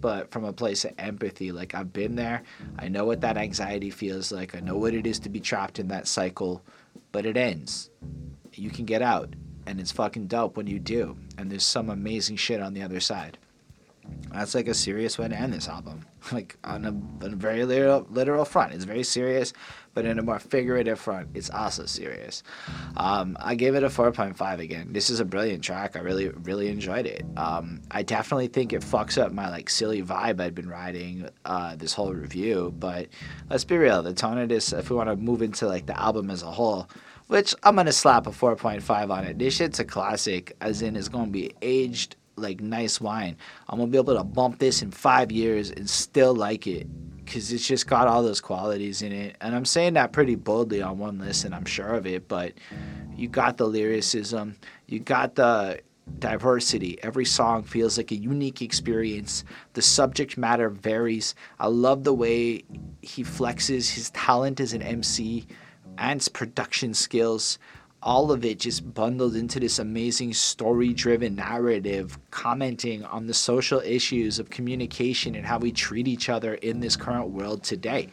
but 0.00 0.30
from 0.30 0.44
a 0.44 0.54
place 0.54 0.86
of 0.86 0.94
empathy. 0.96 1.52
Like 1.52 1.74
I've 1.74 1.92
been 1.92 2.16
there. 2.16 2.42
I 2.78 2.88
know 2.88 3.04
what 3.04 3.20
that 3.20 3.36
anxiety 3.36 3.90
feels 3.90 4.32
like. 4.32 4.56
I 4.56 4.60
know 4.60 4.74
what 4.74 4.94
it 4.94 5.06
is 5.06 5.18
to 5.20 5.28
be 5.28 5.38
trapped 5.38 5.78
in 5.78 5.88
that 5.88 6.06
cycle, 6.08 6.62
but 7.12 7.26
it 7.26 7.36
ends. 7.36 7.90
You 8.54 8.70
can 8.70 8.86
get 8.86 9.02
out, 9.02 9.34
and 9.66 9.78
it's 9.78 9.92
fucking 9.92 10.28
dope 10.28 10.56
when 10.56 10.66
you 10.66 10.78
do. 10.78 11.18
And 11.36 11.50
there's 11.52 11.66
some 11.66 11.90
amazing 11.90 12.36
shit 12.36 12.62
on 12.62 12.72
the 12.72 12.82
other 12.82 13.00
side. 13.00 13.36
That's 14.32 14.54
like 14.54 14.68
a 14.68 14.72
serious 14.72 15.18
way 15.18 15.28
to 15.28 15.38
end 15.38 15.52
this 15.52 15.68
album. 15.68 16.06
Like 16.32 16.58
on 16.62 16.84
a, 16.84 16.88
on 17.24 17.32
a 17.32 17.36
very 17.36 17.64
literal, 17.64 18.06
literal 18.10 18.44
front, 18.44 18.74
it's 18.74 18.84
very 18.84 19.04
serious, 19.04 19.54
but 19.98 20.06
in 20.06 20.16
a 20.20 20.22
more 20.22 20.38
figurative 20.38 20.96
front, 20.96 21.28
it's 21.34 21.50
also 21.50 21.84
serious. 21.84 22.44
Um, 22.96 23.36
I 23.40 23.56
gave 23.56 23.74
it 23.74 23.82
a 23.82 23.88
4.5 23.88 24.60
again. 24.60 24.92
This 24.92 25.10
is 25.10 25.18
a 25.18 25.24
brilliant 25.24 25.64
track. 25.64 25.96
I 25.96 25.98
really, 25.98 26.28
really 26.28 26.68
enjoyed 26.68 27.04
it. 27.04 27.26
Um, 27.36 27.82
I 27.90 28.04
definitely 28.04 28.46
think 28.46 28.72
it 28.72 28.82
fucks 28.82 29.20
up 29.20 29.32
my 29.32 29.50
like 29.50 29.68
silly 29.68 30.00
vibe 30.00 30.40
I'd 30.40 30.54
been 30.54 30.68
riding 30.68 31.28
uh, 31.44 31.74
this 31.74 31.94
whole 31.94 32.14
review. 32.14 32.72
But 32.78 33.08
let's 33.50 33.64
be 33.64 33.76
real, 33.76 34.04
the 34.04 34.12
tone 34.12 34.38
of 34.38 34.48
this, 34.48 34.72
if 34.72 34.88
we 34.88 34.94
want 34.94 35.08
to 35.08 35.16
move 35.16 35.42
into 35.42 35.66
like 35.66 35.86
the 35.86 36.00
album 36.00 36.30
as 36.30 36.44
a 36.44 36.50
whole, 36.52 36.88
which 37.26 37.52
I'm 37.64 37.74
gonna 37.74 37.90
slap 37.90 38.28
a 38.28 38.30
4.5 38.30 39.10
on 39.10 39.24
it. 39.24 39.36
This 39.36 39.56
shit's 39.56 39.80
a 39.80 39.84
classic, 39.84 40.56
as 40.60 40.80
in 40.80 40.94
it's 40.94 41.08
gonna 41.08 41.32
be 41.32 41.56
aged 41.60 42.14
like 42.36 42.60
nice 42.60 43.00
wine. 43.00 43.36
I'm 43.68 43.80
gonna 43.80 43.90
be 43.90 43.98
able 43.98 44.16
to 44.16 44.22
bump 44.22 44.60
this 44.60 44.80
in 44.80 44.92
five 44.92 45.32
years 45.32 45.72
and 45.72 45.90
still 45.90 46.36
like 46.36 46.68
it 46.68 46.86
because 47.28 47.52
it's 47.52 47.66
just 47.66 47.86
got 47.86 48.08
all 48.08 48.22
those 48.22 48.40
qualities 48.40 49.02
in 49.02 49.12
it. 49.12 49.36
And 49.42 49.54
I'm 49.54 49.66
saying 49.66 49.94
that 49.94 50.12
pretty 50.12 50.34
boldly 50.34 50.80
on 50.80 50.98
one 50.98 51.18
listen, 51.18 51.52
I'm 51.52 51.66
sure 51.66 51.94
of 51.94 52.06
it. 52.06 52.26
But 52.26 52.54
you 53.14 53.28
got 53.28 53.58
the 53.58 53.66
lyricism, 53.66 54.56
you 54.86 54.98
got 55.00 55.34
the 55.34 55.80
diversity. 56.18 56.98
Every 57.02 57.26
song 57.26 57.64
feels 57.64 57.98
like 57.98 58.10
a 58.12 58.16
unique 58.16 58.62
experience. 58.62 59.44
The 59.74 59.82
subject 59.82 60.38
matter 60.38 60.70
varies. 60.70 61.34
I 61.60 61.66
love 61.66 62.02
the 62.04 62.14
way 62.14 62.64
he 63.02 63.22
flexes 63.24 63.90
his 63.90 64.08
talent 64.10 64.58
as 64.58 64.72
an 64.72 64.80
MC 64.80 65.46
and 65.98 66.20
his 66.20 66.28
production 66.28 66.94
skills 66.94 67.58
all 68.02 68.30
of 68.30 68.44
it 68.44 68.60
just 68.60 68.94
bundled 68.94 69.34
into 69.34 69.58
this 69.58 69.78
amazing 69.78 70.32
story 70.32 70.92
driven 70.92 71.34
narrative 71.34 72.18
commenting 72.30 73.04
on 73.04 73.26
the 73.26 73.34
social 73.34 73.80
issues 73.80 74.38
of 74.38 74.50
communication 74.50 75.34
and 75.34 75.44
how 75.44 75.58
we 75.58 75.72
treat 75.72 76.06
each 76.06 76.28
other 76.28 76.54
in 76.54 76.80
this 76.80 76.96
current 76.96 77.30
world 77.30 77.62
today. 77.62 78.08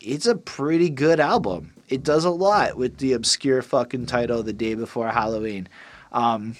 It's 0.00 0.26
a 0.26 0.36
pretty 0.36 0.88
good 0.88 1.20
album. 1.20 1.74
It 1.88 2.02
does 2.02 2.24
a 2.24 2.30
lot 2.30 2.76
with 2.76 2.96
the 2.96 3.12
obscure 3.12 3.60
fucking 3.60 4.06
title 4.06 4.42
The 4.42 4.52
Day 4.52 4.74
Before 4.74 5.08
Halloween. 5.08 5.68
Um, 6.12 6.56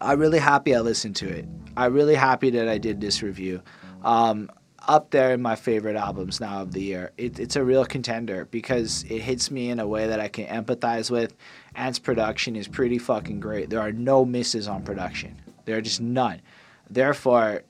I'm 0.00 0.20
really 0.20 0.38
happy 0.38 0.74
I 0.74 0.80
listened 0.80 1.16
to 1.16 1.28
it. 1.28 1.46
I'm 1.76 1.92
really 1.92 2.14
happy 2.14 2.50
that 2.50 2.68
I 2.68 2.78
did 2.78 3.00
this 3.00 3.22
review. 3.22 3.62
Um, 4.04 4.50
up 4.88 5.10
there 5.10 5.32
in 5.32 5.42
my 5.42 5.56
favorite 5.56 5.96
albums 5.96 6.40
now 6.40 6.62
of 6.62 6.72
the 6.72 6.82
year. 6.82 7.12
It, 7.16 7.38
it's 7.38 7.56
a 7.56 7.64
real 7.64 7.84
contender 7.84 8.46
because 8.46 9.04
it 9.04 9.20
hits 9.20 9.50
me 9.50 9.70
in 9.70 9.78
a 9.78 9.86
way 9.86 10.06
that 10.06 10.20
I 10.20 10.28
can 10.28 10.46
empathize 10.46 11.10
with 11.10 11.34
Ant's 11.74 11.98
production 11.98 12.56
is 12.56 12.68
pretty 12.68 12.98
fucking 12.98 13.40
great. 13.40 13.70
There 13.70 13.80
are 13.80 13.92
no 13.92 14.24
misses 14.24 14.68
on 14.68 14.82
production. 14.82 15.36
There 15.64 15.76
are 15.76 15.82
just 15.82 16.00
none. 16.00 16.40
Therefore, 16.88 17.62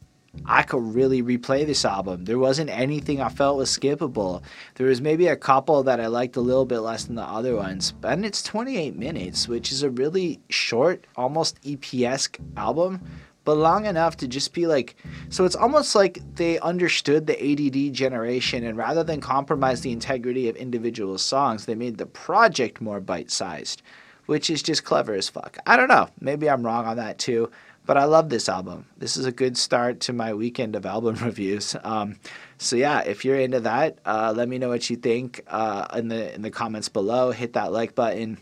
I 0.47 0.63
could 0.63 0.95
really 0.95 1.23
replay 1.23 1.67
this 1.67 1.85
album. 1.85 2.25
There 2.25 2.39
wasn't 2.39 2.71
anything 2.71 3.21
I 3.21 3.29
felt 3.29 3.57
was 3.57 3.77
skippable. 3.77 4.43
There 4.77 4.87
was 4.87 5.01
maybe 5.01 5.27
a 5.27 5.37
couple 5.37 5.83
that 5.83 6.01
I 6.01 6.07
liked 6.07 6.37
a 6.37 6.41
little 6.41 6.65
bit 6.65 6.81
less 6.81 7.05
than 7.05 7.17
the 7.17 7.23
other 7.23 7.57
ones, 7.57 7.95
and 8.05 8.25
it's 8.25 8.43
28 8.43 8.97
minutes, 8.97 9.49
which 9.49 9.73
is 9.73 9.83
a 9.83 9.91
really 9.91 10.41
short, 10.49 11.05
almost 11.17 11.59
EP-esque 11.67 12.39
album 12.57 13.01
but 13.45 13.57
long 13.57 13.87
enough 13.87 14.17
to 14.17 14.29
just 14.29 14.53
be 14.53 14.67
like 14.67 14.97
so 15.29 15.45
it's 15.45 15.57
almost 15.57 15.95
like 15.95 16.21
they 16.37 16.59
understood 16.61 17.27
the 17.27 17.39
ADD 17.41 17.95
generation 17.95 18.65
and 18.65 18.77
rather 18.77 19.03
than 19.03 19.21
compromise 19.21 19.81
the 19.81 19.93
integrity 19.93 20.49
of 20.49 20.57
individual 20.57 21.19
songs 21.19 21.67
they 21.67 21.75
made 21.75 21.99
the 21.99 22.07
project 22.07 22.81
more 22.81 23.01
bite-sized 23.01 23.83
which 24.31 24.49
is 24.49 24.63
just 24.63 24.85
clever 24.85 25.13
as 25.15 25.29
fuck. 25.29 25.59
I 25.67 25.77
don't 25.77 25.89
know, 25.89 26.09
maybe 26.21 26.49
I'm 26.49 26.65
wrong 26.65 26.87
on 26.87 26.99
that 26.99 27.19
too, 27.19 27.51
but 27.85 27.97
I 27.97 28.05
love 28.05 28.29
this 28.29 28.49
album. 28.49 28.87
This 28.97 29.17
is 29.17 29.27
a 29.27 29.33
good 29.33 29.59
start 29.59 29.99
to 30.03 30.13
my 30.13 30.35
weekend 30.35 30.77
of 30.77 30.87
album 30.87 31.17
reviews. 31.25 31.75
Um, 31.83 32.17
so 32.57 32.77
yeah, 32.77 33.01
if 33.01 33.25
you're 33.25 33.41
into 33.41 33.59
that, 33.59 33.99
uh, 34.07 34.33
let 34.37 34.49
me 34.49 34.59
know 34.59 34.69
what 34.69 34.89
you 34.89 34.95
think 34.95 35.43
uh, 35.49 35.89
in 35.95 36.07
the 36.07 36.33
in 36.33 36.43
the 36.43 36.51
comments 36.51 36.89
below. 36.89 37.33
Hit 37.33 37.55
that 37.55 37.73
like 37.73 37.97
button 37.97 38.39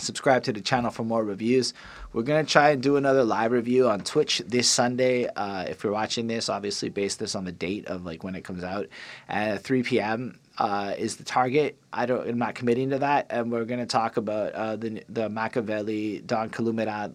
subscribe 0.00 0.42
to 0.44 0.52
the 0.52 0.60
channel 0.60 0.90
for 0.90 1.04
more 1.04 1.24
reviews. 1.24 1.74
We're 2.12 2.22
gonna 2.22 2.44
try 2.44 2.70
and 2.70 2.82
do 2.82 2.96
another 2.96 3.24
live 3.24 3.52
review 3.52 3.88
on 3.88 4.00
Twitch 4.00 4.42
this 4.46 4.68
Sunday. 4.68 5.26
Uh, 5.26 5.64
if 5.68 5.84
you're 5.84 5.92
watching 5.92 6.26
this, 6.26 6.48
obviously 6.48 6.88
base 6.88 7.16
this 7.16 7.34
on 7.34 7.44
the 7.44 7.52
date 7.52 7.86
of 7.86 8.04
like 8.04 8.24
when 8.24 8.34
it 8.34 8.42
comes 8.42 8.64
out 8.64 8.88
at 9.28 9.62
3 9.62 9.82
p.m. 9.82 10.38
Uh, 10.58 10.94
is 10.98 11.16
the 11.16 11.24
target. 11.24 11.78
I 11.92 12.04
don't. 12.04 12.28
I'm 12.28 12.38
not 12.38 12.54
committing 12.54 12.90
to 12.90 12.98
that, 12.98 13.26
and 13.30 13.50
we're 13.50 13.64
gonna 13.64 13.86
talk 13.86 14.18
about 14.18 14.52
uh, 14.52 14.76
the 14.76 15.02
the 15.08 15.28
Machiavelli 15.30 16.20
Don 16.20 16.50
Columbia. 16.50 17.12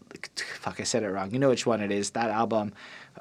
Fuck, 0.59 0.79
I 0.79 0.83
said 0.83 1.03
it 1.03 1.09
wrong. 1.09 1.31
You 1.31 1.37
know 1.37 1.49
which 1.49 1.65
one 1.65 1.81
it 1.81 1.91
is. 1.91 2.09
That 2.11 2.31
album, 2.31 2.73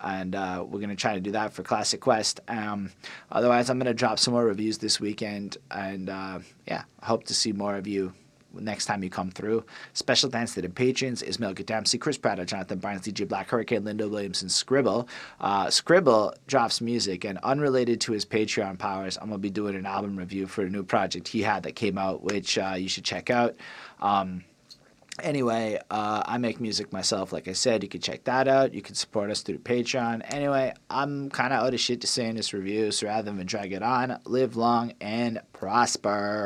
and 0.02 0.34
uh, 0.34 0.64
we're 0.66 0.80
gonna 0.80 0.96
try 0.96 1.14
to 1.14 1.20
do 1.20 1.32
that 1.32 1.52
for 1.52 1.62
Classic 1.62 2.00
Quest. 2.00 2.40
Um, 2.48 2.90
otherwise, 3.30 3.68
I'm 3.68 3.78
gonna 3.78 3.92
drop 3.92 4.18
some 4.18 4.32
more 4.32 4.46
reviews 4.46 4.78
this 4.78 4.98
weekend, 4.98 5.58
and 5.70 6.08
uh, 6.08 6.38
yeah, 6.66 6.84
hope 7.02 7.24
to 7.24 7.34
see 7.34 7.52
more 7.52 7.76
of 7.76 7.86
you 7.86 8.14
next 8.60 8.86
time 8.86 9.02
you 9.02 9.10
come 9.10 9.30
through. 9.30 9.64
Special 9.92 10.30
thanks 10.30 10.54
to 10.54 10.62
the 10.62 10.68
patrons 10.68 11.22
Ismail 11.22 11.54
Dempsey, 11.54 11.98
Chris 11.98 12.18
Pratt, 12.18 12.44
Jonathan 12.46 12.78
Barnes, 12.78 13.02
DJ 13.02 13.26
Black, 13.26 13.48
Hurricane, 13.48 13.84
Linda 13.84 14.08
Williamson, 14.08 14.48
Scribble. 14.48 15.08
Uh, 15.40 15.70
Scribble 15.70 16.34
drops 16.46 16.80
music, 16.80 17.24
and 17.24 17.38
unrelated 17.42 18.00
to 18.02 18.12
his 18.12 18.24
Patreon 18.24 18.78
powers, 18.78 19.16
I'm 19.16 19.28
going 19.28 19.38
to 19.38 19.42
be 19.42 19.50
doing 19.50 19.74
an 19.74 19.86
album 19.86 20.16
review 20.16 20.46
for 20.46 20.62
a 20.62 20.70
new 20.70 20.82
project 20.82 21.28
he 21.28 21.42
had 21.42 21.62
that 21.64 21.72
came 21.72 21.98
out, 21.98 22.22
which 22.22 22.58
uh, 22.58 22.74
you 22.76 22.88
should 22.88 23.04
check 23.04 23.30
out. 23.30 23.54
Um, 24.00 24.44
Anyway, 25.22 25.78
uh, 25.90 26.24
I 26.26 26.38
make 26.38 26.60
music 26.60 26.92
myself. 26.92 27.32
Like 27.32 27.46
I 27.46 27.52
said, 27.52 27.84
you 27.84 27.88
can 27.88 28.00
check 28.00 28.24
that 28.24 28.48
out. 28.48 28.74
You 28.74 28.82
can 28.82 28.96
support 28.96 29.30
us 29.30 29.42
through 29.42 29.58
Patreon. 29.58 30.22
Anyway, 30.34 30.72
I'm 30.90 31.30
kind 31.30 31.52
of 31.52 31.64
out 31.64 31.72
of 31.72 31.78
shit 31.78 32.00
to 32.00 32.08
say 32.08 32.26
in 32.26 32.34
this 32.34 32.52
review, 32.52 32.90
so 32.90 33.06
rather 33.06 33.30
than 33.30 33.46
drag 33.46 33.72
it 33.72 33.82
on, 33.82 34.18
live 34.24 34.56
long 34.56 34.92
and 35.00 35.40
prosper. 35.52 36.42